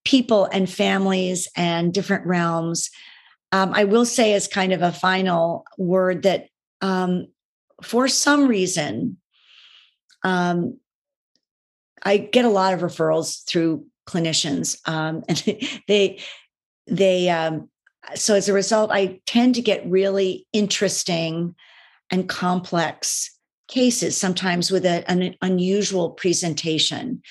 people 0.06 0.46
and 0.46 0.70
families 0.70 1.48
and 1.56 1.94
different 1.94 2.26
realms. 2.26 2.90
Um, 3.52 3.72
I 3.74 3.84
will 3.84 4.06
say, 4.06 4.34
as 4.34 4.48
kind 4.48 4.74
of 4.74 4.82
a 4.82 4.92
final 4.92 5.66
word, 5.78 6.24
that 6.24 6.48
um, 6.82 7.28
for 7.82 8.08
some 8.08 8.48
reason, 8.48 9.18
um, 10.24 10.80
I 12.02 12.18
get 12.18 12.46
a 12.46 12.50
lot 12.50 12.74
of 12.74 12.82
referrals 12.82 13.46
through 13.48 13.86
clinicians, 14.08 14.78
um, 14.88 15.24
and 15.30 15.38
they 15.88 16.20
they 16.88 17.30
um, 17.30 17.70
so 18.16 18.36
as 18.36 18.50
a 18.50 18.54
result, 18.54 18.92
I 18.92 19.20
tend 19.26 19.56
to 19.56 19.62
get 19.62 19.86
really 19.86 20.48
interesting 20.52 21.56
and 22.10 22.28
complex 22.28 23.33
cases, 23.74 24.16
sometimes 24.16 24.70
with 24.70 24.86
a, 24.86 25.10
an 25.10 25.36
unusual 25.42 26.12
presentation. 26.12 27.22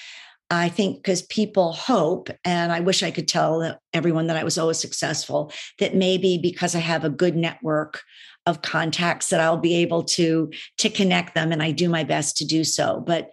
I 0.51 0.68
think 0.68 0.97
because 0.97 1.22
people 1.22 1.72
hope, 1.72 2.28
and 2.45 2.72
I 2.72 2.80
wish 2.80 3.03
I 3.03 3.12
could 3.12 3.28
tell 3.28 3.78
everyone 3.95 4.26
that 4.26 4.36
I 4.36 4.45
was 4.45 4.59
always 4.59 4.78
successful, 4.78 5.53
that 5.78 5.95
maybe 5.95 6.38
because 6.38 6.74
I 6.74 6.80
have 6.80 7.05
a 7.05 7.11
good 7.11 7.36
network 7.36 8.03
of 8.45 8.61
contacts 8.61 9.28
that 9.28 9.40
I'll 9.40 9.57
be 9.57 9.76
able 9.76 10.03
to 10.03 10.51
to 10.78 10.90
connect 10.90 11.34
them 11.34 11.53
and 11.53 11.62
I 11.62 11.70
do 11.70 11.88
my 11.88 12.03
best 12.03 12.36
to 12.38 12.45
do 12.45 12.64
so 12.64 13.01
but 13.07 13.30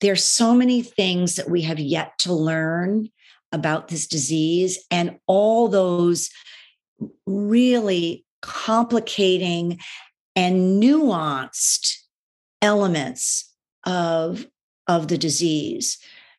there's 0.00 0.22
so 0.22 0.54
many 0.54 0.82
things 0.82 1.34
that 1.34 1.50
we 1.50 1.62
have 1.62 1.80
yet 1.80 2.16
to 2.20 2.32
learn 2.32 3.08
about 3.50 3.88
this 3.88 4.06
disease 4.06 4.78
and 4.90 5.18
all 5.26 5.66
those 5.66 6.30
really 7.26 8.24
complicating 8.40 9.80
and 10.36 10.80
nuanced 10.80 12.05
elements 12.62 13.52
of 13.84 14.46
of 14.88 15.08
the 15.08 15.18
disease 15.18 15.98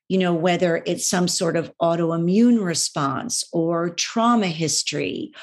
you 0.09 0.17
know, 0.17 0.33
whether 0.33 0.83
it's 0.85 1.07
some 1.07 1.27
sort 1.27 1.57
of 1.57 1.71
autoimmune 1.81 2.63
response 2.63 3.43
or 3.51 3.89
trauma 3.89 4.47
history 4.47 5.33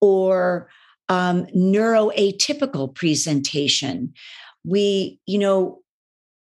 or 0.00 0.68
um, 1.08 1.46
neuroatypical 1.46 2.94
presentation. 2.94 4.12
We, 4.64 5.20
you 5.26 5.38
know, 5.38 5.80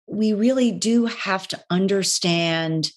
we 0.06 0.32
really 0.32 0.72
do 0.72 1.06
have 1.06 1.46
to 1.48 1.62
understand 1.70 2.90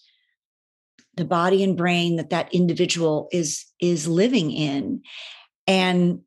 the 1.16 1.26
body 1.26 1.64
and 1.64 1.78
brain 1.78 2.16
that 2.16 2.30
that 2.30 2.54
individual 2.54 3.28
is 3.34 3.66
is 3.82 4.08
living 4.08 4.50
in 4.50 5.02
and 5.68 6.22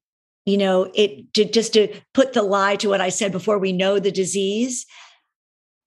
you 0.45 0.59
know 0.59 0.91
it 0.95 1.33
to, 1.35 1.45
just 1.45 1.73
to 1.73 1.89
put 2.13 2.33
the 2.33 2.43
lie 2.43 2.77
to 2.77 2.89
what 2.89 3.01
i 3.01 3.09
said 3.09 3.33
before 3.33 3.59
we 3.59 3.73
know 3.73 3.99
the 3.99 4.13
disease 4.13 4.87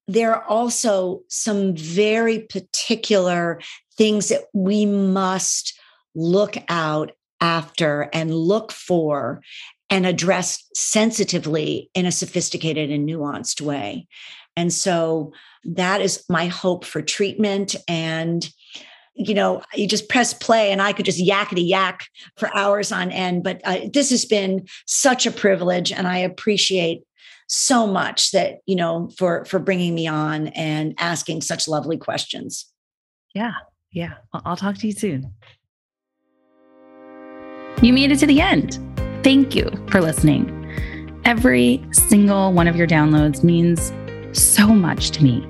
there 0.07 0.33
are 0.33 0.43
also 0.45 1.21
some 1.27 1.75
very 1.75 2.39
particular 2.39 3.59
things 3.97 4.29
that 4.29 4.43
we 4.53 4.85
must 4.85 5.77
look 6.15 6.55
out 6.69 7.11
after 7.41 8.09
and 8.13 8.33
look 8.33 8.71
for 8.71 9.41
and 9.89 10.05
address 10.05 10.63
sensitively 10.73 11.89
in 11.93 12.05
a 12.05 12.11
sophisticated 12.11 12.89
and 12.89 13.07
nuanced 13.07 13.61
way. 13.61 14.07
And 14.55 14.73
so 14.73 15.33
that 15.63 16.01
is 16.01 16.23
my 16.29 16.47
hope 16.47 16.83
for 16.83 17.01
treatment. 17.01 17.75
And, 17.87 18.49
you 19.17 19.33
know, 19.33 19.61
you 19.73 19.87
just 19.87 20.09
press 20.09 20.33
play 20.33 20.71
and 20.71 20.81
I 20.81 20.93
could 20.93 21.05
just 21.05 21.19
yakety 21.19 21.67
yak 21.67 22.07
for 22.37 22.55
hours 22.55 22.91
on 22.91 23.11
end. 23.11 23.43
But 23.43 23.61
uh, 23.63 23.79
this 23.91 24.09
has 24.11 24.25
been 24.25 24.67
such 24.85 25.25
a 25.25 25.31
privilege 25.31 25.91
and 25.91 26.07
I 26.07 26.19
appreciate 26.19 27.03
so 27.47 27.87
much 27.87 28.31
that 28.31 28.59
you 28.65 28.75
know 28.75 29.09
for 29.17 29.45
for 29.45 29.57
bringing 29.57 29.95
me 29.95 30.05
on 30.05 30.47
and 30.49 30.93
asking 30.99 31.41
such 31.41 31.67
lovely 31.67 31.97
questions. 31.97 32.65
Yeah. 33.33 33.53
Yeah. 33.91 34.15
I'll 34.33 34.57
talk 34.57 34.77
to 34.79 34.87
you 34.87 34.93
soon. 34.93 35.33
You 37.81 37.93
made 37.93 38.11
it 38.11 38.19
to 38.19 38.25
the 38.25 38.41
end. 38.41 38.79
Thank 39.23 39.55
you 39.55 39.69
for 39.89 40.01
listening. 40.01 40.53
Every 41.25 41.83
single 41.91 42.53
one 42.53 42.67
of 42.67 42.75
your 42.75 42.87
downloads 42.87 43.43
means 43.43 43.91
so 44.37 44.67
much 44.67 45.11
to 45.11 45.23
me 45.23 45.45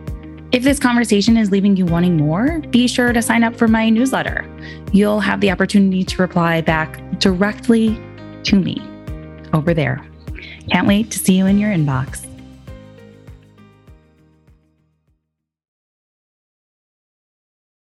if 0.51 0.63
this 0.63 0.79
conversation 0.79 1.35
is 1.35 1.51
leaving 1.51 1.75
you 1.75 1.85
wanting 1.85 2.17
more, 2.17 2.59
be 2.69 2.87
sure 2.87 3.11
to 3.11 3.21
sign 3.21 3.43
up 3.43 3.55
for 3.55 3.67
my 3.67 3.89
newsletter. 3.89 4.45
You'll 4.93 5.19
have 5.19 5.41
the 5.41 5.51
opportunity 5.51 6.03
to 6.05 6.21
reply 6.21 6.61
back 6.61 7.01
directly 7.19 7.99
to 8.43 8.55
me 8.55 8.81
over 9.53 9.73
there. 9.73 10.05
Can't 10.71 10.87
wait 10.87 11.11
to 11.11 11.19
see 11.19 11.37
you 11.37 11.47
in 11.47 11.59
your 11.59 11.71
inbox. 11.71 12.26